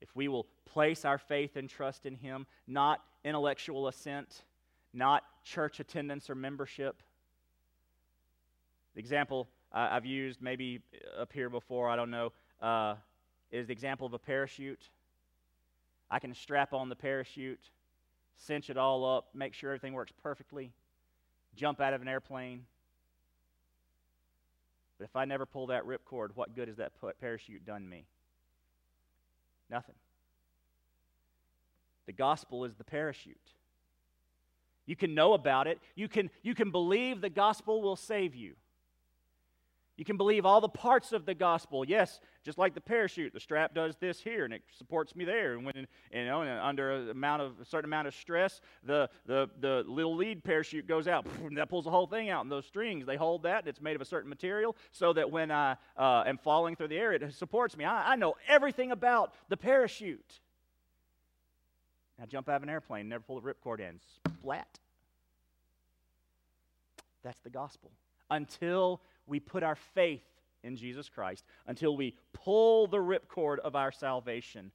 if 0.00 0.14
we 0.14 0.28
will 0.28 0.46
place 0.66 1.04
our 1.04 1.18
faith 1.18 1.56
and 1.56 1.68
trust 1.68 2.06
in 2.06 2.16
Him, 2.16 2.46
not 2.66 3.02
intellectual 3.24 3.88
assent, 3.88 4.42
not 4.92 5.22
church 5.44 5.80
attendance 5.80 6.28
or 6.28 6.34
membership. 6.34 7.02
The 8.94 9.00
example 9.00 9.48
uh, 9.72 9.88
I've 9.92 10.04
used 10.06 10.42
maybe 10.42 10.80
up 11.18 11.32
here 11.32 11.48
before, 11.48 11.88
I 11.88 11.96
don't 11.96 12.10
know, 12.10 12.32
uh, 12.60 12.96
is 13.52 13.66
the 13.66 13.72
example 13.72 14.06
of 14.06 14.14
a 14.14 14.18
parachute. 14.18 14.88
I 16.10 16.18
can 16.18 16.34
strap 16.34 16.72
on 16.72 16.88
the 16.88 16.96
parachute, 16.96 17.60
cinch 18.36 18.70
it 18.70 18.76
all 18.76 19.04
up, 19.04 19.28
make 19.34 19.54
sure 19.54 19.70
everything 19.70 19.92
works 19.92 20.12
perfectly, 20.22 20.72
jump 21.54 21.80
out 21.80 21.94
of 21.94 22.02
an 22.02 22.08
airplane. 22.08 22.64
But 24.98 25.04
if 25.04 25.16
I 25.16 25.24
never 25.24 25.46
pull 25.46 25.68
that 25.68 25.84
ripcord, 25.84 26.28
what 26.34 26.54
good 26.54 26.68
has 26.68 26.78
that 26.78 26.92
parachute 27.20 27.64
done 27.64 27.88
me? 27.88 28.06
Nothing. 29.70 29.94
The 32.06 32.12
gospel 32.12 32.64
is 32.64 32.74
the 32.74 32.84
parachute. 32.84 33.36
You 34.86 34.96
can 34.96 35.14
know 35.14 35.32
about 35.34 35.66
it. 35.66 35.78
You 35.94 36.08
can, 36.08 36.30
you 36.42 36.54
can 36.54 36.70
believe 36.70 37.20
the 37.20 37.30
gospel 37.30 37.80
will 37.80 37.96
save 37.96 38.34
you. 38.34 38.54
You 40.02 40.04
can 40.04 40.16
believe 40.16 40.44
all 40.44 40.60
the 40.60 40.68
parts 40.68 41.12
of 41.12 41.26
the 41.26 41.32
gospel. 41.32 41.84
Yes, 41.84 42.18
just 42.42 42.58
like 42.58 42.74
the 42.74 42.80
parachute, 42.80 43.32
the 43.32 43.38
strap 43.38 43.72
does 43.72 43.94
this 44.00 44.18
here 44.18 44.44
and 44.44 44.52
it 44.52 44.62
supports 44.76 45.14
me 45.14 45.24
there. 45.24 45.52
And 45.52 45.64
when 45.64 45.86
you 46.12 46.24
know, 46.24 46.42
under 46.42 46.90
a 46.90 47.10
amount 47.10 47.42
of 47.42 47.60
a 47.60 47.64
certain 47.64 47.84
amount 47.88 48.08
of 48.08 48.14
stress, 48.16 48.60
the 48.84 49.08
the 49.26 49.48
the 49.60 49.84
little 49.86 50.16
lead 50.16 50.42
parachute 50.42 50.88
goes 50.88 51.06
out. 51.06 51.24
That 51.54 51.68
pulls 51.68 51.84
the 51.84 51.92
whole 51.92 52.08
thing 52.08 52.30
out. 52.30 52.42
And 52.42 52.50
those 52.50 52.66
strings, 52.66 53.06
they 53.06 53.14
hold 53.14 53.44
that. 53.44 53.60
And 53.60 53.68
it's 53.68 53.80
made 53.80 53.94
of 53.94 54.02
a 54.02 54.04
certain 54.04 54.28
material 54.28 54.74
so 54.90 55.12
that 55.12 55.30
when 55.30 55.52
I 55.52 55.76
uh, 55.96 56.24
am 56.26 56.36
falling 56.36 56.74
through 56.74 56.88
the 56.88 56.98
air, 56.98 57.12
it 57.12 57.32
supports 57.34 57.76
me. 57.76 57.84
I, 57.84 58.14
I 58.14 58.16
know 58.16 58.34
everything 58.48 58.90
about 58.90 59.32
the 59.50 59.56
parachute. 59.56 60.40
Now 62.18 62.24
jump 62.26 62.48
out 62.48 62.56
of 62.56 62.64
an 62.64 62.70
airplane, 62.70 63.08
never 63.08 63.22
pull 63.22 63.40
the 63.40 63.48
ripcord 63.48 63.78
in. 63.78 64.00
Splat. 64.40 64.80
That's 67.22 67.38
the 67.42 67.50
gospel. 67.50 67.92
Until 68.32 69.02
we 69.26 69.38
put 69.40 69.62
our 69.62 69.76
faith 69.76 70.24
in 70.64 70.76
Jesus 70.76 71.08
Christ, 71.08 71.44
until 71.66 71.96
we 71.96 72.16
pull 72.32 72.86
the 72.86 72.96
ripcord 72.96 73.58
of 73.58 73.76
our 73.76 73.92
salvation, 73.92 74.70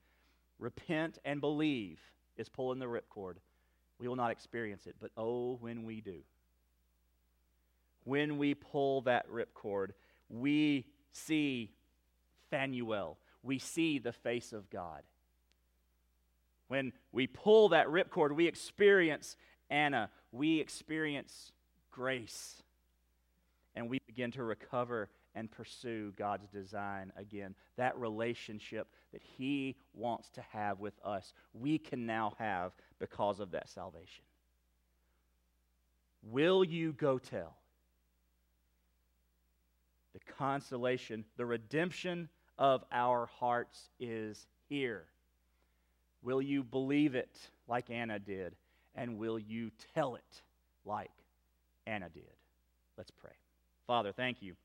repent 0.60 1.18
and 1.26 1.42
believe 1.42 2.00
is 2.38 2.50
pulling 2.50 2.80
the 2.80 2.86
ripcord. 2.86 3.36
We 4.00 4.08
will 4.08 4.16
not 4.16 4.32
experience 4.32 4.86
it, 4.86 4.96
but 5.00 5.12
oh, 5.18 5.58
when 5.60 5.84
we 5.84 6.02
do. 6.02 6.20
When 8.04 8.38
we 8.38 8.54
pull 8.54 9.02
that 9.02 9.28
ripcord, 9.30 9.90
we 10.30 10.86
see 11.12 11.72
Phanuel. 12.52 13.18
We 13.44 13.60
see 13.60 13.98
the 13.98 14.14
face 14.14 14.54
of 14.54 14.70
God. 14.70 15.02
When 16.68 16.94
we 17.12 17.28
pull 17.28 17.70
that 17.70 17.88
ripcord, 17.88 18.34
we 18.36 18.48
experience 18.48 19.36
Anna. 19.70 20.10
We 20.32 20.60
experience 20.60 21.52
grace. 21.92 22.62
And 23.78 23.88
we 23.92 24.00
begin 24.08 24.32
to 24.32 24.44
recover 24.44 25.08
and 25.36 25.52
pursue 25.52 26.12
God's 26.18 26.48
design 26.48 27.14
again. 27.16 27.54
That 27.76 27.96
relationship 27.96 28.88
that 29.14 29.22
He 29.22 29.76
wants 29.94 30.32
to 30.32 30.42
have 30.52 30.80
with 30.80 30.96
us, 31.06 31.32
we 31.54 31.78
can 31.78 32.08
now 32.08 32.34
have 32.40 32.72
because 32.98 33.40
of 33.40 33.52
that 33.52 33.70
salvation. 33.70 34.24
Will 36.24 36.64
you 36.64 36.94
go 36.94 37.20
tell? 37.20 37.56
The 40.14 40.34
consolation, 40.40 41.24
the 41.38 41.46
redemption 41.46 42.30
of 42.58 42.84
our 42.92 43.28
hearts 43.28 43.90
is 44.00 44.48
here. 44.70 45.06
Will 46.24 46.42
you 46.42 46.64
believe 46.64 47.14
it 47.14 47.38
like 47.68 47.92
Anna 47.92 48.18
did? 48.18 48.56
And 48.96 49.20
will 49.20 49.38
you 49.38 49.70
tell 49.94 50.16
it 50.16 50.42
like 50.84 51.12
Anna 51.86 52.10
did? 52.10 52.24
Let's 52.98 53.12
pray. 53.12 53.34
Father, 53.88 54.12
thank 54.12 54.42
you 54.42 54.56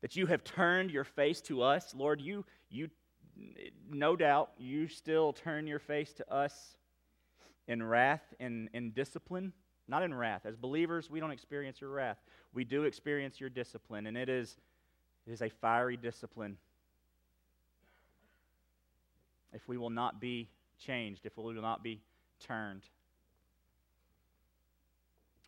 that 0.00 0.14
you 0.14 0.26
have 0.26 0.44
turned 0.44 0.90
your 0.90 1.02
face 1.02 1.40
to 1.40 1.62
us. 1.62 1.92
Lord, 1.92 2.20
you, 2.20 2.44
you 2.70 2.88
no 3.90 4.14
doubt, 4.14 4.50
you 4.56 4.86
still 4.86 5.32
turn 5.32 5.66
your 5.66 5.80
face 5.80 6.12
to 6.14 6.32
us 6.32 6.76
in 7.66 7.82
wrath 7.82 8.22
and 8.38 8.68
in 8.72 8.92
discipline. 8.92 9.52
Not 9.88 10.02
in 10.02 10.14
wrath. 10.14 10.42
As 10.44 10.56
believers, 10.56 11.10
we 11.10 11.20
don't 11.20 11.30
experience 11.30 11.80
your 11.80 11.90
wrath. 11.90 12.18
We 12.54 12.64
do 12.64 12.84
experience 12.84 13.40
your 13.40 13.50
discipline, 13.50 14.06
and 14.06 14.16
it 14.16 14.28
is, 14.28 14.56
it 15.26 15.32
is 15.32 15.42
a 15.42 15.48
fiery 15.48 15.96
discipline. 15.96 16.56
If 19.52 19.66
we 19.68 19.76
will 19.76 19.90
not 19.90 20.20
be 20.20 20.48
changed, 20.78 21.24
if 21.24 21.36
we 21.36 21.54
will 21.54 21.62
not 21.62 21.82
be 21.82 22.00
turned. 22.40 22.82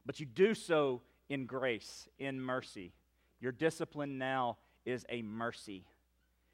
But 0.07 0.20
you 0.20 0.26
do 0.26 0.55
so 0.55 1.03
in 1.29 1.47
grace, 1.47 2.09
in 2.18 2.41
mercy. 2.41 2.93
Your 3.41 3.53
discipline 3.53 4.18
now 4.18 4.59
is 4.85 5.05
a 5.09 5.22
mercy. 5.22 5.85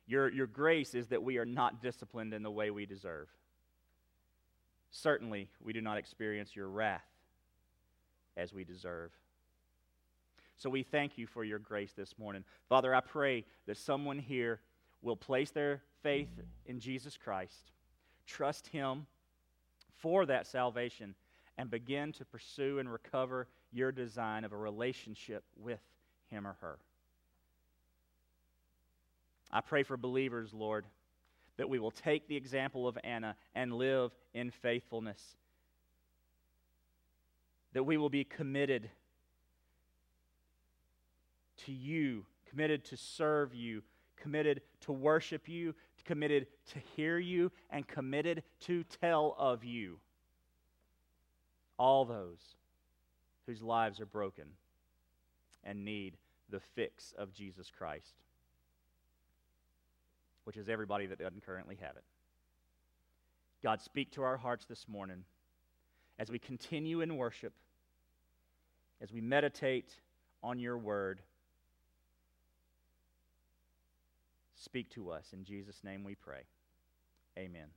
Your, 0.06 0.30
your 0.30 0.46
grace 0.46 0.94
is 0.94 1.08
that 1.08 1.22
we 1.22 1.38
are 1.38 1.46
not 1.46 1.80
disciplined 1.80 2.34
in 2.34 2.42
the 2.42 2.50
way 2.50 2.70
we 2.70 2.84
deserve. 2.86 3.28
Certainly, 4.90 5.48
we 5.62 5.72
do 5.72 5.80
not 5.80 5.98
experience 5.98 6.54
your 6.54 6.68
wrath 6.68 7.04
as 8.36 8.52
we 8.52 8.64
deserve. 8.64 9.10
So 10.56 10.70
we 10.70 10.82
thank 10.82 11.18
you 11.18 11.26
for 11.26 11.44
your 11.44 11.58
grace 11.58 11.92
this 11.92 12.18
morning. 12.18 12.44
Father, 12.68 12.94
I 12.94 13.00
pray 13.00 13.44
that 13.66 13.76
someone 13.76 14.18
here 14.18 14.60
will 15.02 15.16
place 15.16 15.50
their 15.50 15.82
faith 16.02 16.28
in 16.66 16.78
Jesus 16.78 17.16
Christ, 17.16 17.72
trust 18.26 18.68
Him 18.68 19.06
for 19.98 20.26
that 20.26 20.46
salvation, 20.46 21.14
and 21.56 21.70
begin 21.70 22.12
to 22.12 22.24
pursue 22.24 22.78
and 22.78 22.90
recover 22.90 23.46
your 23.72 23.92
design 23.92 24.44
of 24.44 24.52
a 24.52 24.56
relationship 24.56 25.44
with 25.56 25.80
him 26.30 26.46
or 26.46 26.56
her. 26.60 26.78
I 29.52 29.60
pray 29.60 29.82
for 29.82 29.96
believers, 29.96 30.52
Lord, 30.52 30.84
that 31.56 31.68
we 31.68 31.78
will 31.78 31.92
take 31.92 32.26
the 32.26 32.36
example 32.36 32.88
of 32.88 32.98
Anna 33.04 33.36
and 33.54 33.72
live 33.72 34.10
in 34.32 34.50
faithfulness. 34.50 35.36
That 37.72 37.84
we 37.84 37.96
will 37.96 38.10
be 38.10 38.24
committed 38.24 38.90
to 41.66 41.72
you, 41.72 42.26
committed 42.50 42.84
to 42.86 42.96
serve 42.96 43.54
you, 43.54 43.82
committed 44.16 44.62
to 44.80 44.92
worship 44.92 45.48
you, 45.48 45.74
committed 46.04 46.46
to 46.72 46.78
hear 46.96 47.18
you, 47.18 47.50
and 47.70 47.86
committed 47.86 48.42
to 48.60 48.84
tell 49.00 49.34
of 49.38 49.64
you. 49.64 49.98
All 51.78 52.04
those 52.04 52.56
whose 53.46 53.62
lives 53.62 54.00
are 54.00 54.06
broken 54.06 54.44
and 55.64 55.84
need 55.84 56.16
the 56.50 56.60
fix 56.60 57.12
of 57.16 57.32
Jesus 57.32 57.70
Christ, 57.76 58.14
which 60.44 60.56
is 60.56 60.68
everybody 60.68 61.06
that 61.06 61.18
doesn't 61.18 61.44
currently 61.44 61.76
have 61.80 61.96
it. 61.96 62.04
God, 63.62 63.80
speak 63.80 64.10
to 64.12 64.22
our 64.22 64.36
hearts 64.36 64.66
this 64.66 64.86
morning 64.88 65.24
as 66.18 66.30
we 66.30 66.38
continue 66.38 67.00
in 67.00 67.16
worship, 67.16 67.54
as 69.00 69.12
we 69.12 69.20
meditate 69.20 69.90
on 70.42 70.58
your 70.58 70.78
word. 70.78 71.22
Speak 74.54 74.90
to 74.90 75.10
us. 75.10 75.32
In 75.32 75.44
Jesus' 75.44 75.82
name 75.82 76.04
we 76.04 76.14
pray. 76.14 76.42
Amen. 77.38 77.68